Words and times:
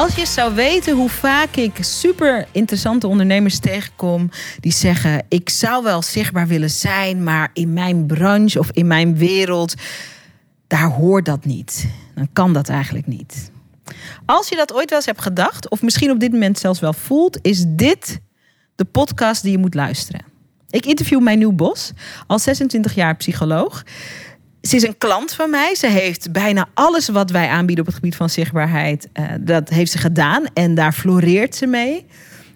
Als 0.00 0.14
je 0.14 0.26
zou 0.26 0.54
weten 0.54 0.96
hoe 0.96 1.08
vaak 1.08 1.56
ik 1.56 1.76
super 1.80 2.46
interessante 2.52 3.06
ondernemers 3.06 3.58
tegenkom 3.58 4.30
die 4.60 4.72
zeggen: 4.72 5.24
Ik 5.28 5.48
zou 5.48 5.84
wel 5.84 6.02
zichtbaar 6.02 6.46
willen 6.46 6.70
zijn, 6.70 7.22
maar 7.22 7.50
in 7.52 7.72
mijn 7.72 8.06
branche 8.06 8.58
of 8.58 8.70
in 8.70 8.86
mijn 8.86 9.16
wereld, 9.16 9.74
daar 10.66 10.90
hoort 10.90 11.24
dat 11.24 11.44
niet. 11.44 11.88
Dan 12.14 12.28
kan 12.32 12.52
dat 12.52 12.68
eigenlijk 12.68 13.06
niet. 13.06 13.50
Als 14.26 14.48
je 14.48 14.56
dat 14.56 14.72
ooit 14.72 14.88
wel 14.88 14.98
eens 14.98 15.06
hebt 15.06 15.22
gedacht, 15.22 15.70
of 15.70 15.82
misschien 15.82 16.10
op 16.10 16.20
dit 16.20 16.32
moment 16.32 16.58
zelfs 16.58 16.80
wel 16.80 16.92
voelt, 16.92 17.38
is 17.42 17.64
dit 17.68 18.20
de 18.74 18.84
podcast 18.84 19.42
die 19.42 19.52
je 19.52 19.58
moet 19.58 19.74
luisteren. 19.74 20.24
Ik 20.70 20.86
interview 20.86 21.20
mijn 21.20 21.38
nieuw 21.38 21.52
bos, 21.52 21.92
al 22.26 22.38
26 22.38 22.94
jaar 22.94 23.16
psycholoog. 23.16 23.82
Ze 24.62 24.76
is 24.76 24.82
een 24.82 24.98
klant 24.98 25.32
van 25.32 25.50
mij. 25.50 25.74
Ze 25.74 25.86
heeft 25.86 26.32
bijna 26.32 26.68
alles 26.74 27.08
wat 27.08 27.30
wij 27.30 27.48
aanbieden 27.48 27.84
op 27.84 27.86
het 27.86 27.94
gebied 27.94 28.16
van 28.16 28.30
zichtbaarheid, 28.30 29.08
uh, 29.14 29.26
dat 29.40 29.68
heeft 29.68 29.90
ze 29.90 29.98
gedaan 29.98 30.44
en 30.54 30.74
daar 30.74 30.92
floreert 30.92 31.54
ze 31.54 31.66
mee. 31.66 32.06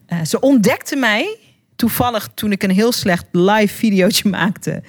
Uh, 0.09 0.25
ze 0.25 0.41
ontdekte 0.41 0.97
mij 0.97 1.37
toevallig 1.77 2.29
toen 2.35 2.53
ik 2.53 2.63
een 2.63 2.71
heel 2.71 2.93
slecht 2.93 3.27
live 3.33 3.75
videootje 3.75 4.29
maakte 4.29 4.83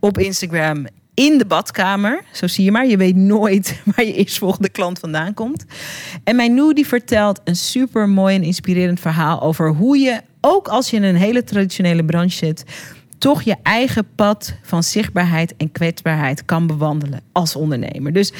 op 0.00 0.18
Instagram 0.18 0.86
in 1.14 1.38
de 1.38 1.46
badkamer. 1.46 2.24
Zo 2.32 2.46
zie 2.46 2.64
je 2.64 2.70
maar, 2.70 2.86
je 2.86 2.96
weet 2.96 3.16
nooit 3.16 3.80
waar 3.94 4.04
je 4.04 4.14
eerstvolgende 4.14 4.68
klant 4.68 4.98
vandaan 4.98 5.34
komt. 5.34 5.64
En 6.24 6.36
mijn 6.36 6.54
nu 6.54 6.72
die 6.72 6.86
vertelt 6.86 7.40
een 7.44 7.56
super 7.56 8.08
mooi 8.08 8.34
en 8.34 8.42
inspirerend 8.42 9.00
verhaal 9.00 9.42
over 9.42 9.68
hoe 9.68 9.98
je, 9.98 10.20
ook 10.40 10.68
als 10.68 10.90
je 10.90 10.96
in 10.96 11.02
een 11.02 11.16
hele 11.16 11.44
traditionele 11.44 12.04
branche 12.04 12.36
zit, 12.36 12.64
toch 13.20 13.42
je 13.42 13.56
eigen 13.62 14.06
pad 14.14 14.54
van 14.62 14.82
zichtbaarheid 14.82 15.56
en 15.56 15.72
kwetsbaarheid 15.72 16.44
kan 16.44 16.66
bewandelen 16.66 17.20
als 17.32 17.56
ondernemer. 17.56 18.12
Dus 18.12 18.32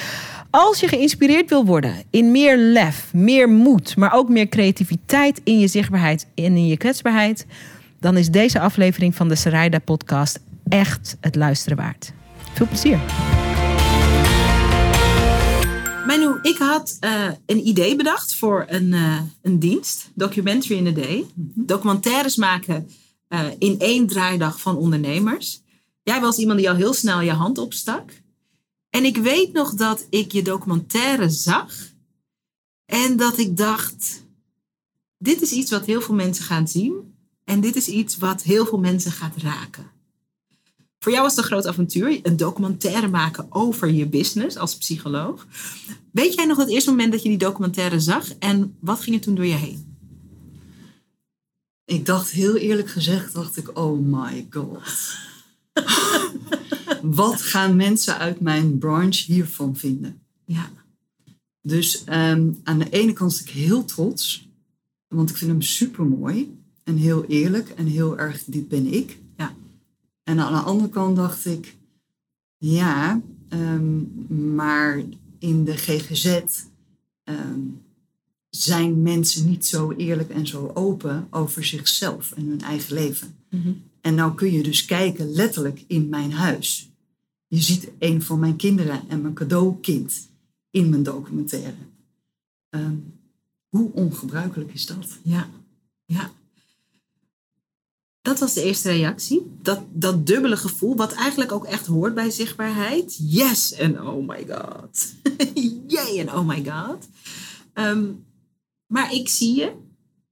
als 0.51 0.81
je 0.81 0.89
geïnspireerd 0.89 1.49
wil 1.49 1.65
worden 1.65 1.95
in 2.11 2.31
meer 2.31 2.57
lef, 2.57 3.11
meer 3.15 3.49
moed, 3.49 3.97
maar 3.97 4.13
ook 4.13 4.29
meer 4.29 4.49
creativiteit 4.49 5.41
in 5.45 5.59
je 5.59 5.67
zichtbaarheid 5.67 6.27
en 6.35 6.57
in 6.57 6.67
je 6.67 6.77
kwetsbaarheid, 6.77 7.47
dan 7.99 8.17
is 8.17 8.31
deze 8.31 8.61
aflevering 8.61 9.15
van 9.15 9.29
de 9.29 9.35
Sarayda 9.35 9.79
podcast 9.79 10.41
echt 10.69 11.17
het 11.21 11.35
luisteren 11.35 11.77
waard. 11.77 12.13
Veel 12.53 12.67
plezier. 12.67 12.99
Manu, 16.07 16.39
ik 16.43 16.57
had 16.59 16.97
uh, 17.01 17.11
een 17.47 17.67
idee 17.69 17.97
bedacht 17.97 18.35
voor 18.35 18.65
een, 18.69 18.93
uh, 18.93 19.21
een 19.43 19.59
dienst, 19.59 20.11
Documentary 20.15 20.79
in 20.79 20.87
a 20.87 20.91
Day. 20.91 21.25
Documentaires 21.55 22.37
maken 22.37 22.89
uh, 23.31 23.47
in 23.59 23.79
één 23.79 24.07
draaidag 24.07 24.61
van 24.61 24.77
ondernemers. 24.77 25.63
Jij 26.03 26.21
was 26.21 26.39
iemand 26.39 26.59
die 26.59 26.71
al 26.71 26.77
heel 26.77 26.95
snel 26.95 27.21
je 27.21 27.33
hand 27.33 27.59
opstak. 27.59 28.11
En 28.91 29.05
ik 29.05 29.17
weet 29.17 29.53
nog 29.53 29.75
dat 29.75 30.07
ik 30.11 30.33
je 30.33 30.43
documentaire 30.43 31.29
zag. 31.29 31.75
En 32.85 33.17
dat 33.17 33.39
ik 33.39 33.57
dacht, 33.57 34.27
dit 35.19 35.43
is 35.43 35.53
iets 35.53 35.71
wat 35.71 35.85
heel 35.85 36.01
veel 36.01 36.15
mensen 36.15 36.45
gaan 36.45 36.69
zien. 36.69 37.15
En 37.45 37.61
dit 37.61 37.77
is 37.77 37.89
iets 37.89 38.17
wat 38.17 38.43
heel 38.43 38.67
veel 38.67 38.79
mensen 38.79 39.13
gaat 39.13 39.37
raken. 39.37 39.91
Voor 40.99 41.13
jou 41.13 41.25
was 41.25 41.37
het 41.37 41.45
een 41.45 41.51
groot 41.51 41.67
avontuur, 41.67 42.21
een 42.23 42.37
documentaire 42.37 43.09
maken 43.09 43.47
over 43.49 43.91
je 43.91 44.07
business 44.07 44.57
als 44.57 44.77
psycholoog. 44.77 45.47
Weet 46.13 46.35
jij 46.35 46.47
nog 46.47 46.57
het 46.57 46.69
eerste 46.69 46.91
moment 46.91 47.13
dat 47.13 47.23
je 47.23 47.29
die 47.29 47.39
documentaire 47.39 48.01
zag 48.01 48.35
en 48.39 48.77
wat 48.81 49.01
ging 49.01 49.17
er 49.17 49.23
toen 49.23 49.35
door 49.35 49.47
je 49.47 49.55
heen? 49.55 49.90
Ik 51.91 52.07
dacht 52.07 52.31
heel 52.31 52.57
eerlijk 52.57 52.89
gezegd, 52.89 53.33
dacht 53.33 53.57
ik, 53.57 53.79
oh 53.79 54.07
my 54.07 54.47
god. 54.51 55.15
wat 57.21 57.43
gaan 57.43 57.77
mensen 57.77 58.19
uit 58.19 58.41
mijn 58.41 58.79
branche 58.79 59.33
hiervan 59.33 59.77
vinden? 59.77 60.21
Ja. 60.45 60.71
Dus 61.63 62.05
um, 62.09 62.61
aan 62.65 62.79
de 62.79 62.91
ene 62.91 63.13
kant 63.13 63.33
was 63.33 63.41
ik 63.41 63.49
heel 63.49 63.85
trots, 63.85 64.49
want 65.09 65.31
ik 65.31 65.37
vind 65.37 65.51
hem 65.51 65.63
super 65.63 66.05
mooi 66.05 66.59
en 66.85 66.97
heel 66.97 67.25
eerlijk 67.25 67.69
en 67.69 67.87
heel 67.87 68.19
erg, 68.19 68.45
dit 68.45 68.69
ben 68.69 68.93
ik. 68.93 69.19
En 70.23 70.41
aan 70.41 70.53
de 70.53 70.59
andere 70.59 70.91
kant 70.91 71.17
dacht 71.17 71.47
ik, 71.47 71.77
ja, 72.57 73.21
um, 73.49 74.27
maar 74.55 75.03
in 75.39 75.65
de 75.65 75.77
GGZ 75.77 76.41
um, 77.25 77.83
zijn 78.51 79.03
mensen 79.03 79.49
niet 79.49 79.67
zo 79.67 79.93
eerlijk 79.93 80.31
en 80.31 80.47
zo 80.47 80.71
open 80.75 81.27
over 81.31 81.65
zichzelf 81.65 82.33
en 82.33 82.47
hun 82.47 82.61
eigen 82.61 82.95
leven. 82.95 83.35
Mm 83.51 83.63
-hmm. 83.63 83.83
En 84.01 84.15
nou 84.15 84.35
kun 84.35 84.53
je 84.53 84.63
dus 84.63 84.85
kijken 84.85 85.31
letterlijk 85.33 85.85
in 85.87 86.09
mijn 86.09 86.33
huis. 86.33 86.91
Je 87.47 87.61
ziet 87.61 87.91
een 87.99 88.23
van 88.23 88.39
mijn 88.39 88.57
kinderen 88.57 89.09
en 89.09 89.21
mijn 89.21 89.35
cadeaukind 89.35 90.29
in 90.71 90.89
mijn 90.89 91.03
documentaire. 91.03 91.75
Um, 92.71 93.15
hoe 93.69 93.93
ongebruikelijk 93.93 94.73
is 94.73 94.87
dat? 94.87 95.19
Ja, 95.23 95.49
ja 96.05 96.31
dat 98.23 98.39
was 98.39 98.55
de 98.55 98.63
eerste 98.63 98.91
reactie. 98.91 99.51
Dat, 99.63 99.81
dat 99.93 100.27
dubbele 100.27 100.57
gevoel, 100.57 100.97
wat 100.97 101.13
eigenlijk 101.13 101.53
ook 101.53 101.65
echt 101.65 101.87
hoort 101.87 102.15
bij 102.15 102.31
zichtbaarheid. 102.31 103.17
Yes 103.19 103.73
en 103.73 104.07
oh 104.07 104.29
my 104.29 104.47
god. 104.49 105.15
Yay 105.87 106.19
en 106.19 106.33
oh 106.33 106.47
my 106.47 106.65
god. 106.65 107.09
Um, 107.75 108.25
maar 108.91 109.15
ik 109.15 109.29
zie 109.29 109.57
je 109.57 109.73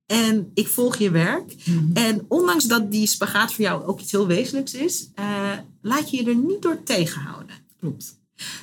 en 0.06 0.50
ik 0.54 0.68
volg 0.68 0.96
je 0.96 1.10
werk. 1.10 1.54
Mm 1.64 1.78
-hmm. 1.78 1.90
En 1.92 2.24
ondanks 2.28 2.64
dat 2.64 2.90
die 2.90 3.06
spagaat 3.06 3.52
voor 3.52 3.64
jou 3.64 3.84
ook 3.84 4.00
iets 4.00 4.12
heel 4.12 4.26
wezenlijks 4.26 4.74
is, 4.74 5.08
uh, 5.18 5.52
laat 5.82 6.10
je 6.10 6.16
je 6.16 6.30
er 6.30 6.36
niet 6.36 6.62
door 6.62 6.82
tegenhouden. 6.82 7.54
Klopt. 7.80 8.16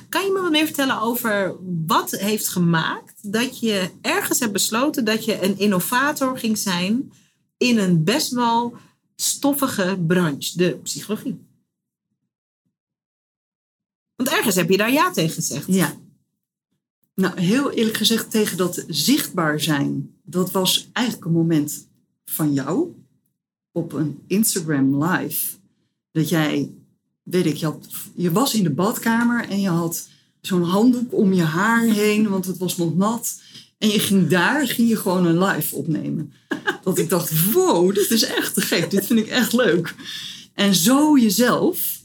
Kan 0.08 0.24
je 0.24 0.30
me 0.30 0.40
wat 0.40 0.50
meer 0.50 0.64
vertellen 0.64 1.00
over 1.00 1.56
wat 1.86 2.10
heeft 2.10 2.48
gemaakt 2.48 3.32
dat 3.32 3.60
je 3.60 3.90
ergens 4.00 4.40
hebt 4.40 4.52
besloten 4.52 5.04
dat 5.04 5.24
je 5.24 5.42
een 5.42 5.58
innovator 5.58 6.38
ging 6.38 6.58
zijn 6.58 7.12
in 7.56 7.78
een 7.78 8.04
best 8.04 8.30
wel 8.30 8.76
stoffige 9.16 9.98
branche, 10.06 10.56
de 10.56 10.78
psychologie. 10.82 11.44
Want 14.16 14.28
ergens 14.28 14.54
heb 14.54 14.70
je 14.70 14.76
daar 14.76 14.92
ja 14.92 15.10
tegen 15.10 15.34
gezegd. 15.34 15.66
Ja. 15.66 15.96
Nou, 17.16 17.40
heel 17.40 17.72
eerlijk 17.72 17.96
gezegd, 17.96 18.30
tegen 18.30 18.56
dat 18.56 18.84
zichtbaar 18.88 19.60
zijn, 19.60 20.14
dat 20.22 20.50
was 20.50 20.88
eigenlijk 20.92 21.26
een 21.26 21.32
moment 21.32 21.88
van 22.24 22.52
jou 22.52 22.94
op 23.72 23.92
een 23.92 24.18
Instagram 24.26 25.04
live. 25.04 25.56
Dat 26.10 26.28
jij, 26.28 26.70
weet 27.22 27.46
ik, 27.46 27.56
je, 27.56 27.74
je 28.14 28.32
was 28.32 28.54
in 28.54 28.62
de 28.62 28.70
badkamer 28.70 29.48
en 29.48 29.60
je 29.60 29.68
had 29.68 30.08
zo'n 30.40 30.62
handdoek 30.62 31.12
om 31.12 31.32
je 31.32 31.42
haar 31.42 31.82
heen, 31.82 32.28
want 32.28 32.46
het 32.46 32.58
was 32.58 32.76
nog 32.76 32.96
nat. 32.96 33.40
En 33.78 33.88
je 33.88 33.98
ging 33.98 34.28
daar, 34.28 34.68
ging 34.68 34.88
je 34.88 34.96
gewoon 34.96 35.26
een 35.26 35.42
live 35.42 35.74
opnemen. 35.74 36.32
Dat 36.82 36.98
ik 36.98 37.08
dacht, 37.08 37.52
wow, 37.52 37.94
dit 37.94 38.10
is 38.10 38.22
echt 38.22 38.54
te 38.54 38.60
gek. 38.60 38.90
Dit 38.90 39.06
vind 39.06 39.18
ik 39.18 39.26
echt 39.26 39.52
leuk. 39.52 39.94
En 40.54 40.74
zo 40.74 41.18
jezelf. 41.18 42.00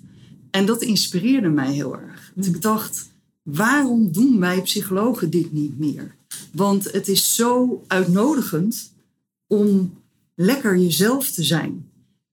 En 0.51 0.66
dat 0.66 0.81
inspireerde 0.81 1.49
mij 1.49 1.73
heel 1.73 1.99
erg. 1.99 2.31
Want 2.35 2.47
ik 2.47 2.61
dacht, 2.61 3.10
waarom 3.44 4.12
doen 4.12 4.40
wij 4.40 4.62
psychologen 4.62 5.29
dit 5.29 5.52
niet 5.52 5.79
meer? 5.79 6.16
Want 6.52 6.91
het 6.91 7.07
is 7.07 7.35
zo 7.35 7.84
uitnodigend 7.88 8.91
om 9.47 9.94
lekker 10.35 10.78
jezelf 10.78 11.31
te 11.31 11.44
zijn. 11.44 11.90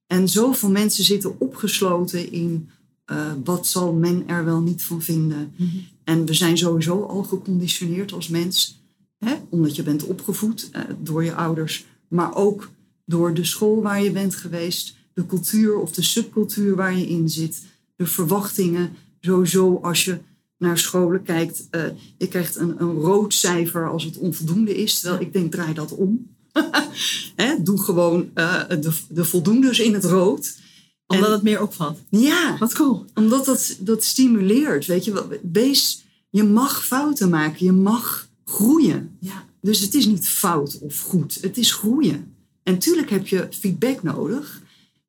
En 0.07 0.29
zoveel 0.29 0.71
mensen 0.71 1.05
zitten 1.05 1.41
opgesloten 1.41 2.33
in 2.33 2.69
uh, 3.07 3.33
wat 3.45 3.67
zal 3.67 3.93
men 3.93 4.29
er 4.29 4.45
wel 4.45 4.61
niet 4.61 4.83
van 4.83 5.03
vinden. 5.03 5.53
Mm 5.57 5.69
-hmm. 5.69 5.87
En 6.05 6.25
we 6.25 6.35
zijn 6.35 6.59
sowieso 6.59 7.03
al 7.03 7.23
geconditioneerd 7.23 8.13
als 8.13 8.29
mens 8.29 8.79
Hè? 9.19 9.35
Omdat 9.49 9.77
je 9.77 9.83
bent 9.83 10.05
opgevoed 10.05 10.71
uh, 10.73 10.83
door 11.03 11.25
je 11.25 11.35
ouders, 11.35 11.87
maar 12.09 12.35
ook 12.35 12.71
door 13.05 13.35
de 13.35 13.45
school 13.45 13.83
waar 13.83 14.03
je 14.03 14.11
bent 14.11 14.35
geweest, 14.35 14.97
de 15.13 15.27
cultuur 15.27 15.77
of 15.77 15.93
de 15.93 16.03
subcultuur 16.03 16.77
waar 16.77 16.97
je 16.97 17.09
in 17.09 17.29
zit, 17.29 17.63
de 17.97 18.07
verwachtingen. 18.07 18.93
Sowieso 19.21 19.77
als 19.83 20.05
je 20.05 20.19
naar 20.59 20.79
scholen 20.79 21.23
kijkt, 21.23 21.69
uh, 21.71 21.83
je 22.19 22.29
krijgt 22.29 22.57
een, 22.57 22.81
een 22.81 22.93
rood 22.93 23.35
cijfer 23.35 23.91
als 23.91 24.05
het 24.05 24.19
onvoldoende 24.19 24.77
is. 24.77 25.01
Terwijl 25.01 25.23
ik 25.23 25.33
denk, 25.33 25.53
draai 25.53 25.75
dat 25.75 25.95
om. 25.95 26.37
Doe 27.63 27.83
gewoon 27.83 28.31
uh, 28.35 28.69
de, 28.69 28.99
de 29.09 29.25
voldoendes 29.25 29.79
in 29.79 29.95
het 29.95 30.05
rood. 30.05 30.57
Omdat 31.07 31.27
en, 31.27 31.33
het 31.33 31.43
meer 31.43 31.63
opvalt. 31.63 31.99
Ja. 32.09 32.57
Wat 32.59 32.75
cool. 32.75 33.05
Omdat 33.15 33.45
dat, 33.45 33.77
dat 33.81 34.05
stimuleert. 34.05 34.87
Weet 34.87 35.05
je, 35.05 35.41
wees, 35.53 36.05
je 36.31 36.45
mag 36.45 36.87
fouten 36.87 37.29
maken. 37.29 37.67
Je 37.67 37.73
mag 37.73 38.29
groeien. 38.45 39.17
Ja. 39.21 39.47
Dus 39.61 39.81
het 39.81 39.95
is 39.95 40.07
niet 40.07 40.29
fout 40.29 40.79
of 40.79 41.01
goed, 41.01 41.39
het 41.41 41.59
is 41.59 41.73
groeien. 41.73 42.35
En 42.63 42.79
tuurlijk 42.79 43.11
heb 43.11 43.27
je 43.27 43.49
feedback 43.51 44.03
nodig, 44.03 44.63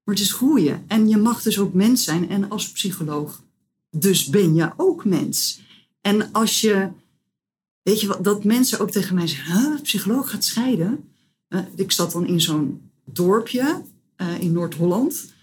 Maar 0.04 0.16
het 0.16 0.24
is 0.24 0.34
groeien. 0.34 0.84
En 0.88 1.10
je 1.10 1.18
mag 1.18 1.42
dus 1.42 1.60
ook 1.60 1.74
mens 1.74 2.04
zijn. 2.04 2.30
En 2.30 2.50
als 2.50 2.72
psycholoog, 2.72 3.44
dus 3.90 4.26
ben 4.26 4.54
je 4.56 4.72
ook 4.78 5.06
mens. 5.06 5.62
En 6.02 6.32
als 6.32 6.62
je, 6.62 6.90
weet 7.82 8.02
je 8.02 8.08
wat, 8.08 8.24
dat 8.24 8.44
mensen 8.44 8.80
ook 8.80 8.92
tegen 8.92 9.16
mij 9.16 9.28
zeggen, 9.28 9.62
huh, 9.72 9.82
psycholoog 9.82 10.30
gaat 10.30 10.44
scheiden. 10.44 11.04
Uh, 11.50 11.60
ik 11.76 11.92
zat 11.92 12.12
dan 12.12 12.28
in 12.28 12.42
zo'n 12.42 12.82
dorpje 13.06 13.82
uh, 14.18 14.40
in 14.40 14.52
Noord-Holland. 14.52 15.34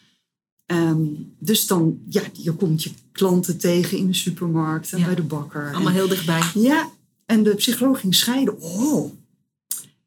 Um, 0.67 1.35
dus 1.39 1.67
dan, 1.67 1.99
ja, 2.09 2.23
je 2.33 2.53
komt 2.53 2.83
je 2.83 2.91
klanten 3.13 3.59
tegen 3.59 3.99
in 3.99 4.07
de 4.07 4.15
supermarkt 4.15 4.93
en 4.93 4.99
Ja. 4.99 5.05
bij 5.05 5.15
de 5.15 5.23
bakker. 5.23 5.65
Allemaal 5.73 5.87
En- 5.89 5.93
heel 5.95 6.09
dichtbij. 6.09 6.43
ja, 6.55 6.91
en 7.27 7.43
de 7.43 7.55
psycholoog 7.55 8.01
ging 8.01 8.15
scheiden. 8.15 8.61
Oh. 8.61 9.13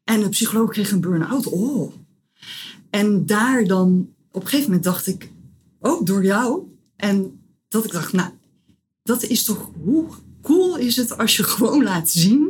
En 0.04 0.20
de 0.20 0.28
psycholoog 0.28 0.70
kreeg 0.70 0.90
een 0.90 1.00
burn-out. 1.00 1.46
Oh. 1.46 1.92
En 2.90 3.26
daar 3.26 3.64
dan, 3.64 4.14
op 4.30 4.42
een 4.42 4.48
gegeven 4.48 4.66
moment 4.66 4.84
dacht 4.84 5.06
ik, 5.06 5.30
ook 5.80 6.06
door 6.06 6.24
jou. 6.24 6.62
En 6.96 7.39
dat 7.70 7.84
ik 7.84 7.90
dacht, 7.92 8.12
nou, 8.12 8.30
dat 9.02 9.22
is 9.22 9.42
toch, 9.44 9.70
hoe 9.84 10.06
cool 10.42 10.76
is 10.76 10.96
het 10.96 11.18
als 11.18 11.36
je 11.36 11.42
gewoon 11.42 11.82
laat 11.82 12.10
zien 12.10 12.48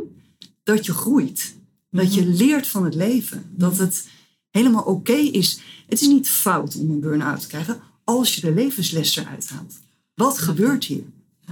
dat 0.62 0.86
je 0.86 0.92
groeit. 0.92 1.54
Dat 1.90 2.14
je 2.14 2.26
leert 2.26 2.66
van 2.66 2.84
het 2.84 2.94
leven. 2.94 3.44
Dat 3.56 3.78
het 3.78 4.08
helemaal 4.50 4.82
oké 4.82 5.12
is. 5.12 5.60
Het 5.86 6.00
is 6.00 6.06
niet 6.08 6.28
fout 6.30 6.76
om 6.76 6.90
een 6.90 7.00
burn-out 7.00 7.40
te 7.40 7.46
krijgen 7.46 7.80
als 8.04 8.34
je 8.34 8.40
de 8.40 8.54
levensles 8.54 9.16
eruit 9.16 9.48
haalt. 9.48 9.74
Wat 10.14 10.38
gebeurt 10.38 10.84
hier? 10.84 11.02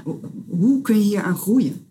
Hoe- 0.04 0.18
Hoe 0.48 0.80
kun 0.82 0.96
je 0.98 1.02
hier 1.04 1.22
aan 1.22 1.36
groeien? 1.38 1.86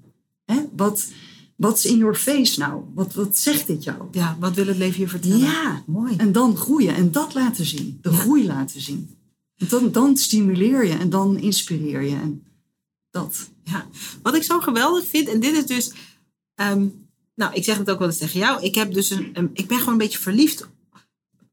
Hè? 0.45 0.61
Wat, 0.75 1.07
wat 1.55 1.77
is 1.77 1.85
in 1.85 1.97
your 1.97 2.15
face 2.15 2.59
nou? 2.59 2.83
Wat, 2.93 3.13
wat 3.13 3.37
zegt 3.37 3.67
dit 3.67 3.83
jou? 3.83 4.03
Ja, 4.11 4.37
wat 4.39 4.55
wil 4.55 4.67
het 4.67 4.77
leven 4.77 4.99
je 4.99 5.07
vertellen? 5.07 5.37
Ja, 5.39 5.83
Mooi. 5.85 6.15
en 6.17 6.31
dan 6.31 6.55
groeien 6.57 6.95
en 6.95 7.11
dat 7.11 7.33
laten 7.33 7.65
zien. 7.65 7.99
De 8.01 8.09
Ja. 8.11 8.15
groei 8.17 8.45
laten 8.45 8.81
zien. 8.81 9.09
Dan, 9.57 9.91
dan 9.91 10.17
stimuleer 10.17 10.85
je 10.85 10.93
en 10.93 11.09
dan 11.09 11.37
inspireer 11.37 12.01
je. 12.01 12.15
En 12.15 12.43
dat. 13.11 13.49
Ja, 13.63 13.87
wat 14.21 14.35
ik 14.35 14.43
zo 14.43 14.59
geweldig 14.59 15.07
vind, 15.07 15.27
en 15.27 15.39
dit 15.39 15.53
is 15.55 15.65
dus. 15.65 15.91
ehm, 16.55 16.85
nou, 17.35 17.53
ik 17.53 17.63
zeg 17.63 17.77
het 17.77 17.89
ook 17.89 17.99
wel 17.99 18.07
eens 18.07 18.17
tegen 18.17 18.39
jou. 18.39 18.63
Ik, 18.63 18.75
heb 18.75 18.93
dus 18.93 19.09
een, 19.09 19.29
een- 19.33 19.49
ik 19.53 19.67
ben 19.67 19.77
gewoon 19.77 19.93
een 19.93 19.99
beetje 19.99 20.19
verliefd. 20.19 20.67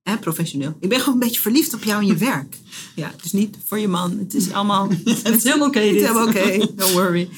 Hè, 0.03 0.19
professioneel. 0.19 0.77
Ik 0.81 0.89
ben 0.89 0.99
gewoon 0.99 1.15
een 1.15 1.27
beetje 1.27 1.41
verliefd 1.41 1.75
op 1.75 1.83
jou 1.85 2.01
en 2.01 2.06
je 2.06 2.17
werk. 2.17 2.56
Ja, 2.95 3.12
dus 3.23 3.33
niet 3.33 3.56
voor 3.65 3.79
je 3.79 3.89
man. 3.89 4.19
Het 4.19 4.35
is 4.35 4.53
allemaal. 4.53 4.89
Het 5.23 5.37
is 5.37 5.45
helemaal 5.45 5.69
oké 5.69 5.79
Het 5.81 5.95
is 5.97 6.00
helemaal 6.03 6.29
oké, 6.29 6.59
don't 6.77 6.93
worry. 6.93 7.29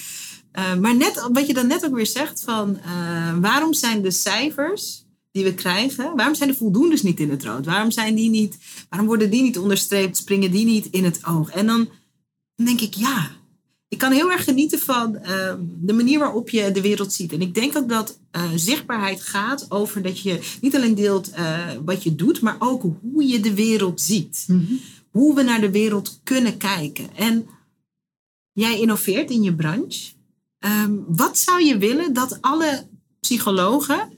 Eh, 0.52 0.74
maar 0.76 0.96
net 0.96 1.28
wat 1.32 1.46
je 1.46 1.54
dan 1.54 1.66
net 1.66 1.84
ook 1.84 1.94
weer 1.94 2.06
zegt 2.06 2.40
van 2.44 2.78
eh, 2.78 3.38
waarom 3.38 3.74
zijn 3.74 4.02
de 4.02 4.10
cijfers 4.10 5.04
die 5.36 5.44
we 5.44 5.54
krijgen, 5.54 6.16
waarom 6.16 6.34
zijn 6.34 6.48
de 6.50 6.56
voldoendes 6.56 7.02
niet 7.02 7.20
in 7.20 7.30
het 7.30 7.44
rood? 7.44 7.64
Waarom 7.64 7.90
zijn 7.90 8.14
die 8.14 8.30
niet, 8.30 8.58
waarom 8.88 9.08
worden 9.08 9.30
die 9.30 9.42
niet 9.42 9.58
onderstreept, 9.58 10.16
springen 10.16 10.50
die 10.50 10.64
niet 10.64 10.86
in 10.90 11.04
het 11.04 11.20
oog? 11.24 11.50
En 11.50 11.66
dan 11.66 11.88
denk 12.54 12.80
ik 12.80 12.94
ja, 12.94 13.30
ik 13.88 13.98
kan 13.98 14.12
heel 14.12 14.30
erg 14.32 14.44
genieten 14.44 14.78
van 14.78 15.16
eh, 15.16 15.54
de 15.80 15.92
manier 15.92 16.18
waarop 16.18 16.50
je 16.50 16.70
de 16.72 16.80
wereld 16.80 17.12
ziet. 17.12 17.32
En 17.32 17.40
ik 17.40 17.54
denk 17.54 17.76
ook 17.76 17.88
dat 17.88 18.18
eh, 18.30 18.50
zichtbaarheid 18.54 19.22
gaat 19.22 19.66
over 19.70 20.02
dat 20.02 20.20
je 20.20 20.56
niet 20.60 20.74
alleen 20.74 20.94
deelt 20.94 21.30
eh, 21.30 21.58
wat 21.84 22.02
je 22.02 22.14
doet, 22.14 22.40
maar 22.40 22.56
ook 22.58 22.82
hoe 22.82 23.26
je 23.26 23.40
de 23.40 23.54
wereld 23.54 24.00
ziet 24.00 24.44
Mhm. 24.48 24.72
hoe 25.10 25.34
we 25.34 25.42
naar 25.42 25.60
de 25.60 25.70
wereld 25.70 26.20
kunnen 26.24 26.56
kijken. 26.56 27.16
En 27.16 27.46
jij 28.52 28.80
innoveert 28.80 29.30
in 29.30 29.42
je 29.42 29.54
branche. 29.54 30.12
Ehm, 30.58 30.92
wat 31.06 31.38
zou 31.38 31.64
je 31.64 31.78
willen 31.78 32.12
dat 32.12 32.38
alle 32.40 32.86
psychologen 33.20 34.15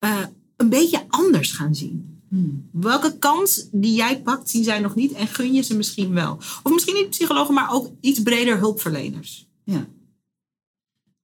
eh, 0.00 0.24
een 0.56 0.68
beetje 0.68 1.04
anders 1.08 1.52
gaan 1.52 1.74
zien? 1.74 2.22
Hmm. 2.28 2.68
Welke 2.72 3.18
kans 3.18 3.68
die 3.72 3.94
jij 3.94 4.22
pakt, 4.22 4.50
zien 4.50 4.64
zij 4.64 4.80
nog 4.80 4.94
niet 4.94 5.12
en 5.12 5.26
gun 5.26 5.52
je 5.52 5.62
ze 5.62 5.76
misschien 5.76 6.12
wel? 6.12 6.36
Of 6.62 6.72
misschien 6.72 6.94
niet 6.94 7.10
psychologen, 7.10 7.54
maar 7.54 7.72
ook 7.72 7.92
iets 8.00 8.22
breder 8.22 8.58
hulpverleners. 8.58 9.48
Ja. 9.64 9.86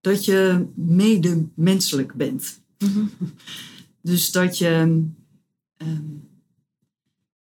Dat 0.01 0.25
je 0.25 0.67
medemenselijk 0.75 2.15
bent. 2.15 2.61
Dus 4.01 4.33
dat 4.33 4.59
je. 4.59 5.05
ehm, 5.77 5.99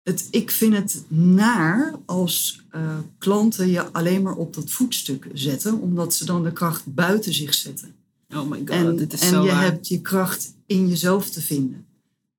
het, 0.03 0.27
ik 0.31 0.51
vind 0.51 0.73
het 0.73 1.03
naar 1.07 1.99
als 2.05 2.65
eh, 2.69 2.97
klanten 3.17 3.67
je 3.67 3.91
alleen 3.91 4.21
maar 4.21 4.35
op 4.35 4.53
dat 4.53 4.71
voetstuk 4.71 5.27
zetten, 5.33 5.79
omdat 5.79 6.13
ze 6.13 6.25
dan 6.25 6.43
de 6.43 6.53
kracht 6.53 6.93
buiten 6.93 7.33
zich 7.33 7.53
zetten. 7.53 7.95
Oh 8.35 8.49
my 8.49 8.57
god, 8.57 8.69
En, 8.69 8.95
dit 8.95 9.13
is 9.13 9.21
en 9.21 9.27
zo 9.27 9.43
je 9.43 9.49
waar. 9.51 9.63
hebt 9.63 9.87
je 9.87 10.01
kracht 10.01 10.53
in 10.65 10.87
jezelf 10.87 11.29
te 11.29 11.41
vinden. 11.41 11.85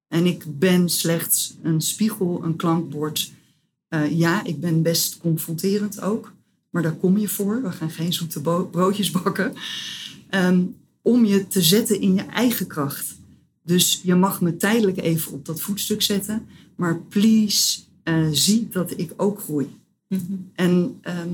En 0.08 0.26
ik 0.26 0.58
ben 0.58 0.88
slechts 0.88 1.56
een 1.62 1.80
spiegel, 1.80 2.40
een 2.44 2.56
klankbord. 2.56 3.32
Eh, 3.88 4.18
ja, 4.18 4.44
ik 4.44 4.60
ben 4.60 4.82
best 4.82 5.18
confronterend 5.18 6.00
ook. 6.00 6.32
Maar 6.70 6.82
daar 6.82 6.96
kom 6.96 7.18
je 7.18 7.28
voor. 7.28 7.62
We 7.62 7.72
gaan 7.72 7.90
geen 7.90 8.12
zoete 8.12 8.40
broodjes 8.70 9.10
bakken. 9.10 9.54
Ehm, 10.28 10.62
om 11.02 11.24
je 11.24 11.46
te 11.46 11.62
zetten 11.62 12.00
in 12.00 12.14
je 12.14 12.22
eigen 12.22 12.66
kracht. 12.66 13.18
Dus 13.62 14.00
je 14.02 14.14
mag 14.14 14.40
me 14.40 14.56
tijdelijk 14.56 14.98
even 14.98 15.32
op 15.32 15.46
dat 15.46 15.60
voetstuk 15.60 16.02
zetten. 16.02 16.46
Maar 16.76 17.00
please, 17.00 17.80
eh, 18.02 18.28
zie 18.32 18.68
dat 18.68 18.92
ik 18.96 19.12
ook 19.16 19.40
groei. 19.40 19.76
Mhm. 20.08 20.22
En 20.54 20.98
ehm, 21.00 21.28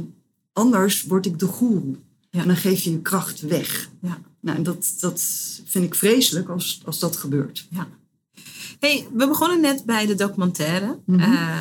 anders 0.52 1.02
word 1.04 1.26
ik 1.26 1.38
de 1.38 1.46
goeroe. 1.46 1.96
Ja. 2.30 2.40
En 2.40 2.46
dan 2.46 2.56
geef 2.56 2.82
je 2.82 2.90
je 2.90 3.02
kracht 3.02 3.40
weg. 3.40 3.90
Ja. 4.00 4.20
Nou, 4.46 4.58
en 4.58 4.64
dat, 4.64 4.94
dat 5.00 5.22
vind 5.64 5.84
ik 5.84 5.94
vreselijk 5.94 6.48
als, 6.48 6.80
als 6.84 6.98
dat 6.98 7.16
gebeurt. 7.16 7.68
Hey, 8.80 9.06
we 9.12 9.28
begonnen 9.28 9.60
net 9.60 9.84
bij 9.84 10.06
de 10.06 10.14
documentaire. 10.14 10.98
Mhm. 11.06 11.20
Eh, 11.20 11.58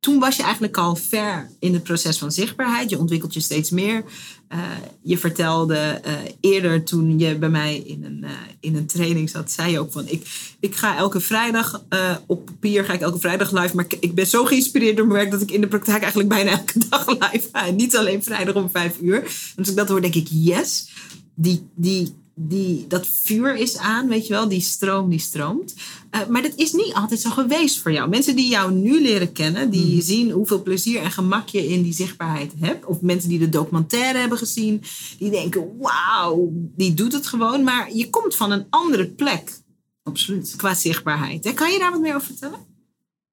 toen 0.00 0.18
was 0.18 0.36
je 0.36 0.42
eigenlijk 0.42 0.76
al 0.76 0.96
ver 0.96 1.50
in 1.58 1.72
het 1.72 1.82
proces 1.82 2.18
van 2.18 2.32
zichtbaarheid. 2.32 2.90
Je 2.90 2.98
ontwikkelt 2.98 3.34
je 3.34 3.40
steeds 3.40 3.70
meer. 3.70 4.04
Eh, 4.48 4.58
je 5.02 5.18
vertelde 5.18 5.76
eh, 5.76 6.12
eerder 6.40 6.84
toen 6.84 7.18
je 7.18 7.36
bij 7.36 7.48
mij 7.48 7.76
in 7.76 8.04
een, 8.04 8.24
in 8.60 8.76
een 8.76 8.86
training 8.86 9.30
zat, 9.30 9.50
zei 9.50 9.70
je 9.70 9.78
ook 9.78 9.92
van 9.92 10.08
ik, 10.08 10.54
ik 10.60 10.76
ga 10.76 10.96
elke 10.96 11.20
vrijdag 11.20 11.82
op 12.26 12.44
papier 12.44 12.84
ga 12.84 12.92
ik 12.92 13.00
elke 13.00 13.18
vrijdag 13.18 13.52
live. 13.52 13.76
Maar 13.76 13.84
ik, 13.84 13.96
ik 14.00 14.14
ben 14.14 14.26
zo 14.26 14.44
geïnspireerd 14.44 14.96
door 14.96 15.06
mijn 15.06 15.18
werk 15.18 15.30
dat 15.30 15.40
ik 15.40 15.50
in 15.50 15.60
de 15.60 15.68
praktijk 15.68 16.00
eigenlijk 16.00 16.28
bijna 16.28 16.50
elke 16.50 16.78
dag 16.88 17.06
live 17.06 17.48
ga. 17.52 17.66
En 17.66 17.76
niet 17.76 17.96
alleen 17.96 18.22
vrijdag 18.22 18.54
om 18.54 18.70
vijf 18.70 18.98
uur. 19.00 19.16
En 19.16 19.56
als 19.56 19.68
ik 19.68 19.76
dat 19.76 19.88
hoor, 19.88 20.00
denk 20.00 20.14
ik 20.14 20.28
yes. 20.30 20.92
Die, 21.34 21.66
die, 21.74 22.14
die, 22.34 22.86
dat 22.86 23.06
vuur 23.06 23.56
is 23.56 23.76
aan, 23.76 24.08
weet 24.08 24.26
je 24.26 24.32
wel, 24.32 24.48
die 24.48 24.60
stroom 24.60 25.10
die 25.10 25.18
stroomt. 25.18 25.74
Eh, 26.10 26.26
maar 26.26 26.42
dat 26.42 26.54
is 26.56 26.72
niet 26.72 26.94
altijd 26.94 27.20
zo 27.20 27.30
geweest 27.30 27.78
voor 27.78 27.92
jou. 27.92 28.08
Mensen 28.08 28.36
die 28.36 28.48
jou 28.48 28.72
nu 28.72 29.02
leren 29.02 29.32
kennen, 29.32 29.70
die 29.70 30.02
zien 30.02 30.30
hoeveel 30.30 30.62
plezier 30.62 31.00
en 31.00 31.10
gemak 31.10 31.48
je 31.48 31.68
in 31.68 31.82
die 31.82 31.92
zichtbaarheid 31.92 32.52
hebt. 32.58 32.84
Of 32.84 33.00
mensen 33.00 33.28
die 33.28 33.38
de 33.38 33.48
documentaire 33.48 34.18
hebben 34.18 34.38
gezien, 34.38 34.82
die 35.18 35.30
denken, 35.30 35.78
wauw, 35.78 36.52
die 36.52 36.94
doet 36.94 37.12
het 37.12 37.26
gewoon. 37.26 37.62
Maar 37.62 37.94
je 37.94 38.10
komt 38.10 38.36
van 38.36 38.50
een 38.50 38.66
andere 38.70 39.06
plek 39.06 39.58
Absoluut. 40.02 40.54
qua 40.56 40.74
zichtbaarheid. 40.74 41.44
hè. 41.44 41.52
Kan 41.52 41.72
je 41.72 41.78
daar 41.78 41.90
wat 41.90 42.00
meer 42.00 42.14
over 42.14 42.26
vertellen? 42.26 42.58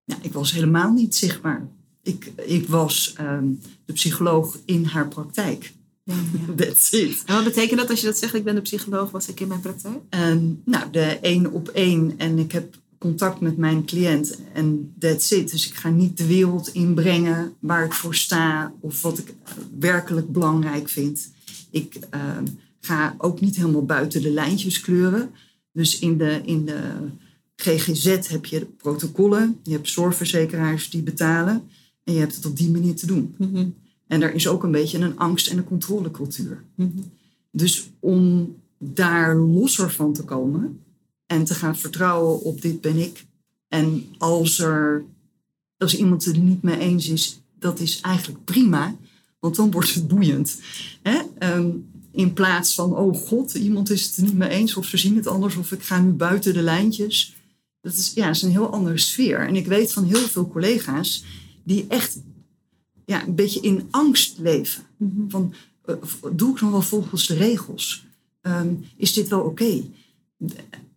Ja, 0.03 0.17
ik 0.21 0.33
was 0.33 0.51
helemaal 0.51 0.91
niet 0.91 1.15
zichtbaar. 1.15 1.69
Ik, 2.03 2.31
ik 2.45 2.67
was 2.67 3.13
ehm, 3.17 3.47
de 3.85 3.93
psycholoog 3.93 4.57
in 4.65 4.85
haar 4.85 5.07
praktijk. 5.07 5.73
That's 6.57 6.91
it. 6.91 7.23
En 7.25 7.35
wat 7.35 7.43
betekent 7.43 7.79
dat 7.79 7.89
als 7.89 7.99
je 7.99 8.05
dat 8.05 8.17
zegt, 8.17 8.33
ik 8.33 8.43
ben 8.43 8.55
de 8.55 8.61
psycholoog, 8.61 9.11
was 9.11 9.27
ik 9.27 9.39
in 9.39 9.47
mijn 9.47 9.59
praktijk? 9.59 9.99
En, 10.09 10.61
nou, 10.65 10.91
de 10.91 11.19
één 11.21 11.51
op 11.51 11.67
één. 11.67 12.13
En 12.17 12.39
ik 12.39 12.51
heb 12.51 12.75
contact 12.97 13.39
met 13.39 13.57
mijn 13.57 13.85
cliënt. 13.85 14.37
En 14.53 14.93
that's 14.99 15.31
it. 15.31 15.51
Dus 15.51 15.67
ik 15.67 15.73
ga 15.73 15.89
niet 15.89 16.17
de 16.17 16.25
wereld 16.25 16.67
inbrengen 16.67 17.53
waar 17.59 17.85
ik 17.85 17.93
voor 17.93 18.15
sta. 18.15 18.73
Of 18.79 19.01
wat 19.01 19.17
ik 19.17 19.27
eh, 19.29 19.53
werkelijk 19.79 20.31
belangrijk 20.31 20.89
vind. 20.89 21.31
Ik 21.71 21.99
ehm, 22.09 22.45
ga 22.79 23.15
ook 23.17 23.41
niet 23.41 23.55
helemaal 23.55 23.85
buiten 23.85 24.21
de 24.21 24.31
lijntjes 24.31 24.79
kleuren. 24.79 25.29
Dus 25.71 25.99
in 25.99 26.17
de, 26.17 26.41
in 26.45 26.65
de 26.65 26.81
GGZ 27.55 28.27
heb 28.27 28.45
je 28.45 28.65
protocollen. 28.65 29.59
Je 29.63 29.71
hebt 29.71 29.89
zorgverzekeraars 29.89 30.89
die 30.89 31.03
betalen. 31.03 31.69
En 32.03 32.13
je 32.13 32.19
hebt 32.19 32.35
het 32.35 32.45
op 32.45 32.57
die 32.57 32.71
manier 32.71 32.95
te 32.95 33.05
doen. 33.05 33.35
En 34.11 34.21
er 34.21 34.33
is 34.33 34.47
ook 34.47 34.63
een 34.63 34.71
beetje 34.71 34.97
een 34.97 35.17
angst- 35.17 35.47
en 35.47 35.57
een 35.57 35.63
controlecultuur. 35.63 36.63
Dus 37.51 37.89
om 37.99 38.55
daar 38.77 39.35
losser 39.35 39.91
van 39.91 40.13
te 40.13 40.23
komen 40.23 40.79
en 41.25 41.43
te 41.43 41.53
gaan 41.53 41.77
vertrouwen 41.77 42.41
op 42.41 42.61
dit 42.61 42.81
ben 42.81 42.97
ik. 42.97 43.25
En 43.67 44.05
als 44.17 44.59
er 44.59 45.03
als 45.77 45.97
iemand 45.97 46.25
het 46.25 46.35
er 46.35 46.41
niet 46.41 46.61
mee 46.61 46.77
eens 46.77 47.09
is, 47.09 47.41
dat 47.59 47.79
is 47.79 48.01
eigenlijk 48.01 48.43
prima, 48.43 48.95
want 49.39 49.55
dan 49.55 49.71
wordt 49.71 49.93
het 49.93 50.07
boeiend. 50.07 50.59
Hè? 51.01 51.21
Ehm, 51.37 51.69
in 52.11 52.33
plaats 52.33 52.75
van, 52.75 52.95
oh 52.95 53.15
god, 53.15 53.53
iemand 53.53 53.89
is 53.89 54.05
het 54.05 54.17
er 54.17 54.23
niet 54.23 54.37
mee 54.37 54.49
eens 54.49 54.75
of 54.75 54.85
ze 54.85 54.97
zien 54.97 55.15
het 55.15 55.27
anders 55.27 55.55
of 55.55 55.71
ik 55.71 55.83
ga 55.83 55.99
nu 55.99 56.11
buiten 56.11 56.53
de 56.53 56.61
lijntjes. 56.61 57.35
Dat 57.81 57.93
is, 57.93 58.11
ja, 58.15 58.29
is 58.29 58.41
een 58.41 58.51
heel 58.51 58.71
andere 58.71 58.97
sfeer. 58.97 59.47
En 59.47 59.55
ik 59.55 59.67
weet 59.67 59.93
van 59.93 60.03
heel 60.03 60.27
veel 60.27 60.47
collega's 60.47 61.23
die 61.63 61.85
echt 61.87 62.19
ja, 63.11 63.27
een 63.27 63.35
beetje 63.35 63.59
in 63.59 63.87
angst 63.89 64.37
leven. 64.37 64.83
Van, 65.27 65.53
eh, 65.85 65.95
doe 66.33 66.53
ik 66.53 66.61
nog 66.61 66.71
wel 66.71 66.81
volgens 66.81 67.27
de 67.27 67.33
regels? 67.33 68.05
Ehm, 68.41 68.73
is 68.95 69.13
dit 69.13 69.27
wel 69.27 69.41
oké? 69.41 69.83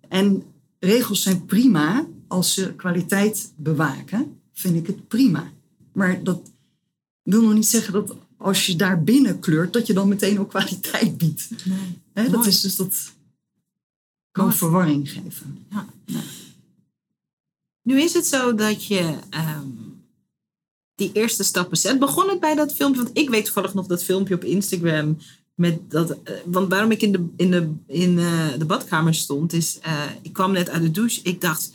En 0.09 0.43
regels 0.79 1.23
zijn 1.23 1.45
prima 1.45 2.07
als 2.27 2.55
ze 2.55 2.75
kwaliteit 2.75 3.53
bewaken. 3.57 4.39
vind 4.57 4.77
ik 4.77 4.87
het 4.87 5.09
prima. 5.09 5.53
Maar 5.93 6.23
dat 6.23 6.51
wil 7.23 7.43
nog 7.43 7.55
niet 7.55 7.67
zeggen 7.67 7.93
dat 7.93 8.17
als 8.37 8.67
je 8.67 8.77
daar 8.77 9.03
binnen 9.03 9.39
kleurt, 9.39 9.73
dat 9.73 9.87
je 9.87 9.93
dan 9.93 10.09
meteen 10.09 10.39
ook 10.41 10.49
kwaliteit 10.49 11.19
biedt. 11.19 11.51
Nee. 11.65 12.31
Dat 12.31 12.47
is 12.47 12.61
dus 12.61 12.77
dat 12.77 13.13
kan 14.31 14.45
Mooi. 14.45 14.57
verwarring 14.57 15.11
geven. 15.11 15.67
Ja. 15.71 15.87
Nu 17.83 18.01
is 18.01 18.13
het 18.13 18.27
zo 18.27 18.55
dat 18.55 18.85
je 18.85 19.19
ehm, 19.31 19.67
die 20.95 21.11
eerste 21.13 21.43
stappen 21.43 21.77
zet. 21.77 21.99
Begon 21.99 22.29
het 22.29 22.41
bij 22.41 22.55
dat 22.55 22.75
filmpje? 22.75 23.03
Want 23.03 23.19
ik 23.19 23.31
weet 23.31 23.45
toevallig 23.45 23.75
nog 23.75 23.87
dat 23.87 24.05
filmpje 24.05 24.35
op 24.35 24.45
Instagram. 24.45 25.19
Met 25.55 25.91
dat, 25.91 26.11
eh, 26.11 26.35
want 26.45 26.69
waarom 26.69 26.91
ik 26.91 27.03
in, 27.03 27.13
de, 27.13 27.27
in, 27.37 27.51
de, 27.51 27.73
in 27.87 28.19
eh, 28.19 28.59
de 28.59 28.65
badkamer 28.65 29.15
stond, 29.15 29.53
is 29.53 29.79
eh, 29.83 30.03
ik 30.23 30.33
kwam 30.33 30.53
net 30.53 30.71
uit 30.71 30.83
de 30.83 30.91
douche. 30.91 31.21
Ik 31.23 31.41
dacht, 31.41 31.71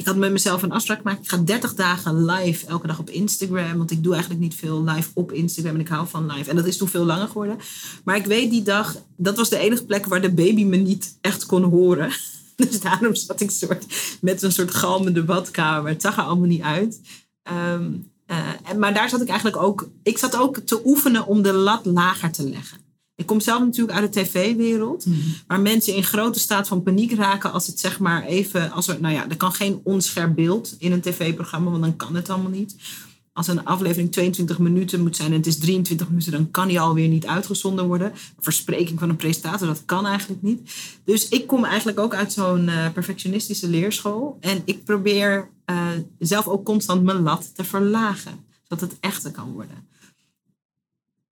ik 0.00 0.06
had 0.06 0.16
met 0.16 0.32
mezelf 0.32 0.62
een 0.62 0.72
afspraak 0.72 0.98
gemaakt. 0.98 1.24
Ik 1.24 1.28
ga 1.28 1.36
30 1.36 1.74
dagen 1.74 2.24
live 2.24 2.66
elke 2.66 2.86
dag 2.86 2.98
op 2.98 3.10
Instagram. 3.10 3.76
Want 3.76 3.90
ik 3.90 4.02
doe 4.02 4.12
eigenlijk 4.12 4.42
niet 4.42 4.54
veel 4.54 4.84
live 4.84 5.10
op 5.14 5.32
Instagram. 5.32 5.74
En 5.74 5.80
ik 5.80 5.88
hou 5.88 6.08
van 6.08 6.32
live. 6.32 6.50
En 6.50 6.56
dat 6.56 6.66
is 6.66 6.76
toen 6.76 6.88
veel 6.88 7.04
langer 7.04 7.26
geworden. 7.26 7.58
Maar 8.04 8.16
ik 8.16 8.26
weet 8.26 8.50
die 8.50 8.62
dag, 8.62 8.96
dat 9.16 9.36
was 9.36 9.48
de 9.48 9.58
enige 9.58 9.84
plek 9.84 10.06
waar 10.06 10.20
de 10.20 10.32
baby 10.32 10.64
me 10.64 10.76
niet 10.76 11.18
echt 11.20 11.46
kon 11.46 11.62
horen. 11.62 12.12
Dus 12.56 12.80
daarom 12.80 13.14
zat 13.14 13.40
ik 13.40 13.50
soort, 13.50 13.86
met 14.20 14.42
een 14.42 14.52
soort 14.52 14.74
galmende 14.74 15.24
badkamer. 15.24 15.90
Het 15.90 16.02
zag 16.02 16.16
er 16.16 16.22
allemaal 16.22 16.48
niet 16.48 16.62
uit. 16.62 17.00
Ehm, 17.42 17.92
eh, 18.19 18.19
en, 18.64 18.78
maar 18.78 18.94
daar 18.94 19.08
zat 19.08 19.20
ik 19.20 19.28
eigenlijk 19.28 19.62
ook. 19.62 19.88
Ik 20.02 20.18
zat 20.18 20.36
ook 20.36 20.58
te 20.58 20.80
oefenen 20.84 21.26
om 21.26 21.42
de 21.42 21.52
lat 21.52 21.84
lager 21.84 22.32
te 22.32 22.48
leggen. 22.48 22.78
Ik 23.20 23.26
kom 23.26 23.40
zelf 23.40 23.60
natuurlijk 23.60 23.98
uit 23.98 24.12
de 24.12 24.20
tv-wereld. 24.20 25.06
Waar 25.46 25.60
mensen 25.60 25.94
in 25.94 26.04
grote 26.04 26.38
staat 26.38 26.68
van 26.68 26.82
paniek 26.82 27.12
raken 27.12 27.52
als 27.52 27.66
het 27.66 27.80
zeg 27.80 27.98
maar 27.98 28.24
even. 28.24 28.70
Als 28.70 28.88
er, 28.88 29.00
nou 29.00 29.14
ja, 29.14 29.28
er 29.28 29.36
kan 29.36 29.52
geen 29.52 29.80
onscherp 29.84 30.34
beeld 30.34 30.76
in 30.78 30.92
een 30.92 31.00
tv-programma, 31.00 31.70
want 31.70 31.82
dan 31.82 31.96
kan 31.96 32.14
het 32.14 32.30
allemaal 32.30 32.50
niet. 32.50 32.76
Als 33.32 33.48
een 33.48 33.64
aflevering 33.64 34.12
22 34.12 34.58
minuten 34.58 35.02
moet 35.02 35.16
zijn 35.16 35.30
en 35.30 35.36
het 35.36 35.46
is 35.46 35.58
23 35.58 36.08
minuten, 36.08 36.32
dan 36.32 36.50
kan 36.50 36.68
die 36.68 36.80
alweer 36.80 37.08
niet 37.08 37.26
uitgezonden 37.26 37.86
worden. 37.86 38.12
Verspreking 38.38 38.98
van 38.98 39.08
een 39.08 39.16
presentator, 39.16 39.66
dat 39.66 39.82
kan 39.84 40.06
eigenlijk 40.06 40.42
niet. 40.42 40.72
Dus 41.04 41.28
ik 41.28 41.46
kom 41.46 41.64
eigenlijk 41.64 42.00
ook 42.00 42.14
uit 42.14 42.32
zo'n 42.32 42.68
eh, 42.68 42.90
perfectionistische 42.92 43.68
leerschool. 43.68 44.36
En 44.40 44.62
ik 44.64 44.84
probeer 44.84 45.48
eh, 45.70 45.88
zelf 46.18 46.48
ook 46.48 46.64
constant 46.64 47.02
mijn 47.02 47.22
lat 47.22 47.54
te 47.54 47.64
verlagen, 47.64 48.44
zodat 48.62 48.90
het 48.90 49.00
echter 49.00 49.30
kan 49.30 49.52
worden. 49.52 49.88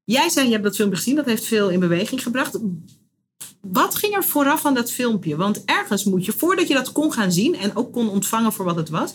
Jij 0.04 0.28
zei, 0.28 0.46
je 0.46 0.52
hebt 0.52 0.64
dat 0.64 0.76
filmpje 0.76 0.96
gezien, 0.96 1.14
dat 1.14 1.26
heeft 1.26 1.44
veel 1.44 1.70
in 1.70 1.80
beweging 1.80 2.22
gebracht. 2.22 2.58
Wat 3.60 3.94
ging 3.94 4.14
er 4.14 4.24
vooraf 4.24 4.66
aan 4.66 4.74
dat 4.74 4.92
filmpje? 4.92 5.36
Want 5.36 5.64
ergens 5.64 6.04
moet 6.04 6.24
je, 6.24 6.32
voordat 6.32 6.68
je 6.68 6.74
dat 6.74 6.92
kon 6.92 7.12
gaan 7.12 7.32
zien 7.32 7.54
en 7.54 7.76
ook 7.76 7.92
kon 7.92 8.08
ontvangen 8.08 8.52
voor 8.52 8.64
wat 8.64 8.76
het 8.76 8.88
was, 8.88 9.14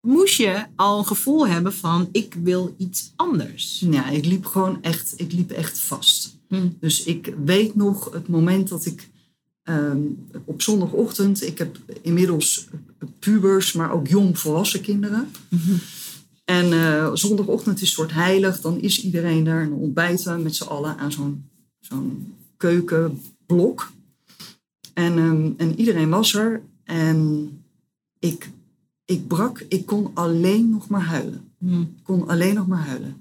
moest 0.00 0.34
je 0.34 0.66
al 0.76 0.98
een 0.98 1.06
gevoel 1.06 1.46
hebben 1.46 1.74
van 1.74 2.08
ik 2.12 2.34
wil 2.42 2.74
iets 2.78 3.12
anders. 3.16 3.84
Ja, 3.90 4.08
ik 4.08 4.24
liep 4.24 4.46
gewoon 4.46 4.82
echt, 4.82 5.14
ik 5.16 5.32
liep 5.32 5.50
echt 5.50 5.80
vast. 5.80 6.36
Hm. 6.48 6.68
Dus 6.80 7.04
ik 7.04 7.34
weet 7.44 7.74
nog 7.74 8.12
het 8.12 8.28
moment 8.28 8.68
dat 8.68 8.86
ik 8.86 9.10
ehm, 9.62 9.98
op 10.44 10.62
zondagochtend, 10.62 11.42
ik 11.42 11.58
heb 11.58 11.78
inmiddels 12.02 12.68
pubers, 13.18 13.72
maar 13.72 13.92
ook 13.92 14.08
jong 14.08 14.38
volwassen 14.38 14.80
kinderen. 14.80 15.28
En 16.44 16.72
eh, 16.72 17.10
zondagochtend 17.14 17.76
is 17.76 17.80
een 17.80 17.94
soort 17.94 18.12
heilig, 18.12 18.60
dan 18.60 18.80
is 18.80 19.02
iedereen 19.02 19.44
daar 19.44 19.62
en 19.62 19.72
ontbijten 19.72 20.42
met 20.42 20.54
z'n 20.54 20.64
allen 20.64 20.96
aan 20.96 21.12
zo'n 21.12 21.44
zo'n 21.80 22.34
keukenblok. 22.56 23.92
En, 24.94 25.18
ehm, 25.18 25.50
en 25.56 25.78
iedereen 25.78 26.10
was 26.10 26.34
er 26.34 26.62
en 26.84 27.50
ik, 28.18 28.50
ik 29.04 29.26
brak, 29.26 29.64
ik 29.68 29.86
kon 29.86 30.10
alleen 30.14 30.70
nog 30.70 30.88
maar 30.88 31.04
huilen. 31.04 31.52
Hm. 31.58 31.80
Ik 31.80 32.02
kon 32.02 32.28
alleen 32.28 32.54
nog 32.54 32.66
maar 32.66 32.86
huilen. 32.86 33.16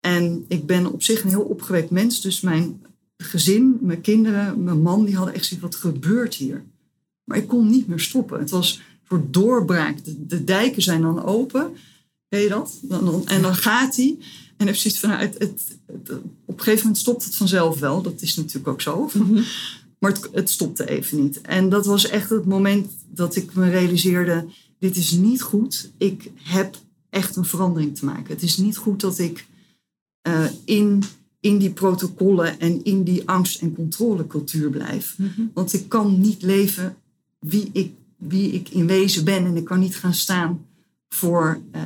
En 0.00 0.44
ik 0.48 0.66
ben 0.66 0.92
op 0.92 1.02
zich 1.02 1.22
een 1.22 1.28
heel 1.28 1.42
opgewekt 1.42 1.90
mens. 1.90 2.20
Dus 2.20 2.40
mijn 2.40 2.82
gezin, 3.22 3.78
mijn 3.80 4.00
kinderen, 4.00 4.62
mijn 4.64 4.82
man, 4.82 5.04
die 5.04 5.16
hadden 5.16 5.34
echt 5.34 5.44
zoiets, 5.46 5.66
wat 5.66 5.74
gebeurt 5.74 6.34
hier? 6.34 6.64
Maar 7.24 7.38
ik 7.38 7.48
kon 7.48 7.68
niet 7.70 7.86
meer 7.88 8.00
stoppen. 8.00 8.38
Het 8.38 8.50
was 8.50 8.76
een 8.76 8.82
soort 9.08 9.32
doorbraak. 9.34 10.04
De, 10.04 10.26
de 10.26 10.44
dijken 10.44 10.82
zijn 10.82 11.02
dan 11.02 11.24
open. 11.24 11.72
Weet 12.28 12.42
je 12.42 12.48
dat? 12.48 12.78
Dan, 12.82 13.04
dan- 13.04 13.26
en 13.26 13.42
dan 13.42 13.54
gaat 13.54 13.96
hij. 13.96 14.16
En 14.56 14.66
heb 14.66 14.76
zoiets 14.76 15.00
van, 15.00 15.08
nou, 15.08 15.20
het, 15.20 15.34
het, 15.38 15.78
het- 15.86 16.10
op 16.44 16.54
een 16.58 16.58
gegeven 16.64 16.80
moment 16.82 16.98
stopt 16.98 17.24
het 17.24 17.36
vanzelf 17.36 17.78
wel. 17.78 18.02
Dat 18.02 18.20
is 18.22 18.36
natuurlijk 18.36 18.68
ook 18.68 18.80
zo. 18.80 19.10
Maar 19.98 20.10
het, 20.12 20.28
het 20.32 20.50
stopte 20.50 20.88
even 20.88 21.22
niet. 21.22 21.40
En 21.40 21.68
dat 21.68 21.86
was 21.86 22.08
echt 22.08 22.30
het 22.30 22.44
moment 22.46 22.90
dat 23.10 23.36
ik 23.36 23.54
me 23.54 23.70
realiseerde: 23.70 24.46
dit 24.78 24.96
is 24.96 25.10
niet 25.10 25.42
goed. 25.42 25.90
Ik 25.96 26.30
heb 26.42 26.76
echt 27.10 27.36
een 27.36 27.44
verandering 27.44 27.96
te 27.96 28.04
maken. 28.04 28.34
Het 28.34 28.42
is 28.42 28.56
niet 28.56 28.76
goed 28.76 29.00
dat 29.00 29.18
ik 29.18 29.46
eh, 30.22 30.44
in, 30.64 31.02
in 31.40 31.58
die 31.58 31.70
protocollen 31.70 32.60
en 32.60 32.84
in 32.84 33.02
die 33.02 33.28
angst- 33.28 33.60
en 33.60 33.74
controlecultuur 33.74 34.70
blijf. 34.70 35.16
Want 35.54 35.72
ik 35.72 35.88
kan 35.88 36.20
niet 36.20 36.42
leven 36.42 36.96
wie 37.38 37.68
ik, 37.72 37.92
wie 38.16 38.50
ik 38.52 38.68
in 38.68 38.86
wezen 38.86 39.24
ben. 39.24 39.44
En 39.46 39.56
ik 39.56 39.64
kan 39.64 39.78
niet 39.80 39.96
gaan 39.96 40.14
staan 40.14 40.66
voor 41.08 41.60
eh, 41.72 41.82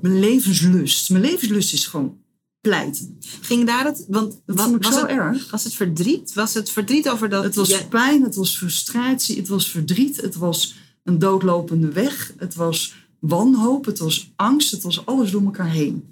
mijn 0.00 0.18
levenslust. 0.20 1.10
Mijn 1.10 1.22
levenslust 1.24 1.72
is 1.72 1.86
gewoon 1.86 2.20
pleiten. 2.60 3.16
Ging 3.40 3.66
daar 3.66 3.84
het, 3.84 4.04
want 4.08 4.40
Dat 4.46 4.56
wa- 4.56 4.62
vond 4.64 4.76
ik 4.76 4.82
was, 4.82 4.94
zo 4.94 5.00
het, 5.00 5.10
erg. 5.10 5.50
was 5.50 5.64
het 5.64 5.74
verdriet? 5.74 6.32
Was 6.34 6.54
het 6.54 6.70
verdriet 6.70 7.08
over 7.08 7.28
dat? 7.28 7.44
Het 7.44 7.54
was 7.54 7.86
pijn, 7.88 8.22
het 8.22 8.34
was 8.34 8.56
frustratie, 8.56 9.36
het 9.36 9.48
was 9.48 9.70
verdriet, 9.70 10.16
het 10.20 10.34
was 10.34 10.74
een 11.02 11.18
doodlopende 11.18 11.88
weg, 11.92 12.32
het 12.36 12.54
was 12.54 12.94
wanhoop, 13.18 13.84
het 13.84 13.98
was 13.98 14.32
angst, 14.36 14.70
het 14.70 14.82
was 14.82 15.06
alles 15.06 15.30
door 15.30 15.42
elkaar 15.44 15.70
heen. 15.70 16.04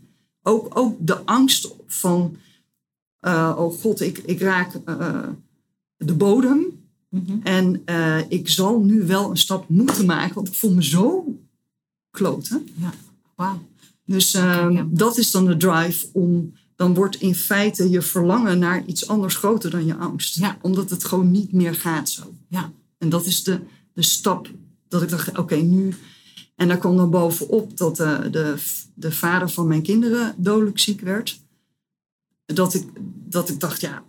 Ook, 0.42 0.78
ook 0.78 0.96
de 1.00 1.24
angst 1.24 1.68
van, 1.86 2.36
eh, 3.20 3.54
oh 3.58 3.80
god, 3.80 4.00
ik, 4.00 4.18
ik 4.18 4.40
raak 4.40 4.74
eh, 4.84 5.28
de 5.96 6.14
bodem 6.14 6.78
Mhm. 7.10 7.38
en 7.42 7.82
eh, 7.84 8.18
ik 8.28 8.48
zal 8.48 8.80
nu 8.80 9.06
wel 9.06 9.30
een 9.30 9.36
stap 9.36 9.68
moeten 9.68 10.06
maken, 10.06 10.34
want 10.34 10.48
ik 10.48 10.54
voel 10.54 10.74
me 10.74 10.84
zo 10.84 11.38
kloten. 12.10 12.68
Ja, 12.74 12.92
wauw. 13.34 13.62
Dus 14.04 14.34
ehm, 14.34 14.70
ja. 14.70 14.86
dat 14.90 15.18
is 15.18 15.30
dan 15.30 15.46
de 15.46 15.56
drive 15.56 16.06
om, 16.12 16.52
dan 16.76 16.94
wordt 16.94 17.16
in 17.16 17.34
feite 17.34 17.90
je 17.90 18.02
verlangen 18.02 18.58
naar 18.58 18.84
iets 18.86 19.08
anders 19.08 19.36
groter 19.36 19.70
dan 19.70 19.86
je 19.86 19.94
angst. 19.94 20.34
Ja. 20.34 20.58
Omdat 20.62 20.90
het 20.90 21.04
gewoon 21.04 21.30
niet 21.30 21.52
meer 21.52 21.74
gaat 21.74 22.08
zo. 22.08 22.34
Ja. 22.48 22.72
En 22.98 23.08
dat 23.08 23.26
is 23.26 23.42
de, 23.42 23.60
de 23.92 24.02
stap 24.02 24.50
dat 24.88 25.02
ik 25.02 25.08
dacht, 25.08 25.38
oké, 25.38 25.56
nu. 25.56 25.94
En 26.56 26.68
daar 26.68 26.78
kwam 26.78 26.96
dan 26.96 27.10
bovenop 27.10 27.76
dat 27.76 27.96
de, 27.96 28.28
de, 28.30 28.54
de 28.94 29.12
vader 29.12 29.48
van 29.48 29.66
mijn 29.66 29.82
kinderen 29.82 30.34
dodelijk 30.36 30.78
ziek 30.78 31.00
werd. 31.00 31.40
Dat 32.54 32.74
ik, 32.74 32.84
dat 33.28 33.48
ik 33.48 33.60
dacht, 33.60 33.80
ja, 33.80 34.02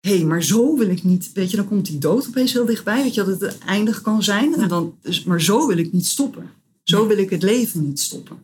hé, 0.00 0.16
hey, 0.16 0.24
maar 0.24 0.42
zo 0.42 0.76
wil 0.76 0.88
ik 0.88 1.02
niet. 1.02 1.32
Weet 1.32 1.50
je, 1.50 1.56
dan 1.56 1.68
komt 1.68 1.86
die 1.86 1.98
dood 1.98 2.26
opeens 2.28 2.52
heel 2.52 2.64
dichtbij. 2.66 3.02
Weet 3.02 3.14
je, 3.14 3.24
dat 3.24 3.40
het 3.40 3.58
eindig 3.58 4.00
kan 4.02 4.22
zijn. 4.22 4.54
En 4.54 4.68
dan, 4.68 4.94
dus, 5.02 5.24
maar 5.24 5.40
zo 5.40 5.66
wil 5.66 5.78
ik 5.78 5.92
niet 5.92 6.06
stoppen. 6.06 6.50
Zo 6.82 7.06
wil 7.06 7.18
ik 7.18 7.30
het 7.30 7.42
leven 7.42 7.86
niet 7.86 8.00
stoppen. 8.00 8.36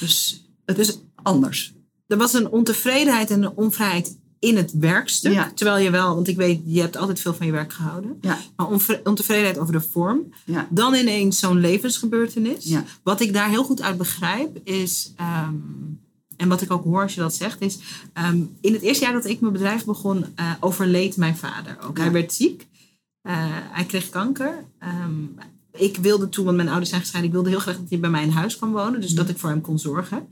Dus 0.00 0.44
het 0.64 0.78
is 0.78 0.98
anders. 1.14 1.72
Er 2.06 2.16
was 2.16 2.32
een 2.32 2.48
ontevredenheid 2.48 3.30
en 3.30 3.42
een 3.42 3.56
onvrijheid 3.56 4.16
in 4.38 4.56
het 4.56 4.72
werkstuk. 4.72 5.32
Ja. 5.32 5.52
Terwijl 5.54 5.84
je 5.84 5.90
wel, 5.90 6.14
want 6.14 6.28
ik 6.28 6.36
weet, 6.36 6.60
je 6.64 6.80
hebt 6.80 6.96
altijd 6.96 7.20
veel 7.20 7.34
van 7.34 7.46
je 7.46 7.52
werk 7.52 7.72
gehouden. 7.72 8.18
Ja, 8.20 8.38
Maar 8.56 8.68
ontevredenheid 9.04 9.58
over 9.58 9.72
de 9.72 9.80
vorm. 9.80 10.32
ja, 10.44 10.68
Dan 10.70 10.94
ineens 10.94 11.38
zo'n 11.38 11.60
levensgebeurtenis. 11.60 12.74
Wat 13.02 13.20
ik 13.20 13.32
daar 13.32 13.48
heel 13.48 13.64
goed 13.64 13.82
uit 13.82 13.98
begrijp 13.98 14.60
is, 14.64 15.12
ehm, 15.16 15.54
en 16.42 16.48
wat 16.48 16.62
ik 16.62 16.70
ook 16.70 16.84
hoor 16.84 17.02
als 17.02 17.14
je 17.14 17.20
dat 17.20 17.34
zegt, 17.34 17.60
is 17.60 17.78
ehm, 18.12 18.40
in 18.60 18.72
het 18.72 18.82
eerste 18.82 19.04
jaar 19.04 19.12
dat 19.12 19.24
ik 19.24 19.40
mijn 19.40 19.52
bedrijf 19.52 19.84
begon, 19.84 20.24
eh, 20.34 20.52
overleed 20.60 21.16
mijn 21.16 21.36
vader 21.36 21.76
ook. 21.82 21.96
Ja. 21.96 22.02
Hij 22.02 22.12
werd 22.12 22.32
ziek, 22.32 22.66
Eh, 23.22 23.34
hij 23.70 23.84
kreeg 23.84 24.08
kanker. 24.08 24.64
Ehm, 24.78 25.22
ik 25.72 25.96
wilde 25.96 26.28
toen, 26.28 26.44
want 26.44 26.56
mijn 26.56 26.68
ouders 26.68 26.88
zijn 26.88 27.00
gescheiden, 27.00 27.30
ik 27.30 27.36
wilde 27.36 27.50
heel 27.50 27.64
graag 27.64 27.76
dat 27.76 27.88
hij 27.88 27.98
bij 28.00 28.10
mij 28.10 28.22
in 28.22 28.30
huis 28.30 28.56
kwam 28.56 28.72
wonen, 28.72 29.00
dus 29.00 29.12
dat 29.12 29.28
ik 29.28 29.38
voor 29.38 29.50
hem 29.50 29.60
kon 29.60 29.78
zorgen. 29.78 30.28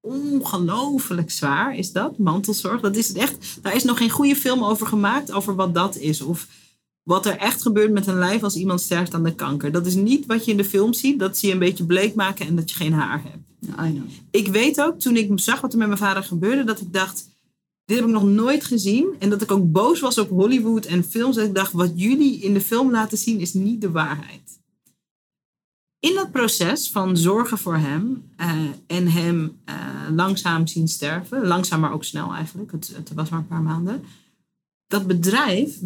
Ongelooflijk 0.00 1.30
zwaar 1.30 1.76
is 1.76 1.92
dat, 1.92 2.18
mantelzorg. 2.18 2.80
Dat 2.80 2.96
is 2.96 3.08
het 3.08 3.16
echt. 3.16 3.58
Daar 3.62 3.74
is 3.74 3.84
nog 3.84 3.98
geen 3.98 4.10
goede 4.10 4.36
film 4.36 4.64
over 4.64 4.86
gemaakt, 4.86 5.32
over 5.32 5.54
wat 5.54 5.74
dat 5.74 5.96
is. 5.96 6.20
Of 6.20 6.46
wat 7.06 7.26
er 7.26 7.36
echt 7.36 7.62
gebeurt 7.62 7.92
met 7.92 8.06
een 8.06 8.18
lijf 8.18 8.42
als 8.42 8.56
iemand 8.56 8.80
sterft 8.80 9.14
aan 9.14 9.22
de 9.22 9.34
kanker. 9.34 9.72
Dat 9.72 9.86
is 9.86 9.94
niet 9.94 10.26
wat 10.26 10.44
je 10.44 10.50
in 10.50 10.56
de 10.56 10.64
film 10.64 10.92
ziet. 10.92 11.18
Dat 11.18 11.38
zie 11.38 11.48
je 11.48 11.54
een 11.54 11.60
beetje 11.60 11.84
bleek 11.84 12.14
maken 12.14 12.46
en 12.46 12.56
dat 12.56 12.70
je 12.70 12.76
geen 12.76 12.92
haar 12.92 13.22
hebt. 13.22 13.44
ja, 13.58 13.86
I 13.86 13.92
know. 13.92 14.04
Ik 14.30 14.48
weet 14.48 14.80
ook, 14.80 15.00
toen 15.00 15.16
ik 15.16 15.30
zag 15.34 15.60
wat 15.60 15.72
er 15.72 15.78
met 15.78 15.86
mijn 15.86 15.98
vader 15.98 16.22
gebeurde, 16.22 16.64
dat 16.64 16.80
ik 16.80 16.92
dacht, 16.92 17.28
dit 17.84 17.96
heb 17.96 18.06
ik 18.06 18.12
nog 18.12 18.24
nooit 18.24 18.64
gezien. 18.64 19.06
En 19.18 19.30
dat 19.30 19.42
ik 19.42 19.50
ook 19.50 19.72
boos 19.72 20.00
was 20.00 20.18
op 20.18 20.28
Hollywood 20.28 20.84
en 20.84 21.04
films. 21.04 21.36
Dat 21.36 21.44
ik 21.44 21.54
dacht, 21.54 21.72
wat 21.72 21.92
jullie 21.94 22.40
in 22.40 22.54
de 22.54 22.60
film 22.60 22.90
laten 22.90 23.18
zien 23.18 23.40
is 23.40 23.54
niet 23.54 23.80
de 23.80 23.90
waarheid. 23.90 24.58
In 25.98 26.14
dat 26.14 26.30
proces 26.30 26.90
van 26.90 27.16
zorgen 27.16 27.58
voor 27.58 27.76
hem 27.76 28.30
eh, 28.36 28.52
en 28.86 29.08
hem 29.08 29.56
eh, 29.64 29.74
langzaam 30.14 30.66
zien 30.66 30.88
sterven, 30.88 31.46
langzaam 31.46 31.80
maar 31.80 31.92
ook 31.92 32.04
snel 32.04 32.32
eigenlijk, 32.32 32.72
het, 32.72 32.92
het 32.94 33.12
was 33.14 33.28
maar 33.28 33.38
een 33.38 33.46
paar 33.46 33.62
maanden. 33.62 34.04
Dat 34.86 35.06
bedrijf 35.06 35.78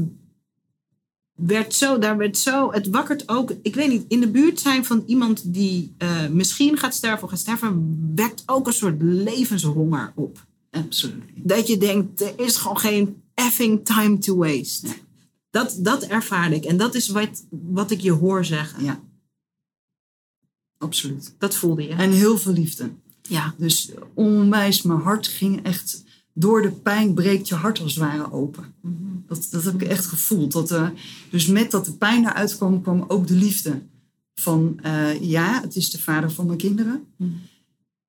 werd 1.46 1.74
zo, 1.74 1.98
daar 1.98 2.16
werd 2.16 2.38
zo, 2.38 2.72
het 2.72 2.88
wakkert 2.88 3.28
ook, 3.28 3.52
ik 3.62 3.74
weet 3.74 3.88
niet, 3.88 4.04
in 4.08 4.20
de 4.20 4.30
buurt 4.30 4.60
zijn 4.60 4.84
van 4.84 5.02
iemand 5.06 5.54
die 5.54 5.94
uh, 5.98 6.28
misschien 6.28 6.76
gaat 6.76 6.94
sterven 6.94 7.22
of 7.22 7.30
gaat 7.30 7.38
sterven, 7.38 8.12
wekt 8.14 8.42
ook 8.46 8.66
een 8.66 8.72
soort 8.72 9.02
levenshonger 9.02 10.12
op. 10.14 10.46
Absoluut. 10.70 11.24
Dat 11.34 11.66
je 11.66 11.78
denkt, 11.78 12.20
er 12.20 12.32
is 12.36 12.56
gewoon 12.56 12.78
geen 12.78 13.22
effing 13.34 13.84
time 13.84 14.18
to 14.18 14.36
waste. 14.36 14.88
Dat, 15.50 15.76
dat 15.78 16.02
ervaar 16.02 16.52
ik. 16.52 16.64
En 16.64 16.76
dat 16.76 16.94
is 16.94 17.08
wat, 17.08 17.44
wat 17.50 17.90
ik 17.90 18.00
je 18.00 18.12
hoor 18.12 18.44
zeggen. 18.44 18.84
Ja. 18.84 19.00
Absoluut. 20.78 21.34
Dat 21.38 21.54
voelde 21.54 21.82
je. 21.82 21.88
En 21.88 22.10
heel 22.10 22.38
veel 22.38 22.52
liefde. 22.52 22.90
Ja. 23.22 23.54
Dus 23.56 23.90
onwijs, 24.14 24.82
mijn 24.82 25.00
hart 25.00 25.26
ging 25.26 25.62
echt 25.62 26.02
door 26.34 26.62
de 26.62 26.70
pijn 26.70 27.14
breekt 27.14 27.48
je 27.48 27.54
hart 27.54 27.80
als 27.80 27.94
het 27.94 28.04
ware 28.04 28.32
open. 28.32 28.64
dat, 29.26 29.48
dat 29.50 29.64
heb 29.64 29.82
ik 29.82 29.88
echt 29.88 30.06
gevoeld. 30.06 30.52
Dat, 30.52 30.70
uh, 30.70 30.88
dus 31.30 31.46
met 31.46 31.70
dat 31.70 31.84
de 31.84 31.92
pijn 31.92 32.26
eruit 32.26 32.56
kwam, 32.56 32.82
kwam 32.82 33.04
ook 33.08 33.26
de 33.26 33.34
liefde. 33.34 33.82
Van 34.34 34.78
uh, 34.86 35.22
ja, 35.22 35.60
het 35.60 35.76
is 35.76 35.90
de 35.90 36.00
vader 36.00 36.30
van 36.30 36.46
mijn 36.46 36.58
kinderen. 36.58 37.04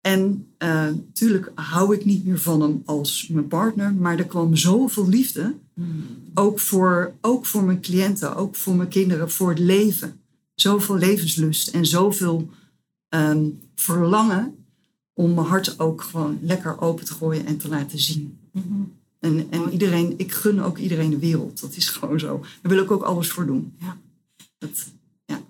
En 0.01 0.47
natuurlijk 0.57 1.45
uh, 1.45 1.71
hou 1.71 1.95
ik 1.95 2.05
niet 2.05 2.25
meer 2.25 2.39
van 2.39 2.61
hem 2.61 2.81
als 2.85 3.27
mijn 3.27 3.47
partner, 3.47 3.93
maar 3.93 4.17
er 4.17 4.25
kwam 4.25 4.55
zoveel 4.55 5.09
liefde. 5.09 5.55
Ook, 6.33 6.59
voor, 6.59 7.13
ook 7.21 7.45
voor 7.45 7.63
mijn 7.63 7.81
cliënten, 7.81 8.35
ook 8.35 8.55
voor 8.55 8.75
mijn 8.75 8.89
kinderen, 8.89 9.31
voor 9.31 9.49
het 9.49 9.59
leven. 9.59 10.19
Zoveel 10.55 10.97
levenslust 10.97 11.67
en 11.67 11.85
zoveel 11.85 12.49
um, 13.09 13.59
verlangen 13.75 14.60
om 15.21 15.33
mijn 15.33 15.47
hart 15.47 15.79
ook 15.79 16.01
gewoon 16.01 16.39
lekker 16.41 16.81
open 16.81 17.05
te 17.05 17.13
gooien 17.13 17.45
en 17.45 17.57
te 17.57 17.69
laten 17.69 17.99
zien. 17.99 18.39
En, 19.19 19.47
en 19.49 19.71
iedereen, 19.71 20.13
ik 20.17 20.31
gun 20.31 20.61
ook 20.61 20.77
iedereen 20.77 21.09
de 21.09 21.19
wereld. 21.19 21.61
Dat 21.61 21.75
is 21.75 21.89
gewoon 21.89 22.19
zo. 22.19 22.39
Daar 22.61 22.71
wil 22.71 22.83
ik 22.83 22.91
ook 22.91 23.03
alles 23.03 23.29
voor 23.29 23.45
doen. 23.45 23.73
Ja. 23.79 23.97
Dat, 24.57 24.87
ja. 25.25 25.41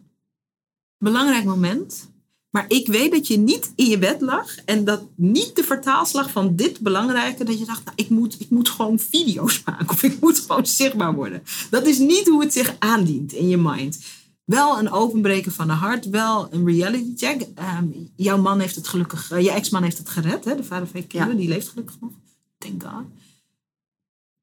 Belangrijk 0.97 1.45
moment. 1.45 2.09
Maar 2.49 2.65
ik 2.67 2.87
weet 2.87 3.11
dat 3.11 3.27
je 3.27 3.37
niet 3.37 3.71
in 3.75 3.85
je 3.85 3.97
bed 3.97 4.21
lag 4.21 4.55
en 4.65 4.83
dat 4.83 5.03
niet 5.15 5.55
de 5.55 5.63
vertaalslag 5.63 6.31
van 6.31 6.55
dit 6.55 6.79
belangrijke, 6.79 7.43
dat 7.43 7.59
je 7.59 7.65
dacht, 7.65 7.85
nou, 7.85 7.95
ik, 7.97 8.09
moet, 8.09 8.39
ik 8.39 8.49
moet 8.49 8.69
gewoon 8.69 8.99
video's 8.99 9.61
maken 9.65 9.89
of 9.89 10.03
ik 10.03 10.19
moet 10.19 10.39
gewoon 10.39 10.65
zichtbaar 10.65 11.13
worden. 11.13 11.43
Dat 11.69 11.85
is 11.85 11.97
niet 11.97 12.27
hoe 12.27 12.43
het 12.43 12.53
zich 12.53 12.75
aandient 12.79 13.33
in 13.33 13.47
je 13.47 13.57
mind. 13.57 13.99
Wel 14.45 14.79
een 14.79 14.91
openbreken 14.91 15.51
van 15.51 15.67
de 15.67 15.73
hart, 15.73 16.09
wel 16.09 16.53
een 16.53 16.65
reality 16.65 17.11
check. 17.15 17.41
Um, 17.41 18.09
jouw 18.15 18.37
man 18.37 18.59
heeft 18.59 18.75
het 18.75 18.87
gelukkig, 18.87 19.31
uh, 19.31 19.39
je 19.39 19.51
ex-man 19.51 19.83
heeft 19.83 19.97
het 19.97 20.09
gered, 20.09 20.45
hè? 20.45 20.55
de 20.55 20.63
vader 20.63 20.87
van 20.87 20.99
je 20.99 21.07
kinderen, 21.07 21.35
ja. 21.35 21.41
die 21.41 21.49
leeft 21.49 21.69
gelukkig 21.69 21.99
nog. 21.99 22.11
Thank 22.57 22.83
God. 22.83 23.05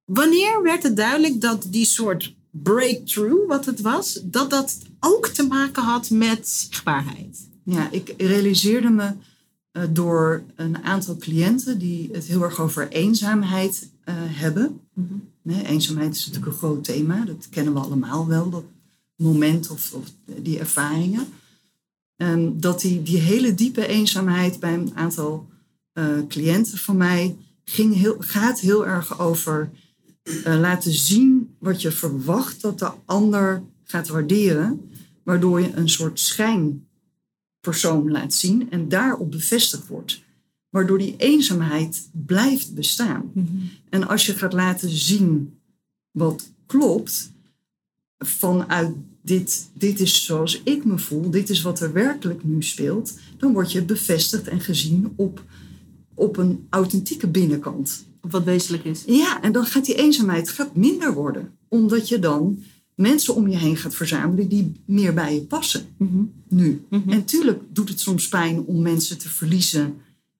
Wanneer 0.04 0.62
werd 0.62 0.82
het 0.82 0.96
duidelijk 0.96 1.40
dat 1.40 1.66
die 1.70 1.84
soort 1.84 2.34
breakthrough, 2.50 3.48
wat 3.48 3.66
het 3.66 3.80
was, 3.80 4.20
dat 4.24 4.50
dat 4.50 4.78
ook 5.00 5.26
te 5.26 5.46
maken 5.46 5.82
had 5.82 6.10
met 6.10 6.48
zichtbaarheid? 6.48 7.48
Ja, 7.64 7.90
ik 7.90 8.14
realiseerde 8.16 8.88
me 8.88 9.12
uh, 9.72 9.82
door 9.90 10.42
een 10.54 10.82
aantal 10.82 11.16
cliënten 11.16 11.78
die 11.78 12.08
het 12.12 12.24
heel 12.24 12.42
erg 12.42 12.60
over 12.60 12.88
eenzaamheid 12.88 13.90
uh, 14.04 14.14
hebben. 14.16 14.80
Nee, 15.42 15.66
eenzaamheid 15.66 16.14
is 16.14 16.26
natuurlijk 16.26 16.52
een 16.52 16.58
groot 16.58 16.84
thema, 16.84 17.24
dat 17.24 17.48
kennen 17.50 17.74
we 17.74 17.80
allemaal 17.80 18.26
wel, 18.26 18.50
dat 18.50 18.64
moment 19.18 19.70
of, 19.70 19.92
of 19.92 20.04
die 20.24 20.58
ervaringen. 20.58 21.26
Um, 22.16 22.60
dat 22.60 22.80
die, 22.80 23.02
die 23.02 23.18
hele 23.18 23.54
diepe 23.54 23.86
eenzaamheid 23.86 24.60
bij 24.60 24.74
een 24.74 24.92
aantal 24.94 25.48
uh, 25.94 26.26
cliënten 26.28 26.78
van 26.78 26.96
mij 26.96 27.36
ging 27.64 27.94
heel, 27.94 28.16
gaat 28.18 28.60
heel 28.60 28.86
erg 28.86 29.20
over 29.20 29.70
laten 30.44 30.92
zien 30.92 31.54
wat 31.58 31.82
je 31.82 31.90
verwacht 31.90 32.60
dat 32.60 32.78
de 32.78 32.90
ander 33.04 33.62
gaat 33.84 34.08
waarderen, 34.08 34.90
waardoor 35.22 35.60
je 35.60 35.72
een 35.72 35.88
soort 35.88 36.20
schijn 36.20 36.86
persoon 37.60 38.10
laat 38.10 38.34
zien 38.34 38.70
en 38.70 38.88
daarop 38.88 39.30
bevestigd 39.30 39.86
wordt. 39.86 40.22
Waardoor 40.68 40.98
die 40.98 41.14
eenzaamheid 41.16 42.08
blijft 42.12 42.74
bestaan. 42.74 43.30
Mm-hmm. 43.34 43.70
En 43.88 44.08
als 44.08 44.26
je 44.26 44.34
gaat 44.34 44.52
laten 44.52 44.90
zien 44.90 45.58
wat 46.10 46.50
klopt, 46.66 47.32
vanuit 48.18 48.94
dit, 49.22 49.68
dit 49.72 50.00
is 50.00 50.24
zoals 50.24 50.60
ik 50.64 50.84
me 50.84 50.98
voel, 50.98 51.30
dit 51.30 51.50
is 51.50 51.62
wat 51.62 51.80
er 51.80 51.92
werkelijk 51.92 52.44
nu 52.44 52.62
speelt, 52.62 53.18
dan 53.38 53.52
word 53.52 53.72
je 53.72 53.84
bevestigd 53.84 54.48
en 54.48 54.60
gezien 54.60 55.12
op, 55.16 55.44
op 56.14 56.36
een 56.36 56.66
authentieke 56.70 57.26
binnenkant. 57.26 58.06
Op 58.20 58.30
wat 58.32 58.44
wezenlijk 58.44 58.84
is. 58.84 59.02
Ja, 59.06 59.42
en 59.42 59.52
dan 59.52 59.64
gaat 59.64 59.84
die 59.84 59.94
eenzaamheid 59.94 60.48
gaat 60.48 60.74
minder 60.76 61.14
worden. 61.14 61.52
Omdat 61.68 62.08
je 62.08 62.18
dan 62.18 62.62
mensen 62.94 63.34
om 63.34 63.48
je 63.48 63.56
heen 63.56 63.76
gaat 63.76 63.94
verzamelen 63.94 64.48
die 64.48 64.72
meer 64.84 65.14
bij 65.14 65.34
je 65.34 65.40
passen. 65.40 65.86
Mm-hmm. 65.96 66.32
Nu. 66.48 66.84
Mhm. 66.90 67.10
En 67.10 67.24
tuurlijk 67.24 67.62
doet 67.72 67.88
het 67.88 68.00
soms 68.00 68.28
pijn 68.28 68.60
om 68.64 68.82
mensen 68.82 69.18
te 69.18 69.28
verliezen 69.28 69.94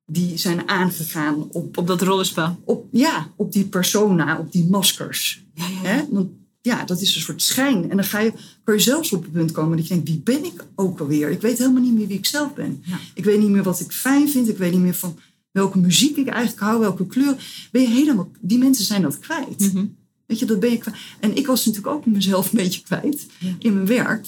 die 0.06 0.36
zijn 0.36 0.68
aangegaan 0.68 1.46
op, 1.50 1.76
Op 1.76 1.86
dat 1.86 2.02
rollenspel. 2.02 2.58
op, 2.64 2.86
ja, 2.90 3.32
op 3.36 3.52
die 3.52 3.64
persona, 3.64 4.38
op 4.38 4.52
die 4.52 4.66
maskers. 4.66 5.44
Ja, 5.54 5.64
ja, 5.68 5.88
Hè? 5.88 6.04
Want 6.10 6.30
ja, 6.68 6.84
dat 6.84 7.00
is 7.00 7.14
een 7.14 7.20
soort 7.20 7.42
schijn. 7.42 7.90
En 7.90 7.96
dan 7.96 8.04
ga 8.04 8.18
je, 8.18 8.32
kan 8.64 8.74
je 8.74 8.80
zelfs 8.80 9.12
op 9.12 9.22
het 9.22 9.32
punt 9.32 9.52
komen 9.52 9.76
dat 9.76 9.86
je 9.88 9.94
denkt, 9.94 10.08
wie 10.08 10.20
ben 10.20 10.44
ik 10.44 10.64
ook 10.74 11.00
alweer? 11.00 11.30
Ik 11.30 11.40
weet 11.40 11.58
helemaal 11.58 11.82
niet 11.82 11.94
meer 11.94 12.06
wie 12.06 12.16
ik 12.18 12.26
zelf 12.26 12.54
ben. 12.54 12.82
Ja. 12.84 12.98
Ik 13.14 13.24
weet 13.24 13.38
niet 13.40 13.48
meer 13.48 13.62
wat 13.62 13.80
ik 13.80 13.92
fijn 13.92 14.28
vind. 14.28 14.48
Ik 14.48 14.58
weet 14.58 14.72
niet 14.72 14.80
meer 14.80 14.94
van 14.94 15.18
welke 15.50 15.78
muziek 15.78 16.16
ik 16.16 16.26
eigenlijk 16.26 16.60
hou, 16.62 16.80
welke 16.80 17.06
kleur. 17.06 17.68
Ben 17.72 17.82
je 17.82 17.88
helemaal, 17.88 18.30
die 18.40 18.58
mensen 18.58 18.84
zijn 18.84 19.02
dat 19.02 19.18
kwijt. 19.18 19.72
Mhm. 19.72 19.84
Weet 20.26 20.38
je, 20.38 20.44
dat 20.46 20.60
ben 20.60 20.70
je 20.70 20.78
kwijt. 20.78 20.96
En 21.20 21.36
ik 21.36 21.46
was 21.46 21.64
natuurlijk 21.66 21.94
ook 21.94 22.06
mezelf 22.06 22.52
een 22.52 22.58
beetje 22.58 22.82
kwijt 22.82 23.26
Ja. 23.38 23.54
in 23.58 23.74
mijn 23.74 23.86
werk. 23.86 24.26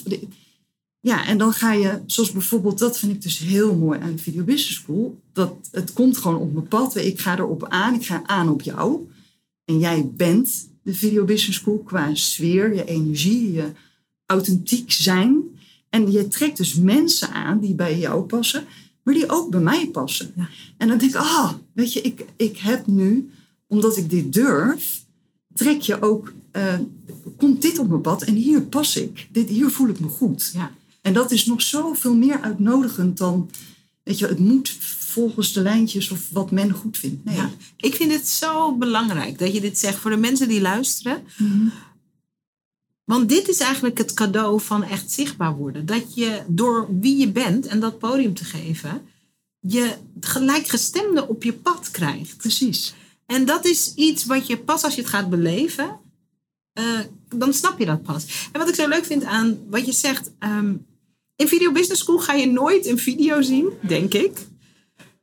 Ja, 1.00 1.26
en 1.26 1.38
dan 1.38 1.52
ga 1.52 1.72
je, 1.72 2.00
zoals 2.06 2.32
bijvoorbeeld, 2.32 2.78
dat 2.78 2.98
vind 2.98 3.12
ik 3.12 3.22
dus 3.22 3.38
heel 3.38 3.74
mooi 3.74 4.00
aan 4.00 4.12
de 4.16 4.22
Video 4.22 4.44
Business 4.44 4.74
School. 4.80 5.20
Dat 5.32 5.54
het 5.70 5.92
komt 5.92 6.16
gewoon 6.16 6.40
op 6.40 6.52
mijn 6.52 6.68
pad. 6.68 6.96
Ik 6.96 7.20
ga 7.20 7.38
erop 7.38 7.66
aan, 7.68 7.94
ik 7.94 8.06
ga 8.06 8.22
aan 8.26 8.48
op 8.48 8.62
jou. 8.62 9.08
En 9.64 9.78
jij 9.78 10.10
bent 10.16 10.68
de 10.82 10.94
Video 10.94 11.24
Business 11.24 11.58
School 11.58 11.78
qua 11.78 12.14
sfeer, 12.14 12.74
je 12.74 12.84
energie, 12.84 13.52
je 13.52 13.72
authentiek 14.26 14.92
zijn. 14.92 15.42
En 15.88 16.12
je 16.12 16.28
trekt 16.28 16.56
dus 16.56 16.74
mensen 16.74 17.32
aan 17.32 17.60
die 17.60 17.74
bij 17.74 17.98
jou 17.98 18.22
passen, 18.22 18.64
maar 19.02 19.14
die 19.14 19.30
ook 19.30 19.50
bij 19.50 19.60
mij 19.60 19.88
passen. 19.88 20.32
Ja. 20.36 20.48
En 20.76 20.88
dan 20.88 20.98
denk 20.98 21.10
ik, 21.10 21.16
ah, 21.16 21.52
weet 21.72 21.92
je, 21.92 22.00
ik, 22.00 22.24
ik 22.36 22.58
heb 22.58 22.86
nu, 22.86 23.30
omdat 23.66 23.96
ik 23.96 24.10
dit 24.10 24.32
durf, 24.32 25.04
trek 25.54 25.80
je 25.80 26.02
ook, 26.02 26.32
eh, 26.50 26.78
komt 27.36 27.62
dit 27.62 27.78
op 27.78 27.88
mijn 27.88 28.00
pad 28.00 28.22
en 28.22 28.34
hier 28.34 28.62
pas 28.62 28.96
ik. 28.96 29.28
Dit, 29.32 29.48
hier 29.48 29.70
voel 29.70 29.88
ik 29.88 30.00
me 30.00 30.08
goed. 30.08 30.50
Ja. 30.54 30.70
En 31.02 31.12
dat 31.12 31.30
is 31.30 31.46
nog 31.46 31.62
zoveel 31.62 32.14
meer 32.14 32.40
uitnodigend 32.40 33.18
dan, 33.18 33.50
weet 34.02 34.18
je, 34.18 34.26
het 34.26 34.38
moet 34.38 34.76
volgens 35.10 35.52
de 35.52 35.60
lijntjes 35.60 36.10
of 36.10 36.28
wat 36.30 36.50
men 36.50 36.70
goed 36.70 36.98
vindt. 36.98 37.24
Nee. 37.24 37.36
Ja. 37.36 37.50
Ik 37.76 37.94
vind 37.94 38.12
het 38.12 38.28
zo 38.28 38.76
belangrijk 38.76 39.38
dat 39.38 39.52
je 39.52 39.60
dit 39.60 39.78
zegt 39.78 39.98
voor 39.98 40.10
de 40.10 40.16
mensen 40.16 40.48
die 40.48 40.60
luisteren. 40.60 41.22
Mhm. 41.36 41.68
Want 43.04 43.28
dit 43.28 43.48
is 43.48 43.60
eigenlijk 43.60 43.98
het 43.98 44.14
cadeau 44.14 44.60
van 44.60 44.82
echt 44.82 45.10
zichtbaar 45.10 45.56
worden. 45.56 45.86
Dat 45.86 46.14
je 46.14 46.42
door 46.46 46.88
wie 47.00 47.16
je 47.16 47.28
bent 47.28 47.66
en 47.66 47.80
dat 47.80 47.98
podium 47.98 48.34
te 48.34 48.44
geven, 48.44 49.02
je 49.60 49.94
gelijkgestemde 50.20 51.28
op 51.28 51.42
je 51.42 51.52
pad 51.52 51.90
krijgt. 51.90 52.36
Precies. 52.36 52.94
En 53.26 53.44
dat 53.44 53.64
is 53.64 53.94
iets 53.94 54.24
wat 54.26 54.46
je 54.46 54.58
pas 54.58 54.84
als 54.84 54.94
je 54.94 55.00
het 55.00 55.10
gaat 55.10 55.30
beleven, 55.30 55.98
eh, 56.72 57.00
dan 57.28 57.54
snap 57.54 57.78
je 57.78 57.86
dat 57.86 58.02
pas. 58.02 58.48
En 58.52 58.60
wat 58.60 58.68
ik 58.68 58.74
zo 58.74 58.88
leuk 58.88 59.04
vind 59.04 59.24
aan 59.24 59.58
wat 59.70 59.86
je 59.86 59.92
zegt, 59.92 60.30
ehm, 60.38 60.74
in 61.36 61.48
Video 61.48 61.72
Business 61.72 62.00
School 62.00 62.18
ga 62.18 62.32
je 62.32 62.46
nooit 62.46 62.86
een 62.86 62.98
video 62.98 63.42
zien, 63.42 63.70
denk 63.80 64.14
ik. 64.14 64.48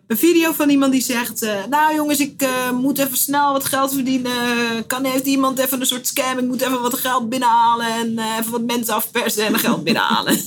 Een 0.08 0.18
video 0.18 0.52
van 0.52 0.70
iemand 0.70 0.92
die 0.92 1.02
zegt, 1.02 1.42
eh, 1.42 1.66
nou 1.70 1.96
jongens, 1.96 2.20
ik 2.20 2.42
eh, 2.42 2.72
moet 2.72 2.98
even 2.98 3.18
snel 3.18 3.54
wat 3.54 3.66
geld 3.66 3.94
verdienen. 3.94 4.32
Kan 4.88 5.06
heeft 5.06 5.26
iemand 5.26 5.60
even 5.60 5.80
een 5.80 5.86
soort 5.86 6.08
scam, 6.08 6.38
ik 6.38 6.46
moet 6.46 6.62
even 6.62 6.82
wat 6.82 6.98
geld 6.98 7.30
binnenhalen 7.30 7.88
en 7.88 8.18
eh, 8.18 8.38
even 8.40 8.52
wat 8.52 8.62
mensen 8.62 8.94
afpersen 8.94 9.46
en 9.46 9.60
geld 9.60 9.84
binnenhalen. 9.84 10.38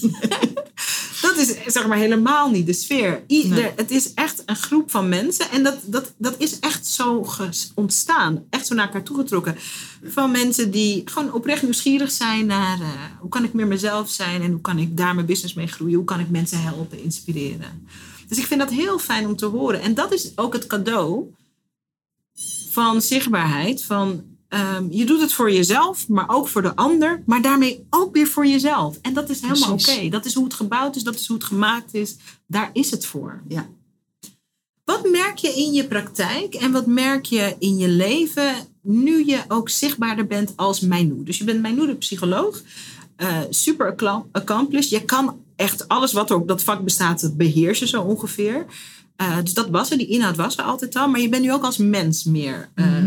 dat 1.22 1.36
is 1.36 1.54
zeg 1.66 1.86
maar 1.86 1.98
helemaal 1.98 2.50
niet 2.50 2.66
de 2.66 2.72
sfeer. 2.72 3.22
Ieder, 3.26 3.58
Nee. 3.58 3.72
Het 3.76 3.90
is 3.90 4.14
echt 4.14 4.42
een 4.46 4.56
groep 4.56 4.90
van 4.90 5.08
mensen 5.08 5.50
en 5.50 5.62
dat, 5.62 5.76
dat, 5.84 6.12
dat 6.16 6.34
is 6.38 6.58
echt 6.58 6.86
zo 6.86 7.26
ontstaan. 7.74 8.44
Echt 8.50 8.66
zo 8.66 8.74
naar 8.74 8.86
elkaar 8.86 9.02
toegetrokken. 9.02 9.56
Van 10.04 10.30
mensen 10.30 10.70
die 10.70 11.02
gewoon 11.04 11.32
oprecht 11.32 11.62
nieuwsgierig 11.62 12.10
zijn 12.10 12.46
naar 12.46 12.78
hoe 13.20 13.30
kan 13.30 13.44
ik 13.44 13.52
meer 13.52 13.66
mezelf 13.66 14.10
zijn 14.10 14.42
en 14.42 14.50
hoe 14.50 14.60
kan 14.60 14.78
ik 14.78 14.96
daar 14.96 15.14
mijn 15.14 15.26
business 15.26 15.54
mee 15.54 15.66
groeien. 15.66 15.96
Hoe 15.96 16.04
kan 16.04 16.20
ik 16.20 16.30
mensen 16.30 16.62
helpen, 16.62 17.02
inspireren. 17.02 17.88
Dus 18.30 18.38
ik 18.38 18.46
vind 18.46 18.60
dat 18.60 18.70
heel 18.70 18.98
fijn 18.98 19.26
om 19.26 19.36
te 19.36 19.46
horen. 19.46 19.80
En 19.80 19.94
dat 19.94 20.12
is 20.12 20.32
ook 20.34 20.52
het 20.52 20.66
cadeau 20.66 21.34
van 22.70 23.02
zichtbaarheid. 23.02 23.82
Van, 23.82 24.24
ehm, 24.48 24.86
je 24.90 25.04
doet 25.04 25.20
het 25.20 25.32
voor 25.32 25.52
jezelf, 25.52 26.08
maar 26.08 26.28
ook 26.28 26.48
voor 26.48 26.62
de 26.62 26.76
ander. 26.76 27.22
Maar 27.26 27.42
daarmee 27.42 27.86
ook 27.90 28.14
weer 28.14 28.26
voor 28.26 28.46
jezelf. 28.46 28.98
En 29.02 29.12
dat 29.12 29.28
is 29.28 29.40
helemaal 29.40 29.72
oké. 29.72 30.08
Dat 30.08 30.24
is 30.24 30.34
hoe 30.34 30.44
het 30.44 30.54
gebouwd 30.54 30.96
is. 30.96 31.02
Dat 31.02 31.14
is 31.14 31.26
hoe 31.26 31.36
het 31.36 31.46
gemaakt 31.46 31.94
is. 31.94 32.16
Daar 32.46 32.70
is 32.72 32.90
het 32.90 33.06
voor. 33.06 33.42
Ja. 33.48 33.68
Wat 34.84 35.10
merk 35.10 35.36
je 35.36 35.48
in 35.48 35.72
je 35.72 35.86
praktijk 35.86 36.54
en 36.54 36.72
wat 36.72 36.86
merk 36.86 37.24
je 37.24 37.56
in 37.58 37.76
je 37.76 37.88
leven 37.88 38.54
nu 38.82 39.26
je 39.26 39.42
ook 39.48 39.68
zichtbaarder 39.68 40.26
bent 40.26 40.52
als 40.56 40.80
Mijnoe. 40.80 41.22
Dus 41.22 41.38
je 41.38 41.44
bent 41.44 41.60
Mijnoe 41.60 41.86
de 41.86 41.96
psycholoog. 41.96 42.62
Uh, 43.16 43.40
super 43.50 43.96
accomplished. 44.32 44.90
Je 44.90 45.04
kan 45.04 45.44
echt 45.60 45.88
alles 45.88 46.12
wat 46.12 46.30
er 46.30 46.36
op 46.36 46.48
dat 46.48 46.62
vak 46.62 46.84
bestaat 46.84 47.36
beheersen 47.36 47.88
zo 47.88 48.02
ongeveer. 48.02 48.66
Uh, 49.16 49.42
dus 49.42 49.54
dat 49.54 49.68
was 49.70 49.90
er, 49.90 49.98
die 49.98 50.06
inhoud 50.06 50.36
was 50.36 50.56
er 50.56 50.64
altijd 50.64 50.96
al. 50.96 51.08
Maar 51.08 51.20
je 51.20 51.28
bent 51.28 51.42
nu 51.42 51.52
ook 51.52 51.64
als 51.64 51.76
mens 51.76 52.24
meer. 52.24 52.68
Uh, 52.74 53.06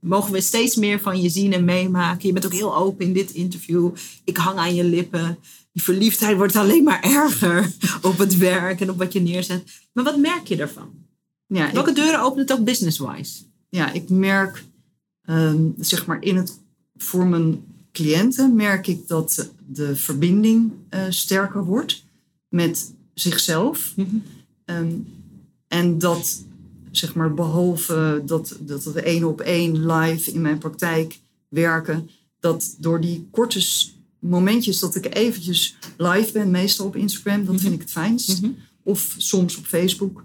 Mogen 0.00 0.32
we 0.32 0.40
steeds 0.40 0.76
meer 0.76 1.00
van 1.00 1.20
je 1.20 1.28
zien 1.28 1.52
en 1.52 1.64
meemaken. 1.64 2.26
Je 2.26 2.32
bent 2.32 2.46
ook 2.46 2.52
heel 2.52 2.76
open 2.76 3.06
in 3.06 3.12
dit 3.12 3.30
interview. 3.30 3.90
Ik 4.24 4.36
hang 4.36 4.58
aan 4.58 4.74
je 4.74 4.84
lippen. 4.84 5.38
Die 5.72 5.82
verliefdheid 5.82 6.36
wordt 6.36 6.56
alleen 6.56 6.84
maar 6.84 7.00
erger 7.02 7.72
op 8.10 8.18
het 8.18 8.36
werk 8.36 8.80
en 8.80 8.90
op 8.90 8.98
wat 8.98 9.12
je 9.12 9.20
neerzet. 9.20 9.62
Maar 9.92 10.04
wat 10.04 10.16
merk 10.16 10.46
je 10.46 10.56
daarvan? 10.56 10.90
Ja, 11.46 11.72
Welke 11.72 11.92
deuren 11.92 12.20
opent 12.20 12.48
het 12.48 12.58
ook 12.58 12.64
business-wise? 12.64 13.42
Ja, 13.68 13.92
ik 13.92 14.08
merk, 14.08 14.64
ehm, 15.24 15.66
zeg 15.78 16.06
maar, 16.06 16.22
in 16.22 16.36
het, 16.36 16.60
voor 16.96 17.26
mijn 17.26 17.71
cliënten 17.92 18.54
merk 18.54 18.86
ik 18.86 19.08
dat 19.08 19.50
de 19.66 19.96
verbinding 19.96 20.72
uh, 20.90 21.04
sterker 21.08 21.64
wordt 21.64 22.04
met 22.48 22.94
zichzelf. 23.14 23.92
Mhm. 23.96 24.16
Ehm, 24.64 24.92
en 25.68 25.98
dat, 25.98 26.44
zeg 26.90 27.14
maar, 27.14 27.34
behalve 27.34 28.22
dat, 28.26 28.56
dat 28.60 28.84
we 28.84 29.02
één 29.02 29.24
op 29.24 29.40
één 29.40 29.86
live 29.86 30.32
in 30.32 30.40
mijn 30.40 30.58
praktijk 30.58 31.18
werken, 31.48 32.10
dat 32.40 32.76
door 32.78 33.00
die 33.00 33.28
korte 33.30 33.62
momentjes 34.18 34.78
dat 34.78 34.94
ik 34.94 35.14
eventjes 35.14 35.76
live 35.96 36.32
ben, 36.32 36.50
meestal 36.50 36.86
op 36.86 36.96
Instagram, 36.96 37.44
dat 37.44 37.54
mhm. 37.54 37.62
vind 37.62 37.74
ik 37.74 37.80
het 37.80 37.90
fijnst. 37.90 38.42
Mhm. 38.42 38.52
Of 38.82 39.14
soms 39.18 39.56
op 39.56 39.64
Facebook. 39.64 40.24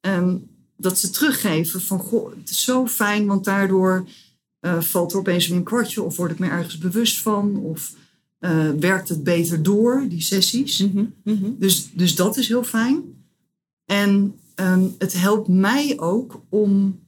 Um, 0.00 0.46
dat 0.76 0.98
ze 0.98 1.10
teruggeven 1.10 1.80
van, 1.80 1.98
goh, 1.98 2.30
het 2.38 2.50
is 2.50 2.64
zo 2.64 2.86
fijn, 2.86 3.26
want 3.26 3.44
daardoor 3.44 4.08
uh, 4.64 4.80
valt 4.80 5.12
er 5.12 5.18
opeens 5.18 5.48
weer 5.48 5.56
een 5.56 5.64
kwartje 5.64 6.02
of 6.02 6.16
word 6.16 6.30
ik 6.30 6.38
me 6.38 6.48
ergens 6.48 6.78
bewust 6.78 7.20
van 7.20 7.56
of 7.56 7.92
uh, 8.40 8.70
werkt 8.70 9.08
het 9.08 9.24
beter 9.24 9.62
door, 9.62 10.04
die 10.08 10.20
sessies. 10.20 10.78
Mhm, 10.78 11.04
mhm. 11.24 11.50
Dus, 11.58 11.88
dus 11.92 12.14
dat 12.14 12.36
is 12.36 12.48
heel 12.48 12.64
fijn. 12.64 13.02
En 13.84 14.34
um, 14.56 14.94
het 14.98 15.12
helpt 15.12 15.48
mij 15.48 15.98
ook 15.98 16.42
om, 16.48 17.00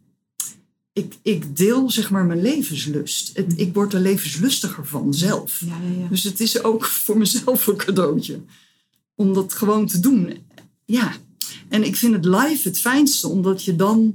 ik, 0.93 1.15
ik 1.23 1.57
deel 1.57 1.91
zeg 1.91 2.11
maar 2.11 2.25
mijn 2.25 2.43
levenslust. 2.43 3.37
Het, 3.37 3.49
mhm. 3.49 3.61
ik 3.61 3.75
word 3.75 3.93
er 3.93 4.01
levenslustiger 4.01 4.87
van 4.87 5.15
zelf. 5.15 5.61
Ja, 5.61 5.67
ja, 5.67 6.01
ja. 6.01 6.09
Dus 6.09 6.23
het 6.23 6.41
is 6.41 6.63
ook 6.63 6.85
voor 7.05 7.19
mezelf 7.19 7.67
een 7.67 7.77
cadeautje. 7.77 8.41
Om 9.15 9.35
dat 9.35 9.53
gewoon 9.53 9.87
te 9.87 10.01
doen. 10.01 10.39
Ja, 10.85 11.13
en 11.69 11.85
ik 11.85 11.97
vind 11.97 12.15
het 12.15 12.25
live 12.25 12.69
het 12.69 12.81
fijnste, 12.81 13.29
omdat 13.29 13.65
je 13.65 13.77
dan, 13.77 14.15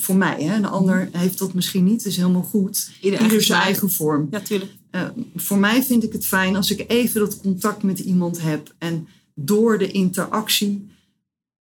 voor 0.00 0.16
mij, 0.16 0.42
hè, 0.42 0.54
een 0.54 0.64
ander 0.64 1.08
heeft 1.12 1.38
dat 1.38 1.54
misschien 1.54 1.84
niet, 1.84 2.04
is 2.04 2.16
helemaal 2.16 2.42
goed. 2.42 2.90
Ieder, 3.00 3.22
Ieder 3.22 3.42
zijn 3.42 3.62
eigen 3.62 3.90
vorm. 3.90 4.28
Ja, 4.30 4.40
tuurlijk. 4.40 4.72
Uh, 4.90 5.08
voor 5.36 5.58
mij 5.58 5.82
vind 5.82 6.04
ik 6.04 6.12
het 6.12 6.26
fijn 6.26 6.56
als 6.56 6.70
ik 6.70 6.84
even 6.90 7.20
dat 7.20 7.40
contact 7.40 7.82
met 7.82 7.98
iemand 7.98 8.40
heb. 8.42 8.74
En 8.78 9.08
door 9.34 9.78
de 9.78 9.90
interactie 9.90 10.88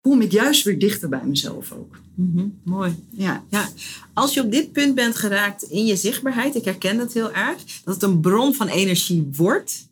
kom 0.01 0.21
ik 0.21 0.33
juist 0.33 0.65
weer 0.65 0.79
dichter 0.79 1.09
bij 1.09 1.25
mezelf 1.25 1.73
ook. 1.73 2.01
Mm 2.15 2.33
-hmm, 2.35 2.59
mooi. 2.65 2.95
Ja. 3.11 3.45
ja. 3.51 3.69
Als 4.13 4.35
je 4.35 4.43
op 4.43 4.51
dit 4.51 4.73
punt 4.73 4.95
bent 4.95 5.17
geraakt 5.17 5.63
in 5.63 5.87
je 5.87 5.97
zichtbaarheid, 5.97 6.55
ik 6.55 6.65
herken 6.65 6.97
dat 6.97 7.13
heel 7.13 7.33
erg, 7.33 7.65
dat 7.85 7.95
het 7.95 8.03
een 8.03 8.21
bron 8.21 8.55
van 8.55 8.69
energie 8.69 9.29
wordt, 9.37 9.89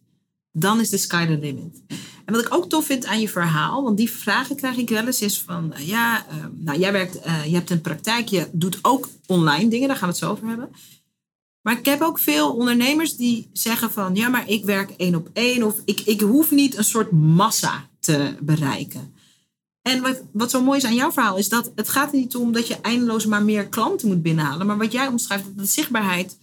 dan 0.52 0.80
is 0.80 0.90
de 0.90 0.96
sky 0.96 1.26
the 1.26 1.38
limit. 1.38 1.82
En 2.26 2.34
wat 2.34 2.44
ik 2.44 2.54
ook 2.54 2.68
tof 2.68 2.86
vind 2.86 3.06
aan 3.06 3.20
je 3.20 3.28
verhaal, 3.28 3.82
want 3.82 3.96
die 3.96 4.10
vragen 4.10 4.56
krijg 4.56 4.76
ik 4.76 4.88
wel 4.88 5.06
eens, 5.06 5.22
is 5.22 5.40
van 5.40 5.72
uh, 5.72 5.88
ja, 5.88 6.26
uh, 6.26 6.44
nou 6.58 6.78
jij 6.78 6.92
werkt, 6.92 7.26
uh, 7.26 7.44
je 7.44 7.54
hebt 7.54 7.70
een 7.70 7.80
praktijk, 7.80 8.28
je 8.28 8.48
doet 8.52 8.78
ook 8.82 9.08
online 9.26 9.70
dingen, 9.70 9.88
daar 9.88 9.96
gaan 9.96 10.08
we 10.08 10.14
het 10.14 10.24
zo 10.24 10.30
over 10.30 10.48
hebben. 10.48 10.70
Maar 11.62 11.78
ik 11.78 11.84
heb 11.84 12.00
ook 12.00 12.18
veel 12.18 12.52
ondernemers 12.52 13.16
die 13.16 13.50
zeggen 13.52 13.92
van 13.92 14.14
ja, 14.14 14.28
maar 14.28 14.48
ik 14.48 14.64
werk 14.64 14.90
één 14.90 15.14
op 15.14 15.28
één 15.32 15.62
of 15.62 15.80
ik, 15.84 16.00
ik 16.00 16.20
hoef 16.20 16.50
niet 16.50 16.76
een 16.76 16.84
soort 16.84 17.10
massa 17.10 17.88
te 18.00 18.34
bereiken. 18.40 19.14
En 19.82 20.02
wat, 20.02 20.22
wat 20.32 20.50
zo 20.50 20.62
mooi 20.62 20.78
is 20.78 20.84
aan 20.84 20.94
jouw 20.94 21.12
verhaal 21.12 21.36
is 21.36 21.48
dat 21.48 21.72
het 21.74 21.88
gaat 21.88 22.12
er 22.12 22.18
niet 22.18 22.36
om 22.36 22.52
dat 22.52 22.66
je 22.66 22.80
eindeloos 22.80 23.26
maar 23.26 23.42
meer 23.42 23.68
klanten 23.68 24.08
moet 24.08 24.22
binnenhalen. 24.22 24.66
Maar 24.66 24.78
wat 24.78 24.92
jij 24.92 25.06
omschrijft, 25.06 25.44
dat 25.44 25.58
de 25.58 25.64
zichtbaarheid 25.64 26.38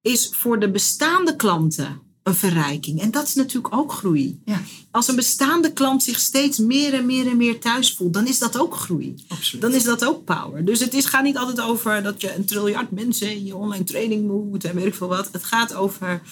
is 0.00 0.28
voor 0.32 0.60
de 0.60 0.70
bestaande 0.70 1.36
klanten 1.36 2.00
een 2.22 2.34
verrijking. 2.34 3.00
En 3.00 3.10
dat 3.10 3.26
is 3.26 3.34
natuurlijk 3.34 3.74
ook 3.74 3.92
groei. 3.92 4.40
Ja. 4.44 4.60
Als 4.90 5.08
een 5.08 5.16
bestaande 5.16 5.72
klant 5.72 6.02
zich 6.02 6.18
steeds 6.18 6.58
meer 6.58 6.94
en 6.94 7.06
meer 7.06 7.26
en 7.26 7.36
meer 7.36 7.60
thuis 7.60 7.94
voelt, 7.94 8.12
dan 8.12 8.26
is 8.26 8.38
dat 8.38 8.58
ook 8.58 8.74
groei. 8.74 9.14
Absoluut. 9.28 9.62
Dan 9.62 9.74
is 9.74 9.84
dat 9.84 10.04
ook 10.04 10.24
power. 10.24 10.64
Dus 10.64 10.80
het 10.80 10.94
is, 10.94 11.04
gaat 11.04 11.22
niet 11.22 11.36
altijd 11.36 11.60
over 11.60 12.02
dat 12.02 12.20
je 12.20 12.34
een 12.34 12.44
triljard 12.44 12.90
mensen 12.90 13.30
in 13.30 13.44
je 13.44 13.56
online 13.56 13.84
training 13.84 14.26
moet 14.26 14.64
en 14.64 14.74
weet 14.74 14.86
ik 14.86 14.94
veel 14.94 15.08
wat. 15.08 15.28
Het 15.32 15.44
gaat 15.44 15.74
over 15.74 16.22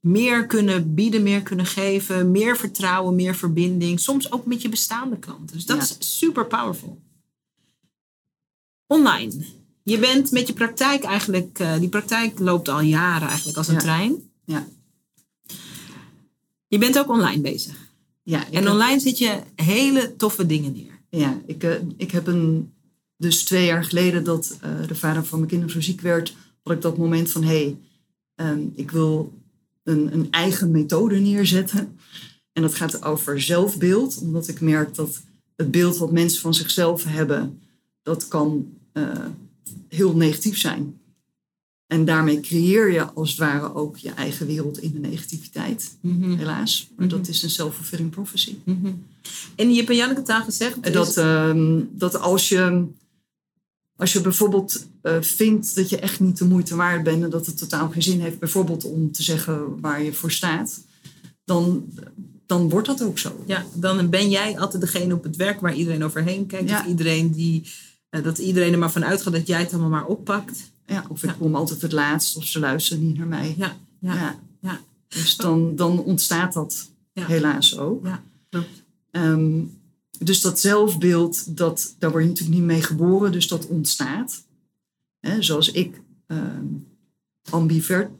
meer 0.00 0.46
kunnen 0.46 0.94
bieden, 0.94 1.22
meer 1.22 1.42
kunnen 1.42 1.66
geven, 1.66 2.30
meer 2.30 2.56
vertrouwen, 2.56 3.14
meer 3.14 3.34
verbinding. 3.34 4.00
Soms 4.00 4.32
ook 4.32 4.46
met 4.46 4.62
je 4.62 4.68
bestaande 4.68 5.18
klanten. 5.18 5.56
Dus 5.56 5.66
dat 5.66 5.82
is 5.82 6.18
super 6.18 6.46
powerful. 6.46 6.98
Online. 8.86 9.44
Je 9.82 9.98
bent 9.98 10.30
met 10.30 10.46
je 10.46 10.52
praktijk 10.52 11.04
eigenlijk, 11.04 11.58
uh, 11.58 11.78
die 11.78 11.88
praktijk 11.88 12.38
loopt 12.38 12.68
al 12.68 12.80
jaren 12.80 13.28
eigenlijk 13.28 13.58
als 13.58 13.68
een 13.68 13.78
trein. 13.78 14.30
Ja. 14.44 14.66
Je 16.68 16.78
bent 16.78 16.98
ook 16.98 17.08
online 17.08 17.40
bezig. 17.40 17.90
Ja, 18.22 18.50
en 18.50 18.70
online 18.70 19.00
zit 19.00 19.18
je 19.18 19.40
hele 19.54 20.16
toffe 20.16 20.46
dingen 20.46 20.72
neer. 20.72 21.00
Ja, 21.10 21.40
ik, 21.46 21.64
uh, 21.64 21.74
ik 21.96 22.10
heb 22.10 22.26
een. 22.26 22.74
Dus 23.16 23.44
twee 23.44 23.66
jaar 23.66 23.84
geleden 23.84 24.24
dat 24.24 24.58
uh, 24.64 24.88
de 24.88 24.94
vader 24.94 25.24
van 25.24 25.38
mijn 25.38 25.50
kinderen 25.50 25.74
zo 25.74 25.80
ziek 25.80 26.00
werd, 26.00 26.34
had 26.62 26.72
ik 26.72 26.82
dat 26.82 26.96
moment 26.96 27.30
van: 27.30 27.42
hé, 27.42 27.76
hey, 28.34 28.50
um, 28.50 28.72
ik 28.74 28.90
wil 28.90 29.32
een, 29.82 30.12
een 30.12 30.30
eigen 30.30 30.70
methode 30.70 31.18
neerzetten. 31.18 31.98
En 32.52 32.62
dat 32.62 32.74
gaat 32.74 33.04
over 33.04 33.40
zelfbeeld, 33.40 34.18
omdat 34.18 34.48
ik 34.48 34.60
merk 34.60 34.94
dat 34.94 35.22
het 35.56 35.70
beeld 35.70 35.96
wat 35.96 36.12
mensen 36.12 36.40
van 36.40 36.54
zichzelf 36.54 37.04
hebben, 37.04 37.60
dat 38.02 38.28
kan 38.28 38.72
uh, 38.92 39.26
heel 39.88 40.16
negatief 40.16 40.58
zijn. 40.58 41.00
En 41.86 42.04
daarmee 42.04 42.40
creëer 42.40 42.92
je 42.92 43.04
als 43.04 43.30
het 43.30 43.38
ware 43.38 43.74
ook 43.74 43.96
je 43.96 44.10
eigen 44.10 44.46
wereld 44.46 44.78
in 44.78 44.92
de 44.92 44.98
negativiteit, 44.98 45.96
mm 46.00 46.36
helaas. 46.38 46.90
Maar 46.96 47.08
dat 47.08 47.20
mhm. 47.20 47.30
is 47.30 47.42
een 47.42 47.50
self-fulfilling 47.50 48.10
prophecy. 48.10 48.56
Mhm. 48.64 48.92
En 49.56 49.70
je 49.70 49.76
hebt 49.76 49.90
in 49.90 49.96
Janneke 49.96 50.22
taal 50.22 50.42
gezegd... 50.42 50.92
Dat, 50.92 51.16
uh, 51.16 51.80
dat 51.90 52.20
als 52.20 52.48
je, 52.48 52.84
als 53.96 54.12
je 54.12 54.20
bijvoorbeeld 54.20 54.86
uh, 55.02 55.16
vindt 55.20 55.74
dat 55.74 55.88
je 55.88 55.98
echt 55.98 56.20
niet 56.20 56.38
de 56.38 56.44
moeite 56.44 56.76
waard 56.76 57.02
bent... 57.02 57.22
en 57.22 57.30
dat 57.30 57.46
het 57.46 57.58
totaal 57.58 57.90
geen 57.90 58.02
zin 58.02 58.20
heeft, 58.20 58.38
bijvoorbeeld 58.38 58.84
om 58.84 59.12
te 59.12 59.22
zeggen 59.22 59.80
waar 59.80 60.02
je 60.02 60.12
voor 60.12 60.30
staat... 60.30 60.80
dan, 61.44 61.84
dan 62.46 62.68
wordt 62.68 62.86
dat 62.86 63.02
ook 63.02 63.18
zo. 63.18 63.44
Ja, 63.46 63.64
dan 63.74 64.10
ben 64.10 64.30
jij 64.30 64.58
altijd 64.58 64.82
degene 64.82 65.14
op 65.14 65.22
het 65.22 65.36
werk 65.36 65.60
waar 65.60 65.74
iedereen 65.74 66.04
overheen 66.04 66.46
kijkt. 66.46 66.68
Ja. 66.68 66.86
Iedereen 66.86 67.32
die, 67.32 67.62
uh, 68.10 68.22
dat 68.24 68.38
iedereen 68.38 68.72
er 68.72 68.78
maar 68.78 68.92
van 68.92 69.04
uitgaat 69.04 69.32
dat 69.32 69.46
jij 69.46 69.60
het 69.60 69.72
allemaal 69.72 69.90
maar 69.90 70.06
oppakt. 70.06 70.74
Ja, 70.86 71.04
of 71.08 71.22
ik 71.22 71.34
kom 71.38 71.54
altijd 71.54 71.82
het 71.82 71.92
laatst 71.92 72.36
of 72.36 72.44
ze 72.44 72.58
luisteren 72.58 73.06
niet 73.06 73.16
naar 73.16 73.26
mij. 73.26 73.54
Ja, 73.58 73.76
ja, 73.98 74.38
ja. 74.60 74.80
Dus 75.08 75.36
dan, 75.36 75.76
dan 75.76 75.98
ontstaat 75.98 76.52
dat 76.52 76.90
helaas 77.12 77.78
ook. 77.78 78.06
Ja, 78.06 78.22
klopt. 78.48 78.82
Um, 79.10 79.78
dus 80.18 80.40
dat 80.40 80.60
zelfbeeld, 80.60 81.56
dat, 81.56 81.94
daar 81.98 82.10
word 82.10 82.22
je 82.22 82.28
natuurlijk 82.28 82.58
niet 82.58 82.66
mee 82.66 82.82
geboren, 82.82 83.32
dus 83.32 83.48
dat 83.48 83.66
ontstaat. 83.66 84.44
He, 85.20 85.42
zoals 85.42 85.70
ik 85.70 86.00
um, 86.26 86.86
ambivert, 87.50 88.10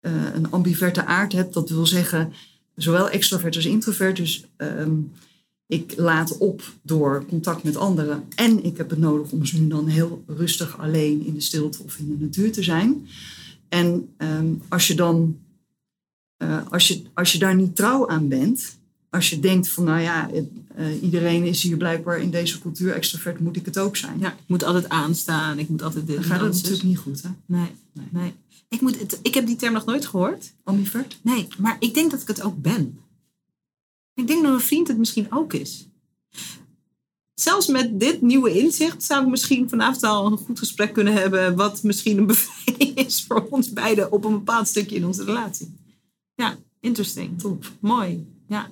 uh, 0.00 0.34
een 0.34 0.50
ambiverte 0.50 1.04
aard 1.04 1.32
heb, 1.32 1.52
dat 1.52 1.70
wil 1.70 1.86
zeggen 1.86 2.32
zowel 2.74 3.10
extrovert 3.10 3.56
als 3.56 3.64
introvert. 3.64 4.16
Dus 4.16 4.44
um, 4.56 5.12
ik 5.70 5.94
laat 5.96 6.38
op 6.38 6.62
door 6.82 7.24
contact 7.28 7.62
met 7.62 7.76
anderen. 7.76 8.24
En 8.34 8.64
ik 8.64 8.76
heb 8.76 8.90
het 8.90 8.98
nodig 8.98 9.30
om 9.30 9.44
zo 9.44 9.58
nu 9.58 9.68
dan 9.68 9.86
heel 9.86 10.24
rustig 10.26 10.78
alleen 10.78 11.26
in 11.26 11.34
de 11.34 11.40
stilte 11.40 11.82
of 11.82 11.98
in 11.98 12.08
de 12.08 12.24
natuur 12.24 12.52
te 12.52 12.62
zijn. 12.62 13.06
En 13.68 14.08
um, 14.18 14.62
als 14.68 14.86
je 14.86 14.94
dan, 14.94 15.38
uh, 16.42 16.66
als, 16.70 16.88
je, 16.88 17.02
als 17.14 17.32
je 17.32 17.38
daar 17.38 17.54
niet 17.54 17.76
trouw 17.76 18.08
aan 18.08 18.28
bent, 18.28 18.78
als 19.10 19.30
je 19.30 19.40
denkt 19.40 19.68
van 19.68 19.84
nou 19.84 20.00
ja, 20.00 20.30
uh, 20.78 21.02
iedereen 21.02 21.44
is 21.44 21.62
hier 21.62 21.76
blijkbaar 21.76 22.20
in 22.20 22.30
deze 22.30 22.60
cultuur 22.60 22.92
extrovert, 22.92 23.40
moet 23.40 23.56
ik 23.56 23.64
het 23.64 23.78
ook 23.78 23.96
zijn. 23.96 24.18
Ja, 24.18 24.32
ik 24.32 24.46
moet 24.46 24.64
altijd 24.64 24.88
aanstaan, 24.88 25.58
ik 25.58 25.68
moet 25.68 25.82
altijd 25.82 26.06
dit. 26.06 26.16
Dan 26.16 26.24
gaat 26.24 26.40
het 26.40 26.52
natuurlijk 26.52 26.82
niet 26.82 26.98
goed, 26.98 27.22
hè? 27.22 27.28
Nee, 27.46 27.70
nee. 27.92 28.06
nee. 28.10 28.32
Ik, 28.68 28.80
moet 28.80 29.00
het, 29.00 29.18
ik 29.22 29.34
heb 29.34 29.46
die 29.46 29.56
term 29.56 29.72
nog 29.72 29.84
nooit 29.84 30.06
gehoord. 30.06 30.52
Ambivert? 30.64 31.18
Nee, 31.22 31.48
maar 31.58 31.76
ik 31.78 31.94
denk 31.94 32.10
dat 32.10 32.22
ik 32.22 32.28
het 32.28 32.42
ook 32.42 32.62
ben. 32.62 32.98
Ik 34.20 34.26
denk 34.26 34.42
dat 34.42 34.52
een 34.52 34.60
vriend 34.60 34.88
het 34.88 34.98
misschien 34.98 35.26
ook 35.30 35.52
is. 35.52 35.88
Zelfs 37.34 37.66
met 37.66 38.00
dit 38.00 38.22
nieuwe 38.22 38.58
inzicht 38.58 39.02
zou 39.02 39.22
ik 39.22 39.28
misschien 39.28 39.68
vanavond 39.68 40.02
al 40.02 40.26
een 40.26 40.38
goed 40.38 40.58
gesprek 40.58 40.92
kunnen 40.92 41.12
hebben. 41.12 41.56
Wat 41.56 41.82
misschien 41.82 42.18
een 42.18 42.26
bevrijding 42.36 42.96
is 42.98 43.24
voor 43.28 43.46
ons 43.50 43.72
beiden 43.72 44.12
op 44.12 44.24
een 44.24 44.32
bepaald 44.32 44.68
stukje 44.68 44.96
in 44.96 45.06
onze 45.06 45.24
relatie. 45.24 45.74
Ja, 46.34 46.56
interesting. 46.80 47.40
Top. 47.40 47.70
Mooi. 47.80 48.26
Ja. 48.48 48.70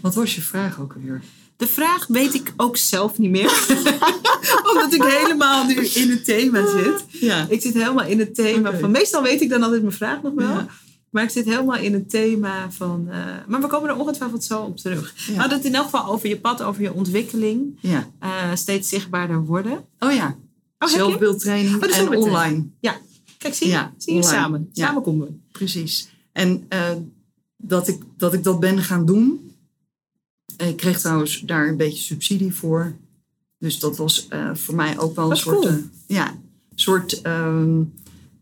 Wat 0.00 0.14
was 0.14 0.34
je 0.34 0.40
vraag 0.40 0.80
ook 0.80 0.94
alweer? 0.94 1.22
De 1.56 1.66
vraag 1.66 2.06
weet 2.06 2.34
ik 2.34 2.52
ook 2.56 2.76
zelf 2.76 3.18
niet 3.18 3.30
meer. 3.30 3.66
Omdat 4.72 4.92
ik 4.92 5.02
helemaal 5.02 5.66
nu 5.66 5.74
in 5.74 6.10
het 6.10 6.24
thema 6.24 6.66
zit. 6.66 7.04
Ja. 7.20 7.46
Ik 7.48 7.60
zit 7.60 7.74
helemaal 7.74 8.06
in 8.06 8.18
het 8.18 8.34
thema 8.34 8.78
van... 8.78 8.90
Meestal 8.90 9.22
weet 9.22 9.40
ik 9.40 9.48
dan 9.48 9.62
altijd 9.62 9.82
mijn 9.82 9.94
vraag 9.94 10.22
nog 10.22 10.34
wel. 10.34 10.48
Ja. 10.48 10.68
Maar 11.10 11.22
ik 11.22 11.30
zit 11.30 11.44
helemaal 11.44 11.76
in 11.76 11.92
het 11.92 12.10
thema 12.10 12.70
van... 12.70 13.08
eh, 13.10 13.24
maar 13.46 13.60
we 13.60 13.66
komen 13.66 13.88
er 13.90 13.96
ongetwijfeld 13.96 14.44
zo 14.44 14.62
op 14.62 14.76
terug. 14.76 15.14
Ja. 15.26 15.32
We 15.32 15.38
hadden 15.38 15.56
het 15.58 15.66
in 15.66 15.74
elk 15.74 15.84
geval 15.84 16.06
over 16.06 16.28
je 16.28 16.38
pad, 16.40 16.62
over 16.62 16.82
je 16.82 16.92
ontwikkeling. 16.92 17.78
ja. 17.80 18.10
eh, 18.18 18.54
steeds 18.54 18.88
zichtbaarder 18.88 19.44
worden. 19.44 19.84
Oh 19.98 20.12
ja. 20.12 20.36
Oh? 20.78 20.88
Zelfbeeldtraining 20.88 21.82
Oh, 21.84 21.96
en 21.98 22.08
online. 22.16 22.66
Ja. 22.80 22.96
Kijk, 23.38 23.54
zie 23.54 23.66
je? 23.66 23.72
Ja, 23.72 23.92
zie 23.96 24.14
je 24.14 24.22
samen. 24.22 24.68
Samen 24.72 25.02
komen 25.02 25.26
we. 25.26 25.32
Precies. 25.52 26.08
En 26.32 26.64
eh, 26.68 26.90
dat, 27.56 27.88
ik, 27.88 28.02
dat 28.16 28.32
ik 28.34 28.44
dat 28.44 28.60
ben 28.60 28.78
gaan 28.82 29.06
doen. 29.06 29.52
Ik 30.56 30.76
kreeg 30.76 30.98
trouwens 31.00 31.40
daar 31.40 31.68
een 31.68 31.76
beetje 31.76 32.02
subsidie 32.02 32.54
voor. 32.54 32.96
Dus 33.58 33.78
dat 33.78 33.96
was 33.96 34.28
voor 34.52 34.74
mij 34.74 34.98
ook 34.98 35.16
wel 35.16 35.30
een 35.30 35.36
soort, 35.36 35.60
cool. 35.60 35.78
ja, 36.06 36.34
soort 36.74 37.20
ehm, 37.20 37.82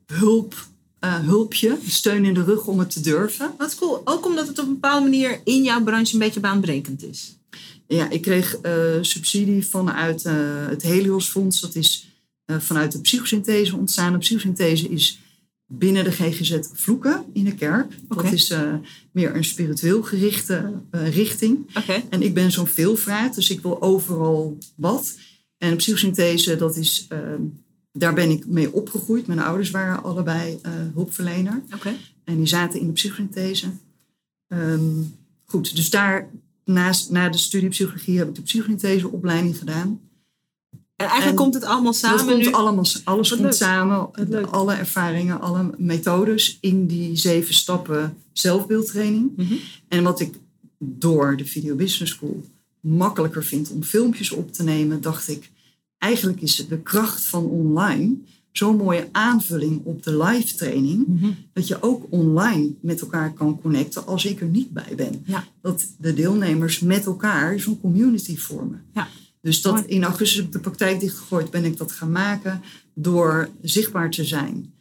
hulp, 0.07 0.55
eh, 1.01 1.19
hulpje, 1.19 1.79
steun 1.87 2.25
in 2.25 2.35
de 2.35 2.45
rug 2.45 2.67
om 2.67 2.79
het 2.79 2.91
te 2.91 3.01
durven. 3.01 3.55
Wat 3.59 3.75
cool. 3.75 4.01
Ook 4.05 4.27
omdat 4.27 4.47
het 4.47 4.59
op 4.59 4.67
een 4.67 4.73
bepaalde 4.73 5.03
manier 5.03 5.41
in 5.45 5.63
jouw 5.63 5.83
branche 5.83 6.13
een 6.13 6.19
beetje 6.19 6.41
baanbrekend 6.41 7.03
is. 7.03 7.37
Ja, 7.87 8.11
ik 8.11 8.23
kreeg 8.23 8.57
eh, 8.57 8.73
subsidie 9.01 9.67
vanuit 9.67 10.25
eh, 10.25 10.35
het 10.69 10.83
Helios 10.83 11.29
Fonds. 11.29 11.61
Dat 11.61 11.75
is 11.75 12.07
vanuit 12.59 12.93
de 12.93 13.01
psychosynthese 13.01 13.77
ontstaan. 13.77 14.13
De 14.13 14.19
psychosynthese 14.19 14.89
is 14.89 15.21
binnen 15.67 16.05
de 16.05 16.13
GGZ 16.13 16.59
Vloeken 16.73 17.25
in 17.33 17.45
de 17.45 17.55
kerk. 17.55 17.93
Dat 18.09 18.33
is 18.33 18.55
meer 19.13 19.37
een 19.37 19.45
spiritueel 19.45 20.03
gerichte 20.03 20.73
richting. 20.91 21.67
Oké. 21.75 22.03
En 22.11 22.23
ik 22.23 22.35
ben 22.35 22.51
zo'n 22.51 22.67
veelvraat, 22.67 23.35
dus 23.35 23.51
ik 23.51 23.61
wil 23.61 23.83
overal 23.83 24.59
wat. 24.75 25.17
En 25.59 25.77
psychosynthese, 25.77 26.57
dat 26.57 26.77
is, 26.77 27.07
eh, 27.09 27.19
daar 27.99 28.15
ben 28.15 28.31
ik 28.31 28.47
mee 28.47 28.73
opgegroeid. 28.73 29.27
Mijn 29.27 29.39
ouders 29.39 29.71
waren 29.71 30.03
allebei 30.03 30.59
eh, 30.63 30.73
hulpverlener. 30.95 31.63
En 32.25 32.37
die 32.37 32.47
zaten 32.47 32.81
in 32.81 32.87
de 32.87 32.93
psychosynthese. 32.93 33.67
Ehm, 34.49 34.81
goed, 35.45 35.77
dus 35.77 35.91
daar 35.91 36.31
naast, 36.65 37.11
na 37.11 37.29
de 37.29 37.39
studie 37.39 37.69
psychologie 37.69 38.19
heb 38.19 38.29
ik 38.29 38.35
de 38.35 38.43
psychosyntheseopleiding 38.43 39.59
gedaan. 39.59 40.01
En 40.97 41.07
eigenlijk 41.07 41.39
En 41.39 41.45
komt 41.45 41.55
het 41.55 41.65
allemaal 41.65 41.93
samen 41.93 42.27
komt 42.27 42.37
nu. 42.45 42.53
allemaal, 42.53 42.85
alles 43.05 43.29
Wat 43.29 43.39
komt 43.39 43.41
leuk. 43.41 43.53
samen. 43.53 44.11
Alle 44.51 44.75
ervaringen, 44.75 45.41
alle 45.41 45.71
methodes 45.77 46.59
in 46.61 46.87
die 46.87 47.17
zeven 47.17 47.55
stappen 47.55 48.17
zelfbeeldtraining. 48.33 49.31
Mhm. 49.37 49.55
En 49.89 50.03
wat 50.03 50.21
ik 50.21 50.35
door 50.79 51.37
de 51.37 51.45
Video 51.45 51.75
Business 51.75 52.13
School 52.13 52.45
makkelijker 52.81 53.45
vind 53.45 53.71
om 53.71 53.83
filmpjes 53.83 54.31
op 54.31 54.53
te 54.53 54.63
nemen, 54.63 55.01
dacht 55.01 55.29
ik, 55.29 55.51
eigenlijk 55.99 56.41
is 56.41 56.67
de 56.69 56.79
kracht 56.79 57.25
van 57.25 57.45
online 57.45 58.17
zo'n 58.53 58.77
mooie 58.77 59.09
aanvulling 59.13 59.81
op 59.85 60.03
de 60.03 60.17
live 60.25 60.55
training, 60.55 61.07
Mhm. 61.07 61.31
dat 61.53 61.67
je 61.67 61.83
ook 61.83 62.07
online 62.11 62.75
met 62.81 63.01
elkaar 63.01 63.33
kan 63.33 63.61
connecten 63.61 64.07
als 64.07 64.25
ik 64.25 64.41
er 64.41 64.47
niet 64.47 64.71
bij 64.71 64.93
ben. 64.97 65.23
Ja. 65.27 65.45
Dat 65.63 65.85
de 65.99 66.15
deelnemers 66.15 66.81
met 66.81 67.07
elkaar 67.07 67.61
zo'n 67.61 67.81
community 67.81 68.37
vormen. 68.37 68.85
Ja. 68.95 69.09
Dus 69.41 69.63
dat 69.63 69.85
in 69.87 70.05
augustus 70.05 70.45
ik 70.45 70.53
de 70.53 70.59
praktijk 70.59 71.01
dichtgegooid, 71.01 71.51
ben 71.51 71.65
ik 71.65 71.77
dat 71.77 71.93
gaan 71.93 72.11
maken 72.11 72.63
door 72.95 73.49
zichtbaar 73.63 74.11
te 74.11 74.25
zijn. 74.25 74.73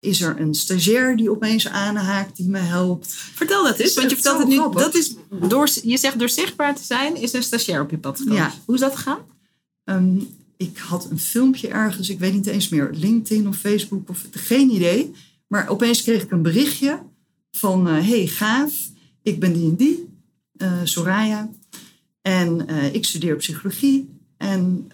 Is 0.00 0.20
er 0.20 0.40
een 0.40 0.54
stagiair 0.54 1.16
die 1.16 1.30
opeens 1.30 1.68
aanhaakt, 1.68 2.36
die 2.36 2.48
me 2.48 2.58
helpt? 2.58 3.06
Vertel 3.12 3.64
dat 3.64 3.78
eens, 3.78 3.94
want 3.94 4.08
je 4.10 4.14
vertelt 4.16 4.38
het 4.38 4.48
nu. 4.48 4.54
grappig? 4.56 4.80
Dat 4.82 4.94
is 4.94 5.14
door, 5.48 5.68
je 5.82 5.96
zegt 5.96 6.18
door 6.18 6.28
zichtbaar 6.28 6.74
te 6.76 6.84
zijn, 6.84 7.16
is 7.16 7.32
een 7.32 7.42
stagiair 7.42 7.80
op 7.82 7.90
je 7.90 7.98
pad 7.98 8.18
gekomen. 8.18 8.36
Ja. 8.42 8.52
Hoe 8.64 8.74
is 8.74 8.80
dat 8.80 8.96
gegaan? 8.96 9.18
Ehm, 9.84 10.16
ik 10.58 10.78
had 10.78 11.10
een 11.10 11.18
filmpje 11.18 11.68
ergens, 11.68 12.08
ik 12.08 12.18
weet 12.18 12.32
niet 12.32 12.46
eens 12.46 12.68
meer, 12.68 12.90
LinkedIn 12.92 13.48
of 13.48 13.56
Facebook 13.56 14.08
of 14.08 14.26
geen 14.30 14.70
idee. 14.70 15.12
Maar 15.46 15.68
opeens 15.68 16.02
kreeg 16.02 16.22
ik 16.22 16.30
een 16.30 16.42
berichtje 16.42 17.02
van, 17.50 17.88
eh, 17.88 18.08
hey 18.08 18.26
gaaf, 18.26 18.90
ik 19.22 19.40
ben 19.40 19.52
die 19.52 19.68
en 19.68 19.76
die, 19.76 20.08
eh, 20.56 20.80
Soraya. 20.84 21.50
En 22.22 22.66
eh, 22.66 22.94
ik 22.94 23.04
studeer 23.04 23.36
psychologie 23.36 24.08
en 24.36 24.90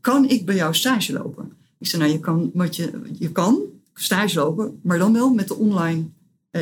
kan 0.00 0.28
ik 0.28 0.46
bij 0.46 0.54
jou 0.54 0.74
stage 0.74 1.12
lopen? 1.12 1.52
Ik 1.78 1.86
zei, 1.86 2.02
nou 2.02 2.14
je 2.14 2.20
kan, 2.20 2.50
wat 2.54 2.76
je, 2.76 3.00
je 3.18 3.32
kan 3.32 3.60
stage 3.94 4.38
lopen, 4.38 4.80
maar 4.82 4.98
dan 4.98 5.12
wel 5.12 5.34
met 5.34 5.48
de 5.48 5.54
online 5.54 6.04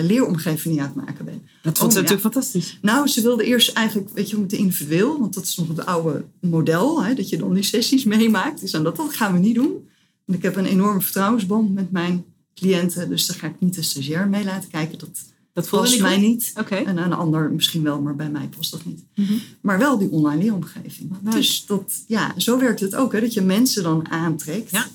leeromgeving 0.02 0.62
die 0.62 0.74
je 0.74 0.80
aan 0.80 0.92
het 0.96 1.04
maken 1.06 1.24
bent. 1.24 1.42
Dat 1.62 1.78
vond 1.78 1.92
ze 1.92 1.98
natuurlijk 1.98 2.32
fantastisch. 2.32 2.78
Nou, 2.82 3.06
ze 3.08 3.22
wilde 3.22 3.44
eerst 3.44 3.72
eigenlijk, 3.72 4.10
weet 4.14 4.30
je, 4.30 4.38
met 4.38 4.50
de 4.50 4.56
individueel, 4.56 5.18
want 5.18 5.34
dat 5.34 5.44
is 5.44 5.56
nog 5.56 5.68
het 5.68 5.86
oude 5.86 6.24
model, 6.40 7.04
hè, 7.04 7.14
dat 7.14 7.28
je 7.28 7.36
dan 7.36 7.54
die 7.54 7.62
sessies 7.62 8.04
meemaakt. 8.14 8.60
Dus 8.60 8.70
dan 8.70 8.84
dat, 8.84 8.96
dat 8.96 9.14
gaan 9.14 9.32
we 9.32 9.38
niet 9.38 9.54
doen. 9.54 9.88
En 10.26 10.34
ik 10.34 10.42
heb 10.42 10.56
een 10.56 10.66
enorme 10.66 11.00
vertrouwensband 11.00 11.74
met 11.74 11.90
mijn 11.90 12.24
cliënten, 12.54 13.08
dus 13.08 13.26
daar 13.26 13.36
ga 13.36 13.46
ik 13.46 13.54
niet 13.58 13.74
de 13.74 13.82
stagiair 13.82 14.28
mee 14.28 14.44
laten 14.44 14.70
kijken. 14.70 14.98
Dat 14.98 15.08
Dat 15.52 15.68
past 15.68 15.92
niet 15.92 16.02
mij 16.02 16.16
niet. 16.16 16.52
En 16.68 16.98
een 16.98 17.12
ander 17.12 17.50
misschien 17.50 17.82
wel, 17.82 18.00
maar 18.00 18.16
bij 18.16 18.30
mij 18.30 18.48
past 18.56 18.70
dat 18.70 18.84
niet. 18.84 19.04
Mhm. 19.14 19.34
Maar 19.60 19.78
wel 19.78 19.98
die 19.98 20.10
online 20.10 20.42
leeromgeving. 20.42 21.12
Dus 21.20 21.66
dat, 21.66 22.04
ja, 22.06 22.34
zo 22.36 22.58
werkt 22.58 22.80
het 22.80 22.94
ook, 22.94 23.12
hè, 23.12 23.20
dat 23.20 23.32
je 23.34 23.40
mensen 23.42 23.82
dan 23.82 24.10
aantrekt 24.10 24.70
Ja. 24.70 24.86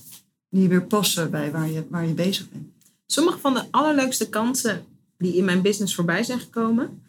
die 0.49 0.67
weer 0.67 0.83
passen 0.83 1.31
bij 1.31 1.51
waar 1.51 1.71
je, 1.71 1.83
waar 1.89 2.07
je 2.07 2.13
bezig 2.13 2.49
bent. 2.49 2.65
Sommige 3.05 3.39
van 3.39 3.53
de 3.53 3.63
allerleukste 3.71 4.29
kansen 4.29 4.83
die 5.21 5.35
in 5.35 5.45
mijn 5.45 5.61
business 5.61 5.95
voorbij 5.95 6.23
zijn 6.23 6.39
gekomen, 6.39 7.01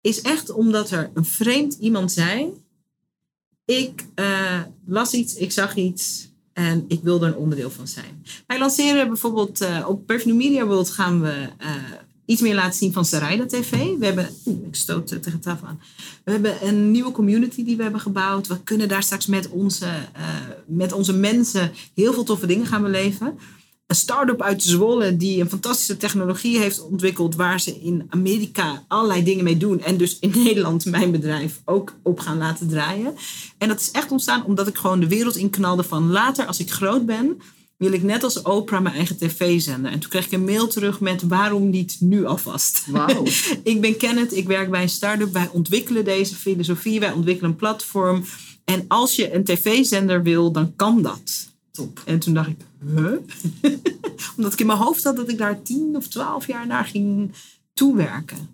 is 0.00 0.20
echt 0.20 0.50
omdat 0.50 0.90
er 0.90 1.10
een 1.14 1.24
vreemd 1.24 1.74
iemand 1.74 2.12
zei. 2.12 2.52
Ik 3.64 4.04
eh, 4.14 4.60
las 4.86 5.12
iets, 5.12 5.34
ik 5.34 5.52
zag 5.52 5.76
iets 5.76 6.28
en 6.52 6.84
ik 6.88 7.00
wilde 7.02 7.26
er 7.26 7.32
een 7.32 7.38
onderdeel 7.38 7.70
van 7.70 7.88
zijn. 7.88 8.24
Wij 8.46 8.58
lanceren 8.58 9.08
bijvoorbeeld 9.08 9.60
eh, 9.60 9.84
op 9.88 10.06
Perfume 10.06 10.34
Media 10.34 10.66
World 10.66 10.90
gaan 10.90 11.20
we 11.20 11.48
eh, 11.58 11.74
iets 12.24 12.40
meer 12.40 12.54
laten 12.54 12.78
zien 12.78 12.92
van 12.92 13.04
Sarayda 13.04 13.46
TV. 13.46 13.70
We 13.98 14.04
hebben, 14.04 14.28
ik 14.44 14.74
stoot 14.74 15.06
tegen 15.06 15.40
de 15.40 15.50
aan. 15.50 15.80
We 16.24 16.30
hebben 16.30 16.66
een 16.66 16.90
nieuwe 16.90 17.10
community 17.12 17.64
die 17.64 17.76
we 17.76 17.82
hebben 17.82 18.00
gebouwd. 18.00 18.46
We 18.46 18.62
kunnen 18.62 18.88
daar 18.88 19.02
straks 19.02 19.26
met 19.26 19.48
onze, 19.48 19.88
met 20.66 20.92
onze 20.92 21.12
mensen 21.12 21.72
heel 21.94 22.12
veel 22.12 22.24
toffe 22.24 22.46
dingen 22.46 22.66
gaan 22.66 22.82
beleven 22.82 23.38
een 23.86 23.96
start-up 23.96 24.42
uit 24.42 24.62
Zwolle 24.62 25.16
die 25.16 25.40
een 25.40 25.48
fantastische 25.48 25.96
technologie 25.96 26.58
heeft 26.58 26.82
ontwikkeld 26.82 27.34
waar 27.34 27.60
ze 27.60 27.80
in 27.80 28.06
Amerika 28.08 28.84
allerlei 28.88 29.24
dingen 29.24 29.44
mee 29.44 29.56
doen 29.56 29.80
en 29.80 29.96
dus 29.96 30.18
in 30.18 30.32
Nederland 30.44 30.84
mijn 30.84 31.10
bedrijf 31.10 31.60
ook 31.64 31.94
op 32.02 32.20
gaan 32.20 32.38
laten 32.38 32.68
draaien. 32.68 33.14
En 33.58 33.68
dat 33.68 33.80
is 33.80 33.90
echt 33.90 34.10
ontstaan 34.10 34.44
omdat 34.44 34.66
ik 34.66 34.76
gewoon 34.76 35.00
de 35.00 35.08
wereld 35.08 35.36
in 35.36 35.50
knalde 35.50 35.82
van 35.82 36.10
later 36.10 36.46
als 36.46 36.58
ik 36.58 36.70
groot 36.70 37.06
ben 37.06 37.40
wil 37.76 37.92
ik 37.92 38.02
net 38.02 38.22
als 38.22 38.42
Oprah 38.42 38.82
mijn 38.82 38.94
eigen 38.94 39.16
tv 39.16 39.60
zenden. 39.60 39.90
En 39.90 39.98
toen 39.98 40.10
kreeg 40.10 40.26
ik 40.26 40.32
een 40.32 40.44
mail 40.44 40.66
terug 40.66 41.00
met 41.00 41.22
waarom 41.22 41.70
niet 41.70 41.96
nu 42.00 42.24
alvast. 42.24 42.86
Wauw. 42.86 43.24
ik 43.62 43.80
ben 43.80 43.96
Kenneth, 43.96 44.36
ik 44.36 44.46
werk 44.46 44.70
bij 44.70 44.82
een 44.82 44.88
start-up. 44.88 45.32
Wij 45.32 45.48
ontwikkelen 45.52 46.04
deze 46.04 46.34
filosofie, 46.34 47.00
wij 47.00 47.12
ontwikkelen 47.12 47.50
een 47.50 47.56
platform. 47.56 48.24
En 48.64 48.84
als 48.88 49.16
je 49.16 49.34
een 49.34 49.44
tv-zender 49.44 50.22
wil, 50.22 50.52
dan 50.52 50.76
kan 50.76 51.02
dat. 51.02 51.53
Top. 51.74 52.02
En 52.04 52.18
toen 52.18 52.34
dacht 52.34 52.48
ik, 52.48 52.56
huh? 52.94 53.12
Omdat 54.36 54.52
ik 54.52 54.60
in 54.60 54.66
mijn 54.66 54.78
hoofd 54.78 55.04
had 55.04 55.16
dat 55.16 55.28
ik 55.28 55.38
daar 55.38 55.62
tien 55.62 55.96
of 55.96 56.08
twaalf 56.08 56.46
jaar 56.46 56.66
naar 56.66 56.84
ging 56.84 57.32
toewerken. 57.72 58.48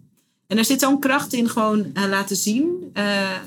En 0.46 0.58
er 0.58 0.64
zit 0.64 0.80
zo'n 0.80 1.00
kracht 1.00 1.32
in 1.32 1.48
gewoon 1.48 1.94
eh, 1.94 2.08
laten 2.08 2.36
zien 2.36 2.90
eh, 2.92 3.38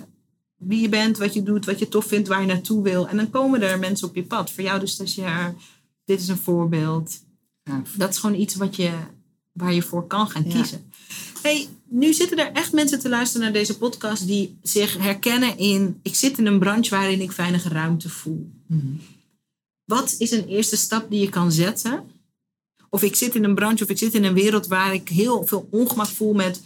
wie 0.57 0.81
je 0.81 0.89
bent, 0.89 1.17
wat 1.17 1.33
je 1.33 1.43
doet, 1.43 1.65
wat 1.65 1.79
je 1.79 1.87
tof 1.89 2.05
vindt, 2.05 2.27
waar 2.27 2.41
je 2.41 2.47
naartoe 2.47 2.83
wil. 2.83 3.07
En 3.07 3.17
dan 3.17 3.29
komen 3.29 3.61
er 3.61 3.79
mensen 3.79 4.07
op 4.07 4.15
je 4.15 4.23
pad. 4.23 4.51
Voor 4.51 4.63
jou 4.63 4.79
de 4.79 4.87
stagiair, 4.87 5.55
dit 6.05 6.19
is 6.21 6.27
een 6.27 6.37
voorbeeld. 6.37 7.19
Dat 7.97 8.09
is 8.09 8.17
gewoon 8.17 8.39
iets 8.39 8.55
wat 8.55 8.75
je, 8.75 8.91
waar 9.51 9.73
je 9.73 9.81
voor 9.81 10.07
kan 10.07 10.27
gaan 10.27 10.43
Ja. 10.47 10.55
kiezen. 10.55 10.91
Hey, 11.41 11.67
nu 11.87 12.13
zitten 12.13 12.37
er 12.39 12.51
echt 12.51 12.73
mensen 12.73 12.99
te 12.99 13.09
luisteren 13.09 13.43
naar 13.43 13.53
deze 13.53 13.77
podcast 13.77 14.27
die 14.27 14.57
zich 14.61 14.97
herkennen 14.97 15.57
in... 15.57 15.99
ik 16.01 16.15
zit 16.15 16.37
in 16.37 16.45
een 16.45 16.59
branche 16.59 16.89
waarin 16.89 17.21
ik 17.21 17.31
veilige 17.31 17.69
ruimte 17.69 18.09
voel. 18.09 18.51
Mhm. 18.67 18.85
Wat 19.85 20.15
is 20.17 20.31
een 20.31 20.47
eerste 20.47 20.77
stap 20.77 21.09
die 21.09 21.19
je 21.19 21.29
kan 21.29 21.51
zetten? 21.51 22.11
Of 22.89 23.03
ik 23.03 23.15
zit 23.15 23.35
in 23.35 23.43
een 23.43 23.55
branche 23.55 23.83
of 23.83 23.89
ik 23.89 23.97
zit 23.97 24.13
in 24.13 24.23
een 24.23 24.33
wereld 24.33 24.67
waar 24.67 24.93
ik 24.93 25.09
heel 25.09 25.45
veel 25.45 25.67
ongemak 25.71 26.07
voel 26.07 26.33
met 26.33 26.61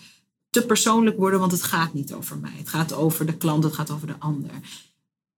te 0.49 0.65
persoonlijk 0.65 1.17
worden, 1.17 1.39
want 1.39 1.51
het 1.51 1.63
gaat 1.63 1.93
niet 1.93 2.13
over 2.13 2.37
mij. 2.37 2.53
Het 2.55 2.69
gaat 2.69 2.93
over 2.93 3.25
de 3.25 3.37
klant, 3.37 3.63
het 3.63 3.73
gaat 3.73 3.91
over 3.91 4.07
de 4.07 4.19
ander. 4.19 4.51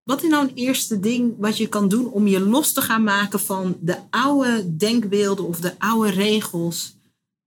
Wat 0.03 0.23
is 0.23 0.29
nou 0.29 0.47
een 0.47 0.55
eerste 0.55 0.99
ding 0.99 1.33
wat 1.37 1.57
je 1.57 1.67
kan 1.67 1.89
doen 1.89 2.11
om 2.11 2.27
je 2.27 2.39
los 2.39 2.73
te 2.73 2.81
gaan 2.81 3.03
maken 3.03 3.39
van 3.39 3.77
de 3.81 3.97
oude 4.09 4.75
denkbeelden 4.77 5.45
of 5.45 5.59
de 5.59 5.79
oude 5.79 6.09
regels 6.09 6.95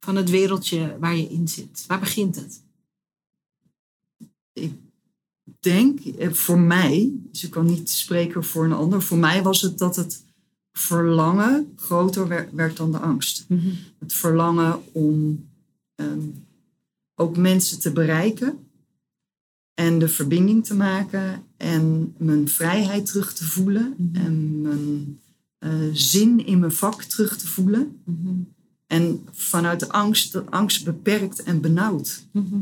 van 0.01 0.17
het 0.17 0.31
wereldje 0.31 0.97
waar 1.01 1.17
je 1.17 1.29
in 1.29 1.49
zit? 1.49 1.85
Waar 1.87 2.01
begint 2.01 2.37
het? 2.37 2.61
ik 4.53 4.73
denk, 5.61 6.01
eh, 6.01 6.31
voor 6.31 6.59
mij, 6.59 7.13
dus 7.31 7.45
ik 7.45 7.51
kan 7.51 7.67
niet 7.67 7.91
spreken 7.91 8.45
voor 8.45 8.65
een 8.65 8.73
ander, 8.73 9.03
voor 9.03 9.19
mij 9.19 9.43
was 9.43 9.63
het 9.63 9.79
dat 9.79 9.97
het 9.97 10.25
verlangen 10.73 11.73
groter 11.77 12.49
werd, 12.53 12.77
dan 12.77 12.93
de 12.93 12.99
angst. 12.99 13.47
Het 13.99 14.13
verlangen 14.13 14.81
om 14.93 15.45
ehm, 15.95 16.21
ook 17.15 17.37
mensen 17.37 17.81
te 17.81 17.93
bereiken 17.93 18.59
En 19.75 19.99
de 19.99 20.09
verbinding 20.09 20.65
te 20.65 20.75
maken 20.75 21.43
en 21.57 22.15
mijn 22.17 22.49
vrijheid 22.49 23.07
terug 23.07 23.35
te 23.35 23.45
voelen. 23.45 23.95
Mhm. 23.97 24.27
En 24.27 24.61
mijn 24.61 25.21
eh, 25.59 25.71
zin 25.93 26.47
in 26.47 26.59
mijn 26.59 26.73
vak 26.73 27.03
terug 27.03 27.37
te 27.37 27.47
voelen. 27.47 28.01
Mhm. 28.05 28.35
En 28.87 29.21
vanuit 29.31 29.81
de 29.81 29.89
angst, 29.89 30.33
de 30.33 30.45
angst 30.51 30.85
beperkt 30.85 31.43
en 31.43 31.61
benauwd. 31.61 32.27
Mhm. 32.33 32.57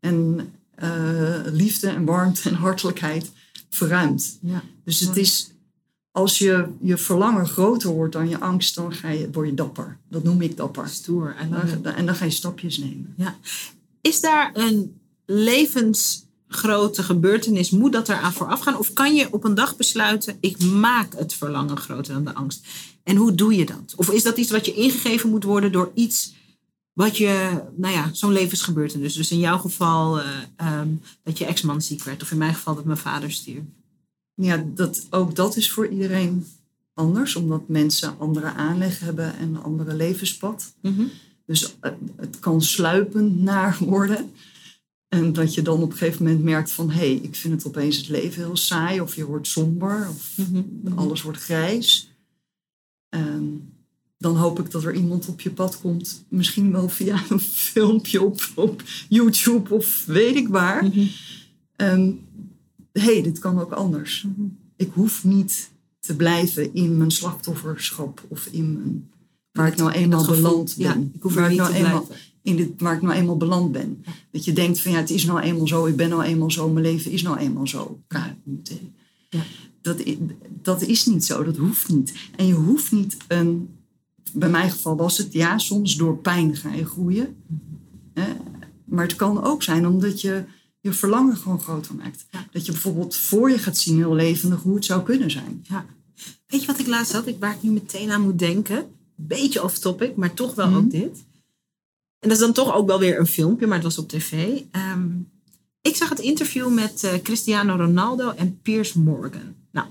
En 0.00 0.48
eh, 0.76 1.34
liefde 1.52 1.88
en 1.88 2.04
warmte 2.04 2.48
en 2.48 2.54
hartelijkheid 2.54 3.30
verruimt. 3.68 4.38
Ja. 4.40 4.62
Dus 4.84 5.00
het 5.00 5.16
is, 5.16 5.50
als 6.10 6.38
je, 6.38 6.66
je 6.80 6.96
verlangen 6.96 7.46
groter 7.46 7.90
wordt 7.90 8.12
dan 8.12 8.28
je 8.28 8.40
angst, 8.40 8.74
dan 8.74 8.92
ga 8.92 9.08
je, 9.08 9.28
word 9.32 9.48
je 9.48 9.54
dapper. 9.54 9.98
Dat 10.08 10.22
noem 10.24 10.40
ik 10.42 10.56
dapper. 10.56 10.88
Stoer. 10.88 11.36
It. 11.42 11.82
Dan- 11.84 11.94
En 11.94 12.06
dan 12.06 12.14
ga 12.14 12.24
je 12.24 12.30
stapjes 12.30 12.78
nemen. 12.78 13.14
Is 14.00 14.20
daar 14.20 14.50
een 14.54 14.94
levensgrote 15.26 17.02
gebeurtenis? 17.02 17.70
Moet 17.70 17.92
dat 17.92 18.08
eraan 18.08 18.32
vooraf 18.32 18.60
gaan? 18.60 18.78
Of 18.78 18.92
kan 18.92 19.14
je 19.14 19.32
op 19.32 19.44
een 19.44 19.54
dag 19.54 19.76
besluiten, 19.76 20.36
ik 20.40 20.60
maak 20.62 21.14
het 21.16 21.34
verlangen 21.34 21.76
groter 21.76 22.14
dan 22.14 22.24
de 22.24 22.34
angst? 22.34 22.66
En 23.02 23.16
hoe 23.16 23.34
doe 23.34 23.54
je 23.56 23.66
dat? 23.66 23.94
Of 23.96 24.10
is 24.10 24.22
dat 24.22 24.36
iets 24.36 24.50
wat 24.50 24.66
je 24.66 24.74
ingegeven 24.74 25.30
moet 25.30 25.44
worden 25.44 25.72
door 25.72 25.90
iets 25.94 26.34
wat 26.96 27.16
je, 27.16 27.62
nou 27.76 27.94
ja, 27.94 28.10
zo'n 28.12 28.32
levensgebeurtenis. 28.32 29.14
Dus 29.14 29.30
in 29.30 29.38
jouw 29.38 29.58
geval 29.58 30.20
eh, 30.20 30.28
ehm, 30.56 30.88
dat 31.22 31.38
je 31.38 31.44
ex-man 31.44 31.82
ziek 31.82 32.02
werd. 32.02 32.22
Of 32.22 32.30
in 32.30 32.38
mijn 32.38 32.54
geval 32.54 32.74
dat 32.74 32.84
mijn 32.84 32.98
vader 32.98 33.30
stierf. 33.30 33.62
Ja, 34.34 34.64
dat, 34.74 35.06
ook 35.10 35.34
dat 35.34 35.56
is 35.56 35.70
voor 35.70 35.88
iedereen 35.88 36.46
anders, 36.94 37.36
omdat 37.36 37.68
mensen 37.68 38.18
andere 38.18 38.52
aanleg 38.52 39.00
hebben 39.00 39.36
en 39.36 39.48
een 39.48 39.62
andere 39.62 39.94
levenspad. 39.94 40.74
Dus 41.46 41.76
eh, 41.80 41.92
het 42.16 42.38
kan 42.38 42.62
sluipend 42.62 43.40
naar 43.40 43.76
worden. 43.80 44.30
En 45.08 45.32
dat 45.32 45.54
je 45.54 45.62
dan 45.62 45.82
op 45.82 45.90
een 45.90 45.96
gegeven 45.96 46.24
moment 46.24 46.44
merkt 46.44 46.70
van... 46.70 46.90
hé, 46.90 46.96
hey, 46.96 47.14
ik 47.14 47.36
vind 47.36 47.54
het 47.54 47.66
opeens 47.66 47.96
het 47.96 48.08
leven 48.08 48.42
heel 48.42 48.56
saai. 48.56 49.00
Of 49.00 49.14
je 49.14 49.24
wordt 49.24 49.48
somber. 49.48 50.08
Of 50.08 50.36
alles 50.94 51.22
wordt 51.22 51.38
grijs. 51.38 52.15
Ehm, 54.26 54.34
dan 54.34 54.42
hoop 54.42 54.58
ik 54.60 54.70
dat 54.70 54.84
er 54.84 54.94
iemand 54.94 55.28
op 55.28 55.40
je 55.40 55.50
pad 55.50 55.80
komt. 55.80 56.24
Misschien 56.28 56.72
wel 56.72 56.88
via 56.88 57.22
een 57.28 57.40
filmpje 57.40 58.22
op, 58.22 58.40
op 58.54 58.82
YouTube 59.08 59.74
of 59.74 60.04
weet 60.06 60.36
ik 60.36 60.48
waar. 60.48 60.84
Hé, 61.76 63.02
hey, 63.02 63.22
dit 63.22 63.38
kan 63.38 63.60
ook 63.60 63.72
anders. 63.72 64.26
Ik 64.76 64.90
hoef 64.92 65.24
niet 65.24 65.70
te 66.00 66.16
blijven 66.16 66.74
in 66.74 66.96
mijn 66.96 67.10
slachtofferschap. 67.10 68.24
Of 68.28 68.46
in 68.46 68.72
mijn, 68.72 69.10
waar 69.52 69.66
ik 69.66 69.76
nou 69.76 69.90
eenmaal 69.90 70.20
gevoel, 70.20 70.36
beland 70.36 70.74
ben. 70.76 70.86
Ja, 70.86 71.08
ik 71.14 71.22
hoef 71.22 71.34
waar 71.34 71.44
ik 71.44 71.50
niet 71.50 71.58
nou 71.58 71.72
te 71.72 71.78
eenmaal 71.78 72.08
in 72.42 72.56
dit, 72.56 72.70
waar 72.78 72.94
ik 72.94 73.02
nou 73.02 73.14
eenmaal 73.14 73.36
beland 73.36 73.72
ben. 73.72 74.04
Dat 74.30 74.44
je 74.44 74.52
denkt 74.52 74.80
van 74.80 74.92
ja, 74.92 74.98
het 74.98 75.10
is 75.10 75.24
nou 75.24 75.40
eenmaal 75.40 75.66
zo, 75.66 75.86
ik 75.86 75.96
ben 75.96 76.08
nou 76.08 76.22
eenmaal 76.22 76.50
zo, 76.50 76.68
mijn 76.68 76.84
leven 76.84 77.10
is 77.10 77.22
nou 77.22 77.38
eenmaal 77.38 77.66
zo. 77.66 78.00
Ja. 78.08 78.36
Dat, 79.80 80.02
dat 80.62 80.82
is 80.82 81.06
niet 81.06 81.24
zo, 81.24 81.44
dat 81.44 81.56
hoeft 81.56 81.88
niet. 81.88 82.12
En 82.36 82.46
je 82.46 82.54
hoeft 82.54 82.92
niet 82.92 83.16
een, 83.28 83.68
bij 84.32 84.48
mijn 84.48 84.70
geval 84.70 84.96
was 84.96 85.18
het 85.18 85.32
ja, 85.32 85.58
soms 85.58 85.96
door 85.96 86.18
pijn 86.18 86.56
ga 86.56 86.72
je 86.72 86.84
groeien. 86.86 87.36
Hè? 88.14 88.32
Maar 88.84 89.04
het 89.06 89.16
kan 89.16 89.44
ook 89.44 89.62
zijn 89.62 89.86
omdat 89.86 90.20
je 90.20 90.44
je 90.80 90.92
verlangen 90.92 91.36
gewoon 91.36 91.60
groter 91.60 91.94
maakt. 91.94 92.26
Ja. 92.30 92.46
Dat 92.50 92.66
je 92.66 92.72
bijvoorbeeld 92.72 93.16
voor 93.16 93.50
je 93.50 93.58
gaat 93.58 93.76
zien 93.76 93.96
heel 93.96 94.14
levendig 94.14 94.62
hoe 94.62 94.74
het 94.74 94.84
zou 94.84 95.02
kunnen 95.02 95.30
zijn. 95.30 95.64
Ja. 95.68 95.84
Weet 96.46 96.60
je 96.60 96.66
wat 96.66 96.78
ik 96.78 96.86
laatst 96.86 97.12
had? 97.12 97.26
Ik, 97.26 97.36
waar 97.40 97.54
ik 97.54 97.62
nu 97.62 97.70
meteen 97.70 98.10
aan 98.10 98.22
moet 98.22 98.38
denken. 98.38 98.86
Beetje 99.14 99.62
off 99.62 99.78
topic, 99.78 100.16
maar 100.16 100.34
toch 100.34 100.54
wel 100.54 100.66
Mhm. 100.68 100.76
ook 100.76 100.90
dit. 100.90 101.24
En 102.18 102.28
dat 102.28 102.32
is 102.32 102.38
dan 102.44 102.52
toch 102.52 102.74
ook 102.74 102.86
wel 102.86 102.98
weer 102.98 103.18
een 103.18 103.26
filmpje, 103.26 103.66
maar 103.66 103.74
het 103.76 103.84
was 103.84 103.98
op 103.98 104.08
tv. 104.08 104.60
Ehm, 104.70 105.08
ik 105.80 105.96
zag 105.96 106.08
het 106.08 106.18
interview 106.18 106.74
met 106.74 107.04
eh, 107.04 107.22
Cristiano 107.22 107.76
Ronaldo 107.76 108.30
en 108.30 108.60
Piers 108.62 108.92
Morgan. 108.92 109.54
Nou, 109.72 109.86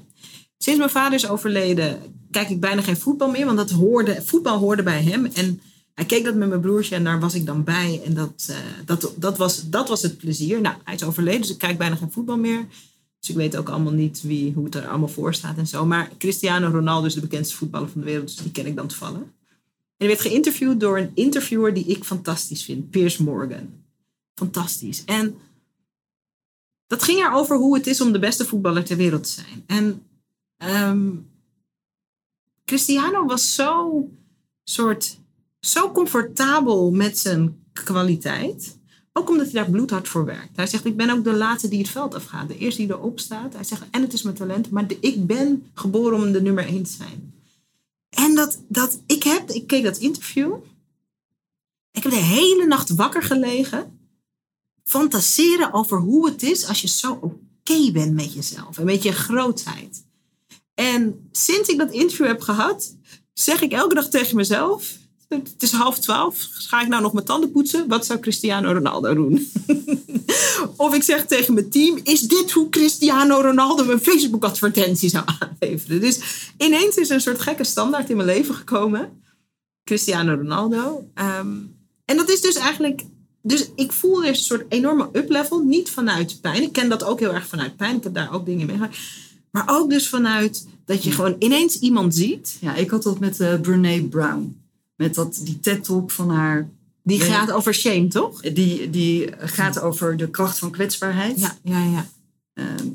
sinds 0.58 0.80
mijn 0.80 0.92
vader 0.92 1.14
is 1.14 1.28
overleden, 1.28 2.00
kijk 2.36 2.50
ik 2.50 2.60
bijna 2.60 2.82
geen 2.82 2.98
voetbal 2.98 3.30
meer. 3.30 3.46
Want 3.46 3.58
dat 3.58 3.70
hoorde, 3.70 4.22
voetbal 4.22 4.58
hoorde 4.58 4.84
bij 4.84 5.02
hem. 5.04 5.26
En 5.26 5.62
hij 5.94 6.06
keek 6.06 6.24
dat 6.24 6.36
met 6.36 6.50
mijn 6.50 6.62
broertje 6.62 6.96
en 6.96 7.04
daar 7.04 7.20
was 7.20 7.34
ik 7.34 7.46
dan 7.46 7.64
bij. 7.64 8.02
En 8.06 8.14
dat, 8.14 8.48
eh, 8.50 8.58
dat, 8.86 9.14
dat, 9.18 9.38
was, 9.38 9.70
dat 9.70 9.90
was 9.90 10.02
het 10.02 10.18
plezier. 10.18 10.62
Nou, 10.62 10.76
hij 10.84 10.96
is 10.96 11.04
overleden, 11.04 11.42
dus 11.42 11.50
ik 11.50 11.58
kijk 11.58 11.78
bijna 11.78 11.96
geen 11.96 12.12
voetbal 12.12 12.38
meer. 12.38 12.66
Dus 13.20 13.30
ik 13.30 13.36
weet 13.36 13.58
ook 13.58 13.70
allemaal 13.70 13.94
niet 13.94 14.22
wie, 14.22 14.54
hoe 14.54 14.66
het 14.66 14.76
er 14.76 14.88
allemaal 14.88 15.08
voor 15.08 15.34
staat 15.34 15.58
en 15.58 15.68
zo. 15.68 15.86
Maar 15.86 16.12
Cristiano 16.18 16.70
Ronaldo 16.70 17.08
is 17.08 17.14
de 17.14 17.20
bekendste 17.20 17.56
voetballer 17.56 17.90
van 17.90 18.02
de 18.02 18.08
wereld, 18.08 18.28
dus 18.28 18.36
die 18.36 18.52
ken 18.52 18.66
ik 18.66 18.76
dan 18.76 18.88
toevallig. 18.88 19.18
En 19.18 19.34
hij 19.98 20.08
werd 20.08 20.22
geïnterviewd 20.22 20.80
door 20.80 20.98
een 20.98 21.12
interviewer 21.14 21.74
die 21.74 21.86
ik 21.86 22.04
fantastisch 22.04 22.64
vind, 22.64 22.90
Piers 22.90 23.18
Morgan. 23.18 23.70
Fantastisch. 24.34 25.04
En 25.06 25.36
dat 26.88 27.04
ging 27.04 27.20
erover 27.20 27.58
hoe 27.58 27.76
het 27.76 27.88
is 27.88 28.02
om 28.02 28.12
de 28.12 28.20
beste 28.20 28.46
voetballer 28.46 28.84
ter 28.84 28.98
wereld 28.98 29.24
te 29.24 29.32
zijn. 29.32 29.64
En 29.68 30.02
ehm, 30.58 31.10
Cristiano 32.66 33.26
was 33.26 33.56
zo 33.56 34.04
soort 34.64 35.20
zo 35.60 35.92
comfortabel 35.92 36.92
met 36.92 37.18
zijn 37.18 37.66
kwaliteit. 37.74 38.78
Ook 39.14 39.30
omdat 39.30 39.46
hij 39.46 39.54
daar 39.54 39.70
bloedhard 39.70 40.08
voor 40.08 40.26
werkt. 40.26 40.56
Hij 40.56 40.68
zegt, 40.68 40.86
ik 40.86 40.98
ben 40.98 41.10
ook 41.10 41.24
de 41.24 41.34
laatste 41.34 41.68
die 41.68 41.80
het 41.80 41.90
veld 41.90 42.14
afgaat. 42.14 42.48
De 42.48 42.58
eerste 42.58 42.82
die 42.82 42.92
erop 42.92 43.20
staat. 43.20 43.54
Hij 43.54 43.64
zegt, 43.64 43.84
en 43.92 44.02
het 44.02 44.14
is 44.14 44.22
mijn 44.22 44.36
talent. 44.36 44.70
Maar 44.70 44.86
ik 45.00 45.26
ben 45.26 45.70
geboren 45.74 46.18
om 46.18 46.32
de 46.32 46.42
nummer 46.42 46.66
één 46.66 46.84
te 46.84 46.92
zijn. 46.92 47.34
En 48.10 48.36
dat, 48.36 48.62
dat 48.68 49.00
ik 49.06 49.24
heb, 49.24 49.50
ik 49.50 49.68
keek 49.68 49.84
dat 49.84 49.98
interview. 49.98 50.56
Ik 51.92 52.04
heb 52.04 52.12
de 52.12 52.18
hele 52.18 52.66
nacht 52.66 52.90
wakker 52.90 53.24
gelegen. 53.24 54.00
Fantaseren 54.84 55.74
over 55.74 55.98
hoe 55.98 56.30
het 56.30 56.44
is 56.44 56.68
als 56.68 56.82
je 56.82 56.88
zo 56.88 57.12
oké 57.12 57.92
bent 57.92 58.14
met 58.14 58.34
jezelf. 58.34 58.78
En 58.78 58.86
met 58.86 59.04
je 59.04 59.12
grootheid. 59.12 60.06
En 60.76 61.30
sinds 61.32 61.70
ik 61.70 61.78
dat 61.78 61.92
interview 61.92 62.28
heb 62.28 62.42
gehad, 62.42 62.96
zeg 63.34 63.62
ik 63.62 63.72
elke 63.72 63.96
dag 63.96 64.10
tegen 64.10 64.36
mezelf. 64.36 64.98
Het 65.28 65.56
is 65.58 65.72
half 65.72 66.00
twaalf. 66.00 66.48
Ga 66.52 66.82
ik 66.82 66.88
nou 66.88 67.02
nog 67.02 67.14
mijn 67.14 67.26
tanden 67.26 67.52
poetsen? 67.52 67.88
Wat 67.88 68.06
zou 68.06 68.20
Cristiano 68.20 68.72
Ronaldo 68.72 69.14
doen? 69.14 69.52
of 70.78 70.96
ik 70.96 71.04
zeg 71.04 71.26
tegen 71.26 71.54
mijn 71.54 71.70
team: 71.70 72.00
Is 72.04 72.22
dit 72.22 72.52
hoe 72.52 72.70
Cristiano 72.70 73.42
Ronaldo 73.42 73.90
een 73.90 74.00
Facebook-advertentie 74.00 75.10
zou 75.10 75.24
aanleveren? 75.40 76.02
Dus 76.02 76.20
ineens 76.58 76.96
is 76.96 77.10
er 77.10 77.16
een 77.16 77.22
soort 77.22 77.42
gekke 77.42 77.64
standaard 77.64 78.10
in 78.10 78.16
mijn 78.16 78.28
leven 78.28 78.56
gekomen: 78.56 79.22
Cristiano 79.84 80.36
Ronaldo. 80.36 81.10
Ehm, 81.14 81.58
en 82.06 82.18
dat 82.18 82.30
is 82.30 82.42
dus 82.42 82.56
eigenlijk. 82.56 83.02
Dus 83.42 83.70
ik 83.76 83.92
voel 83.92 84.16
dus 84.16 84.28
een 84.28 84.36
soort 84.36 84.66
enorme 84.70 85.10
uplevel. 85.14 85.60
Niet 85.60 85.90
vanuit 85.90 86.42
pijn. 86.42 86.62
Ik 86.62 86.74
ken 86.74 86.90
dat 86.90 87.04
ook 87.04 87.20
heel 87.20 87.34
erg 87.34 87.48
vanuit 87.48 87.76
pijn. 87.76 87.96
Ik 87.96 88.04
heb 88.04 88.14
daar 88.14 88.34
ook 88.34 88.46
dingen 88.46 88.66
mee 88.66 88.78
gehad. 88.78 88.96
Maar 89.56 89.64
ook 89.68 89.90
dus 89.90 90.10
vanuit 90.10 90.68
dat 90.86 91.04
je 91.04 91.12
gewoon 91.12 91.36
ineens 91.40 91.80
iemand 91.80 92.16
ziet. 92.16 92.58
Ja, 92.62 92.76
ik 92.76 92.90
had 92.90 93.04
dat 93.04 93.20
met 93.20 93.40
eh 93.40 93.60
Brene 93.62 94.04
Brown. 94.04 94.62
Met 94.96 95.16
dat, 95.16 95.42
die 95.44 95.60
TED-talk 95.60 96.12
van 96.12 96.30
haar. 96.30 96.70
Die 97.04 97.20
Nee. 97.20 97.30
gaat 97.30 97.52
over 97.52 97.74
shame, 97.74 98.08
toch? 98.08 98.42
Die, 98.42 98.90
die 98.90 99.30
gaat 99.38 99.82
over 99.82 100.18
de 100.18 100.30
kracht 100.30 100.60
van 100.60 100.72
kwetsbaarheid. 100.72 101.40
Ja, 101.40 101.58
ja, 101.64 101.84
ja. 101.84 102.08
Ehm, 102.54 102.88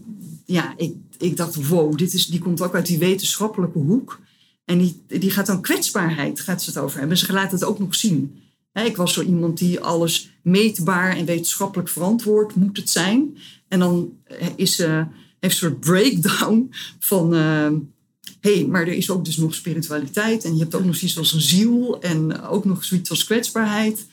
ja, 0.44 0.74
ik, 0.76 0.94
ik 1.18 1.36
dacht, 1.36 1.68
wow, 1.68 1.96
dit 1.96 2.12
is, 2.12 2.26
die 2.26 2.40
komt 2.40 2.60
ook 2.60 2.74
uit 2.74 2.86
die 2.86 2.98
wetenschappelijke 2.98 3.78
hoek. 3.78 4.20
En 4.64 4.78
die, 4.78 5.02
die 5.06 5.30
gaat 5.30 5.46
dan 5.46 5.60
kwetsbaarheid, 5.60 6.40
gaat 6.40 6.62
ze 6.62 6.70
het 6.70 6.78
over 6.78 6.98
hebben. 6.98 7.16
Ze 7.18 7.32
laat 7.32 7.52
het 7.52 7.64
ook 7.64 7.78
nog 7.78 7.94
zien. 7.94 8.40
Ik 8.72 8.96
was 8.96 9.12
zo 9.12 9.22
iemand 9.22 9.58
die 9.58 9.80
alles 9.80 10.30
meetbaar 10.42 11.16
en 11.16 11.24
wetenschappelijk 11.24 11.88
verantwoord 11.88 12.54
moet 12.54 12.76
het 12.76 12.90
zijn. 12.90 13.36
En 13.68 13.78
dan 13.78 14.12
eh, 14.24 14.46
is 14.56 14.74
ze, 14.76 15.04
heeft 15.40 15.62
een 15.62 15.68
soort 15.68 15.80
breakdown 15.80 16.70
van... 16.98 17.34
ehm, 17.34 17.74
hé, 18.40 18.54
hey, 18.54 18.66
maar 18.66 18.82
er 18.82 18.92
is 18.92 19.10
ook 19.10 19.24
dus 19.24 19.36
nog 19.36 19.54
spiritualiteit. 19.54 20.44
En 20.44 20.52
je 20.52 20.60
hebt 20.60 20.74
ook 20.74 20.84
nog 20.84 20.96
zoiets 20.96 21.18
als 21.18 21.32
een 21.32 21.40
ziel. 21.40 22.00
En 22.00 22.42
ook 22.42 22.64
nog 22.64 22.84
zoiets 22.84 23.10
als 23.10 23.24
kwetsbaarheid. 23.24 24.06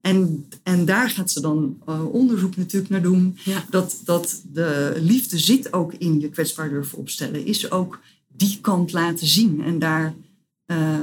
En, 0.00 0.48
en 0.62 0.84
daar 0.84 1.10
gaat 1.10 1.30
ze 1.30 1.40
dan 1.40 1.78
eh, 1.86 2.12
onderzoek 2.12 2.56
natuurlijk 2.56 2.90
naar 2.90 3.02
doen. 3.02 3.38
Ja. 3.44 3.64
Dat, 3.70 4.00
dat 4.04 4.42
de 4.52 4.98
liefde 5.00 5.38
zit 5.38 5.72
ook 5.72 5.92
in 5.94 6.20
je 6.20 6.28
kwetsbaar 6.28 6.68
durven 6.68 6.98
opstellen. 6.98 7.46
Is 7.46 7.70
ook 7.70 8.00
die 8.28 8.58
kant 8.60 8.92
laten 8.92 9.26
zien. 9.26 9.62
En 9.62 9.78
daar 9.78 10.14
eh, 10.66 11.00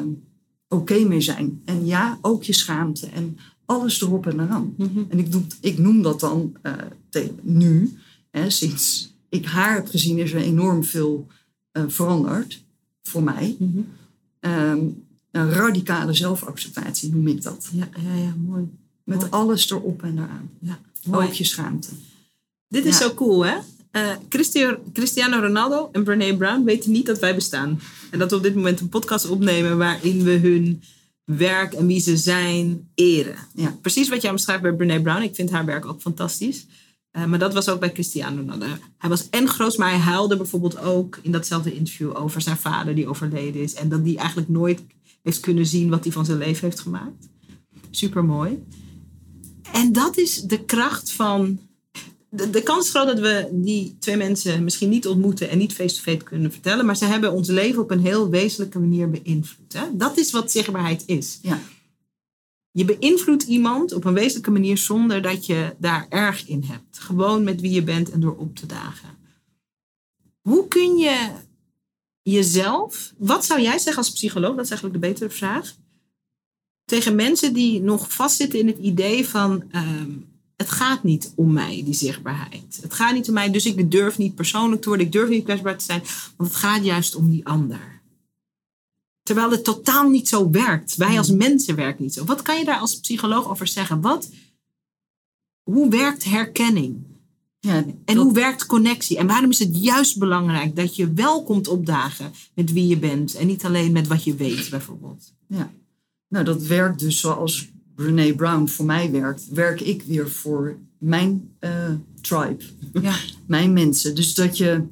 oké 0.68 1.00
mee 1.00 1.22
zijn. 1.22 1.62
En 1.66 1.86
ja, 1.86 2.18
ook 2.22 2.44
je 2.44 2.54
schaamte. 2.54 3.08
En 3.08 3.38
alles 3.66 4.02
erop 4.02 4.28
en 4.28 4.40
eraan. 4.40 4.76
En 5.10 5.20
ik, 5.20 5.32
doe, 5.32 5.42
ik 5.62 5.78
noem 5.78 6.02
dat 6.02 6.20
dan 6.20 6.56
eh, 6.62 7.24
nu. 7.42 7.98
Hè, 8.30 8.50
sinds 8.50 9.11
ik 9.32 9.46
haar 9.46 9.74
heb 9.76 9.88
gezien 9.88 10.18
is 10.18 10.32
er 10.34 10.42
enorm 10.42 10.84
veel 10.84 11.28
eh, 11.72 11.84
veranderd. 11.88 12.64
Voor 13.04 13.24
mij. 13.24 13.58
Ehm, 14.40 14.80
een 15.32 15.50
radicale 15.52 16.14
zelfacceptatie 16.14 17.10
noem 17.12 17.28
ik 17.28 17.42
dat. 17.42 17.70
Ja, 17.74 17.90
ja, 18.04 18.16
ja, 18.16 18.34
mooi. 18.46 18.70
Met 19.04 19.18
Mooi. 19.18 19.32
alles 19.32 19.70
erop 19.72 20.04
en 20.04 20.18
eraan. 20.18 20.50
Ja, 20.60 20.80
mooi. 21.06 21.28
Ook 21.28 21.34
je 21.34 21.44
schaamte. 21.44 21.90
Dit 22.68 22.86
is 22.86 22.98
Ja. 23.00 23.06
zo 23.08 23.14
cool, 23.14 23.46
hè? 23.46 23.56
Christi- 24.30 24.76
Cristiano 24.94 25.40
Ronaldo 25.40 25.90
en 25.92 26.04
Brene 26.04 26.38
Brown 26.38 26.64
weten 26.64 26.92
niet 26.92 27.06
dat 27.06 27.20
wij 27.20 27.36
bestaan. 27.36 27.80
En 28.12 28.20
dat 28.20 28.30
we 28.30 28.36
op 28.38 28.44
dit 28.44 28.56
moment 28.56 28.80
een 28.80 28.90
podcast 28.90 29.30
opnemen 29.30 29.78
waarin 29.78 30.24
we 30.24 30.32
hun 30.32 30.82
werk 31.24 31.74
en 31.74 31.88
wie 31.88 32.00
ze 32.00 32.18
zijn 32.18 32.90
eren. 32.96 33.36
Ja. 33.56 33.78
Precies 33.82 34.10
wat 34.10 34.22
jij 34.22 34.32
omschrijft 34.32 34.62
bij 34.62 34.74
Brene 34.74 35.02
Brown. 35.02 35.22
Ik 35.22 35.36
vind 35.36 35.50
haar 35.52 35.66
werk 35.66 35.86
ook 35.86 36.02
fantastisch. 36.02 36.66
Eh, 37.12 37.26
maar 37.26 37.40
dat 37.40 37.54
was 37.54 37.70
ook 37.70 37.80
bij 37.80 37.92
Cristiano 37.92 38.38
Ronaldo. 38.38 38.66
Hij 38.98 39.10
was 39.10 39.30
en 39.30 39.48
groot, 39.48 39.78
maar 39.78 39.90
hij 39.90 40.00
huilde 40.00 40.38
bijvoorbeeld 40.38 40.78
ook 40.80 41.20
in 41.22 41.32
datzelfde 41.32 41.76
interview 41.76 42.18
over 42.18 42.42
zijn 42.42 42.58
vader 42.58 42.96
die 42.96 43.08
overleden 43.08 43.62
is. 43.62 43.74
En 43.74 43.90
dat 43.90 44.00
hij 44.04 44.16
eigenlijk 44.16 44.50
nooit 44.50 44.82
heeft 45.24 45.40
kunnen 45.40 45.66
zien 45.66 45.90
wat 45.90 46.04
hij 46.04 46.14
van 46.14 46.26
zijn 46.26 46.38
leven 46.38 46.66
heeft 46.66 46.80
gemaakt. 46.80 47.30
Super 47.92 48.26
mooi. 48.26 48.64
En 49.72 49.92
dat 49.92 50.18
is 50.18 50.42
de 50.42 50.66
kracht 50.66 51.12
van. 51.12 51.60
De, 52.30 52.50
de 52.50 52.64
kans 52.64 52.86
is 52.86 52.92
groot 52.92 53.08
dat 53.08 53.20
we 53.20 53.50
die 53.52 53.96
twee 54.00 54.18
mensen 54.18 54.64
misschien 54.64 54.90
niet 54.90 55.08
ontmoeten 55.08 55.50
en 55.50 55.58
niet 55.58 55.74
face-to-face 55.74 56.24
kunnen 56.24 56.52
vertellen, 56.52 56.86
maar 56.86 56.98
ze 56.98 57.06
hebben 57.06 57.32
ons 57.32 57.48
leven 57.48 57.82
op 57.82 57.92
een 57.92 58.06
heel 58.06 58.30
wezenlijke 58.30 58.80
manier 58.80 59.10
beïnvloed. 59.10 59.74
Hè? 59.74 59.84
Dat 59.94 60.18
is 60.18 60.32
wat 60.32 60.52
zichtbaarheid 60.52 61.04
is. 61.06 61.40
Ja. 61.42 61.60
Je 62.72 62.86
beïnvloedt 62.86 63.44
iemand 63.44 63.94
op 63.94 64.06
een 64.06 64.14
wezenlijke 64.14 64.52
manier 64.52 64.78
zonder 64.78 65.22
dat 65.22 65.46
je 65.46 65.76
daar 65.78 66.06
erg 66.10 66.48
in 66.48 66.64
hebt. 66.64 67.00
Gewoon 67.00 67.44
met 67.44 67.62
wie 67.62 67.72
je 67.72 67.84
bent 67.84 68.12
en 68.12 68.20
door 68.20 68.36
op 68.36 68.56
te 68.56 68.66
dagen. 68.66 69.10
Hoe 70.42 70.68
kun 70.68 70.98
je 70.98 71.32
jezelf, 72.22 73.14
wat 73.18 73.46
zou 73.46 73.62
jij 73.62 73.78
zeggen 73.78 73.98
als 73.98 74.12
psycholoog, 74.12 74.56
dat 74.56 74.64
is 74.64 74.70
eigenlijk 74.70 75.02
de 75.02 75.08
betere 75.08 75.30
vraag, 75.30 75.76
tegen 76.86 77.16
mensen 77.16 77.54
die 77.54 77.82
nog 77.82 78.14
vastzitten 78.14 78.60
in 78.60 78.68
het 78.68 78.78
idee 78.78 79.28
van 79.28 79.64
ehm, 79.72 80.12
het 80.56 80.70
gaat 80.70 81.04
niet 81.04 81.34
om 81.36 81.54
mij, 81.54 81.82
die 81.86 81.94
zichtbaarheid. 81.94 82.80
Het 82.82 82.94
gaat 82.94 83.14
niet 83.14 83.28
om 83.28 83.34
mij, 83.34 83.52
dus 83.52 83.66
ik 83.66 83.92
durf 83.92 84.18
niet 84.18 84.36
persoonlijk 84.36 84.82
te 84.82 84.88
worden, 84.88 85.06
ik 85.06 85.12
durf 85.12 85.30
niet 85.30 85.44
kwetsbaar 85.44 85.78
te 85.78 85.86
zijn, 85.86 86.04
want 86.38 86.50
het 86.50 86.60
gaat 86.60 86.84
juist 86.84 87.16
om 87.16 87.30
die 87.30 87.46
ander. 87.46 88.01
Terwijl 89.24 89.52
het 89.52 89.64
totaal 89.64 90.10
niet 90.10 90.28
zo 90.28 90.50
werkt. 90.50 90.96
Wij 90.96 91.18
als 91.18 91.32
mensen 91.32 91.76
werken 91.76 92.04
niet 92.04 92.14
zo. 92.14 92.26
Wat 92.26 92.42
kan 92.42 92.58
je 92.58 92.66
daar 92.66 92.80
als 92.80 93.00
psycholoog 93.00 93.50
over 93.50 93.68
zeggen? 93.68 94.02
Wat, 94.02 94.30
hoe 95.64 95.90
werkt 95.90 96.24
herkenning? 96.24 97.10
Ja, 97.60 97.86
En 98.06 98.18
hoe 98.18 98.34
werkt 98.34 98.66
connectie? 98.66 99.18
En 99.18 99.28
waarom 99.28 99.50
is 99.50 99.60
het 99.60 99.84
juist 99.84 100.20
belangrijk 100.20 100.76
dat 100.76 100.96
je 100.96 101.14
wel 101.14 101.44
komt 101.44 101.68
opdagen 101.68 102.32
met 102.54 102.72
wie 102.72 102.88
je 102.88 102.98
bent 102.98 103.36
en 103.36 103.48
niet 103.48 103.66
alleen 103.66 103.92
met 103.92 104.08
wat 104.08 104.24
je 104.24 104.36
weet, 104.36 104.70
bijvoorbeeld? 104.70 105.34
Ja, 105.48 105.72
nou 106.28 106.46
dat 106.46 106.62
werkt 106.62 107.00
dus 107.00 107.20
zoals 107.20 107.70
Brene 107.96 108.36
Brown 108.36 108.68
voor 108.68 108.86
mij 108.86 109.12
werkt, 109.12 109.48
werk 109.50 109.82
ik 109.82 110.04
weer 110.04 110.30
voor 110.30 110.78
mijn 110.98 111.50
eh, 111.60 111.90
tribe, 112.22 112.64
Ja. 113.02 113.16
mijn 113.46 113.74
mensen. 113.74 114.16
Dus 114.16 114.34
dat 114.34 114.58
je, 114.58 114.84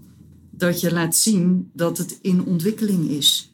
dat 0.49 0.79
je 0.79 0.91
laat 0.91 1.15
zien 1.15 1.69
dat 1.73 1.97
het 1.97 2.19
in 2.21 2.45
ontwikkeling 2.45 3.09
is. 3.09 3.48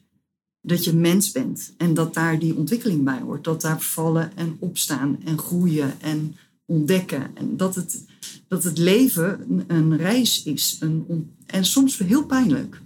Dat 0.66 0.84
je 0.84 0.92
mens 0.92 1.32
bent 1.32 1.74
en 1.76 1.94
dat 1.94 2.14
daar 2.14 2.38
die 2.38 2.56
ontwikkeling 2.56 3.04
bij 3.04 3.20
hoort. 3.20 3.44
Dat 3.44 3.60
daar 3.60 3.80
vallen 3.80 4.36
en 4.36 4.56
opstaan 4.58 5.18
en 5.24 5.38
groeien 5.38 6.00
en 6.00 6.36
ontdekken. 6.64 7.36
En 7.36 7.56
dat 7.56 7.74
het, 7.74 8.04
dat 8.48 8.64
het 8.64 8.78
leven 8.78 9.64
een, 9.66 9.96
reis 9.96 10.42
is. 10.42 10.76
Een, 10.80 11.34
en 11.46 11.64
soms 11.64 11.98
heel 11.98 12.26
pijnlijk. 12.26 12.82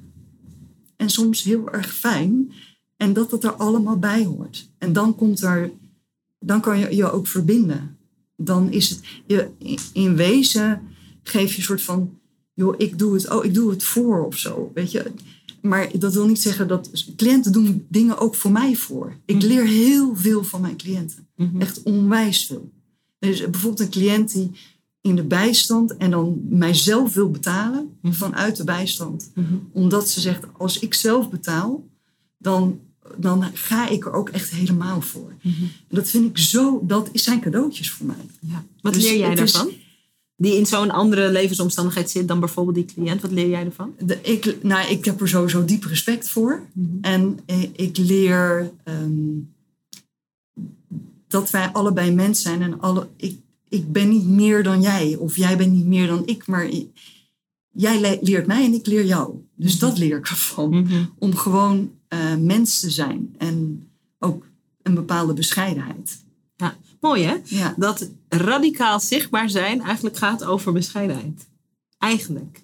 En 0.96 1.10
soms 1.10 1.42
heel 1.42 1.70
erg 1.70 1.94
fijn. 1.94 2.52
En 2.96 3.12
dat 3.12 3.30
het 3.30 3.44
er 3.44 3.52
allemaal 3.52 3.98
bij 3.98 4.24
hoort. 4.24 4.70
En 4.78 4.92
dan 4.92 5.14
komt 5.14 5.42
er, 5.42 5.70
dan 6.38 6.60
kan 6.60 6.78
je 6.78 6.96
je 6.96 7.10
ook 7.10 7.26
verbinden. 7.26 7.96
Dan 8.36 8.72
is 8.72 8.90
het, 8.90 9.00
je, 9.26 9.48
in 9.92 10.16
wezen 10.16 10.82
geef 11.22 11.50
je 11.50 11.58
een 11.58 11.64
soort 11.64 11.82
van, 11.82 12.18
joh, 12.54 12.74
ik 12.78 12.98
doe 12.98 13.14
het, 13.14 13.30
oh, 13.30 13.44
ik 13.44 13.54
doe 13.54 13.70
het 13.70 13.84
voor 13.84 14.26
of 14.26 14.36
zo, 14.36 14.70
weet 14.74 14.90
je. 14.90 15.12
Maar 15.62 15.98
dat 15.98 16.14
wil 16.14 16.26
niet 16.26 16.40
zeggen 16.40 16.68
dat 16.68 16.90
cliënten 17.16 17.52
doen 17.52 17.86
dingen 17.88 18.18
ook 18.18 18.34
voor 18.34 18.52
mij 18.52 18.74
voor. 18.76 19.16
Ik 19.24 19.42
leer 19.42 19.64
heel 19.66 20.16
veel 20.16 20.44
van 20.44 20.60
mijn 20.60 20.76
cliënten. 20.76 21.26
Echt 21.58 21.82
onwijs 21.82 22.46
veel. 22.46 22.70
Dus 23.18 23.40
bijvoorbeeld 23.40 23.80
een 23.80 23.90
cliënt 23.90 24.32
die 24.32 24.50
in 25.00 25.16
de 25.16 25.22
bijstand 25.24 25.96
en 25.96 26.10
dan 26.10 26.40
mijzelf 26.48 27.14
wil 27.14 27.30
betalen 27.30 27.98
vanuit 28.02 28.56
de 28.56 28.64
bijstand. 28.64 29.32
Omdat 29.72 30.08
ze 30.08 30.20
zegt, 30.20 30.44
als 30.58 30.78
ik 30.78 30.94
zelf 30.94 31.30
betaal, 31.30 31.88
dan, 32.38 32.80
dan 33.18 33.44
ga 33.54 33.88
ik 33.88 34.04
er 34.06 34.12
ook 34.12 34.28
echt 34.28 34.50
helemaal 34.50 35.00
voor. 35.00 35.34
En 35.42 35.70
dat 35.88 36.08
vind 36.10 36.24
ik 36.30 36.38
zo, 36.38 36.80
dat 36.86 37.10
zijn 37.12 37.40
cadeautjes 37.40 37.90
voor 37.90 38.06
mij. 38.06 38.26
Ja. 38.40 38.64
Wat 38.80 38.94
Dus 38.94 39.02
leer 39.02 39.18
jij 39.18 39.32
is- 39.32 39.38
daarvan? 39.52 39.70
Die 40.42 40.56
in 40.56 40.66
zo'n 40.66 40.90
andere 40.90 41.30
levensomstandigheid 41.32 42.10
zit 42.10 42.28
dan 42.28 42.40
bijvoorbeeld 42.40 42.76
die 42.76 42.84
cliënt. 42.94 43.20
Wat 43.20 43.30
leer 43.30 43.48
jij 43.48 43.64
ervan? 43.64 43.94
De, 43.98 44.18
ik, 44.22 44.62
nou, 44.62 44.88
ik 44.90 45.04
heb 45.04 45.20
er 45.20 45.28
sowieso 45.28 45.64
diep 45.64 45.84
respect 45.84 46.28
voor. 46.28 46.62
En 47.00 47.38
eh, 47.46 47.62
ik 47.72 47.96
leer 47.96 48.70
ehm, 48.84 49.38
dat 51.28 51.50
wij 51.50 51.68
allebei 51.68 52.12
mens 52.14 52.42
zijn. 52.42 52.62
En 52.62 52.80
alle, 52.80 53.08
ik, 53.16 53.38
ik 53.68 53.92
ben 53.92 54.08
niet 54.08 54.26
meer 54.26 54.62
dan 54.62 54.80
jij. 54.80 55.16
Of 55.16 55.36
jij 55.36 55.56
bent 55.56 55.72
niet 55.72 55.86
meer 55.86 56.06
dan 56.06 56.22
ik. 56.26 56.46
Maar 56.46 56.68
jij 57.72 58.00
le- 58.00 58.18
leert 58.20 58.46
mij 58.46 58.64
en 58.64 58.72
ik 58.74 58.86
leer 58.86 59.04
jou. 59.04 59.34
Dus 59.56 59.78
dat 59.78 59.98
leer 59.98 60.16
ik 60.16 60.28
ervan. 60.28 60.88
Om 61.18 61.36
gewoon 61.36 61.90
eh, 62.08 62.36
mens 62.36 62.80
te 62.80 62.90
zijn. 62.90 63.34
En 63.38 63.86
ook 64.18 64.46
een 64.82 64.94
bepaalde 64.94 65.32
bescheidenheid. 65.32 66.24
Mooi 67.00 67.22
hè? 67.22 67.36
Ja. 67.44 67.74
Dat 67.76 68.10
radicaal 68.28 69.00
zichtbaar 69.00 69.50
zijn 69.50 69.82
eigenlijk 69.82 70.16
gaat 70.16 70.44
over 70.44 70.72
bescheidenheid. 70.72 71.46
Eigenlijk. 71.98 72.62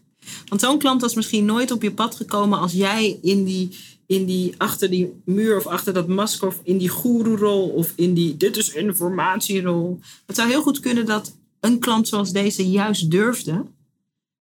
Want 0.48 0.60
zo'n 0.60 0.78
klant 0.78 1.00
was 1.00 1.14
misschien 1.14 1.44
nooit 1.44 1.70
op 1.70 1.82
je 1.82 1.92
pad 1.92 2.14
gekomen 2.14 2.58
als 2.58 2.72
jij 2.72 3.18
in 3.22 3.44
die, 3.44 3.78
in 4.06 4.24
die 4.24 4.54
achter 4.56 4.90
die 4.90 5.12
muur 5.24 5.56
of 5.56 5.66
achter 5.66 5.92
dat 5.92 6.08
masker 6.08 6.48
of 6.48 6.60
in 6.62 6.78
die 6.78 6.88
goeroerol 6.88 7.68
of 7.68 7.92
in 7.96 8.14
die 8.14 8.36
dit 8.36 8.56
is 8.56 8.72
informatierol. 8.72 10.00
Het 10.26 10.36
zou 10.36 10.48
heel 10.48 10.62
goed 10.62 10.80
kunnen 10.80 11.06
dat 11.06 11.32
een 11.60 11.78
klant 11.78 12.08
zoals 12.08 12.32
deze 12.32 12.70
juist 12.70 13.10
durfde, 13.10 13.64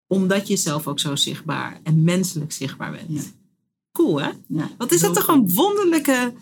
omdat 0.08 0.48
je 0.48 0.56
zelf 0.56 0.88
ook 0.88 1.00
zo 1.00 1.16
zichtbaar 1.16 1.80
en 1.84 2.04
menselijk 2.04 2.52
zichtbaar 2.52 2.92
bent. 2.92 3.10
Ja. 3.10 3.22
Cool 3.92 4.22
hè? 4.22 4.30
Ja. 4.48 4.70
Wat 4.78 4.92
is 4.92 5.02
dat 5.02 5.14
toch 5.14 5.28
een 5.28 5.54
wonderlijke, 5.54 6.34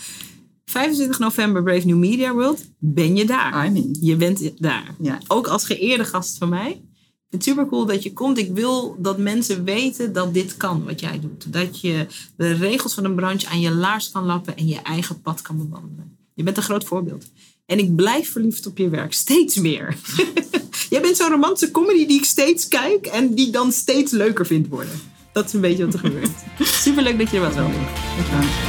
25 0.66 1.20
november 1.20 1.64
Brave 1.64 1.88
New 1.88 1.97
Media 1.97 2.34
World. 2.34 2.66
Ben 2.78 3.16
je 3.16 3.26
daar? 3.26 3.66
I'm 3.66 3.76
in. 3.76 3.97
Je 4.01 4.16
bent 4.16 4.62
daar. 4.62 4.95
Ja. 4.99 5.20
Ook 5.28 5.47
als 5.47 5.66
geëerde 5.66 6.05
gast 6.05 6.38
van 6.38 6.49
mij. 6.49 6.82
Het 7.30 7.43
super 7.43 7.67
cool 7.67 7.86
dat 7.86 8.03
je 8.03 8.13
komt. 8.13 8.38
Ik 8.38 8.51
wil 8.51 8.95
dat 8.99 9.17
mensen 9.17 9.63
weten 9.63 10.13
dat 10.13 10.34
dit 10.34 10.57
kan 10.57 10.84
wat 10.84 10.99
jij 10.99 11.19
doet. 11.19 11.53
Dat 11.53 11.82
je 11.82 12.05
de 12.36 12.53
regels 12.53 12.93
van 12.93 13.05
een 13.05 13.15
branche 13.15 13.47
aan 13.47 13.59
je 13.59 13.71
laars 13.71 14.11
kan 14.11 14.25
lappen 14.25 14.57
en 14.57 14.67
je 14.67 14.82
eigen 14.82 15.21
pad 15.21 15.41
kan 15.41 15.57
bewandelen. 15.57 16.17
Je 16.34 16.43
bent 16.43 16.57
een 16.57 16.63
groot 16.63 16.84
voorbeeld. 16.84 17.25
En 17.65 17.80
ik 17.80 17.95
blijf 17.95 18.32
verliefd 18.32 18.65
op 18.65 18.77
je 18.77 18.89
werk. 18.89 19.13
Steeds 19.13 19.55
meer. 19.55 19.97
jij 20.89 21.01
bent 21.01 21.17
zo'n 21.17 21.30
romantische 21.30 21.71
comedy 21.71 22.05
die 22.05 22.17
ik 22.17 22.25
steeds 22.25 22.67
kijk 22.67 23.05
en 23.05 23.34
die 23.34 23.47
ik 23.47 23.53
dan 23.53 23.71
steeds 23.71 24.11
leuker 24.11 24.45
vind 24.45 24.67
worden. 24.67 25.01
Dat 25.34 25.45
is 25.45 25.53
een 25.53 25.61
beetje 25.61 25.86
wat 25.86 25.93
er 25.93 25.99
gebeurt. 25.99 26.32
Super 26.84 27.03
leuk 27.03 27.17
dat 27.17 27.30
je 27.30 27.38
er 27.38 27.43
was, 27.43 27.55
Robin. 27.55 27.86
Dankjewel. 28.15 28.68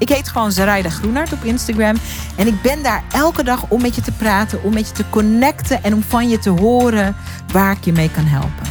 Ik 0.00 0.08
heet 0.08 0.28
gewoon 0.28 0.52
Zaraida 0.52 0.90
Groenhart 0.90 1.32
op 1.32 1.44
Instagram. 1.44 1.96
En 2.36 2.46
ik 2.46 2.62
ben 2.62 2.82
daar 2.82 3.02
elke 3.12 3.44
dag 3.44 3.64
om 3.68 3.82
met 3.82 3.94
je 3.94 4.00
te 4.00 4.12
praten, 4.12 4.62
om 4.62 4.74
met 4.74 4.88
je 4.88 4.92
te 4.92 5.04
connecten 5.10 5.82
en 5.82 5.94
om 5.94 6.02
van 6.02 6.28
je 6.28 6.38
te 6.38 6.50
horen 6.50 7.16
waar 7.52 7.72
ik 7.72 7.84
je 7.84 7.92
mee 7.92 8.10
kan 8.10 8.24
helpen. 8.24 8.66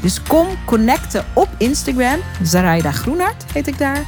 Dus 0.00 0.22
kom 0.22 0.46
connecten 0.64 1.24
op 1.32 1.48
Instagram. 1.58 2.20
Zaraida 2.42 2.92
Groenhart 2.92 3.44
heet 3.52 3.66
ik 3.66 3.78
daar. 3.78 4.04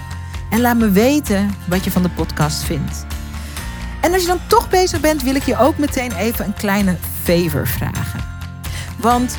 En 0.51 0.61
laat 0.61 0.77
me 0.77 0.91
weten 0.91 1.55
wat 1.65 1.85
je 1.85 1.91
van 1.91 2.03
de 2.03 2.11
podcast 2.11 2.63
vindt. 2.63 3.07
En 4.01 4.13
als 4.13 4.23
je 4.23 4.29
dan 4.29 4.41
toch 4.47 4.69
bezig 4.71 5.01
bent, 5.01 5.23
wil 5.23 5.35
ik 5.35 5.45
je 5.45 5.59
ook 5.59 5.79
meteen 5.79 6.13
even 6.13 6.45
een 6.45 6.55
kleine 6.55 6.97
favor 7.23 7.67
vragen. 7.67 8.21
Want 8.97 9.39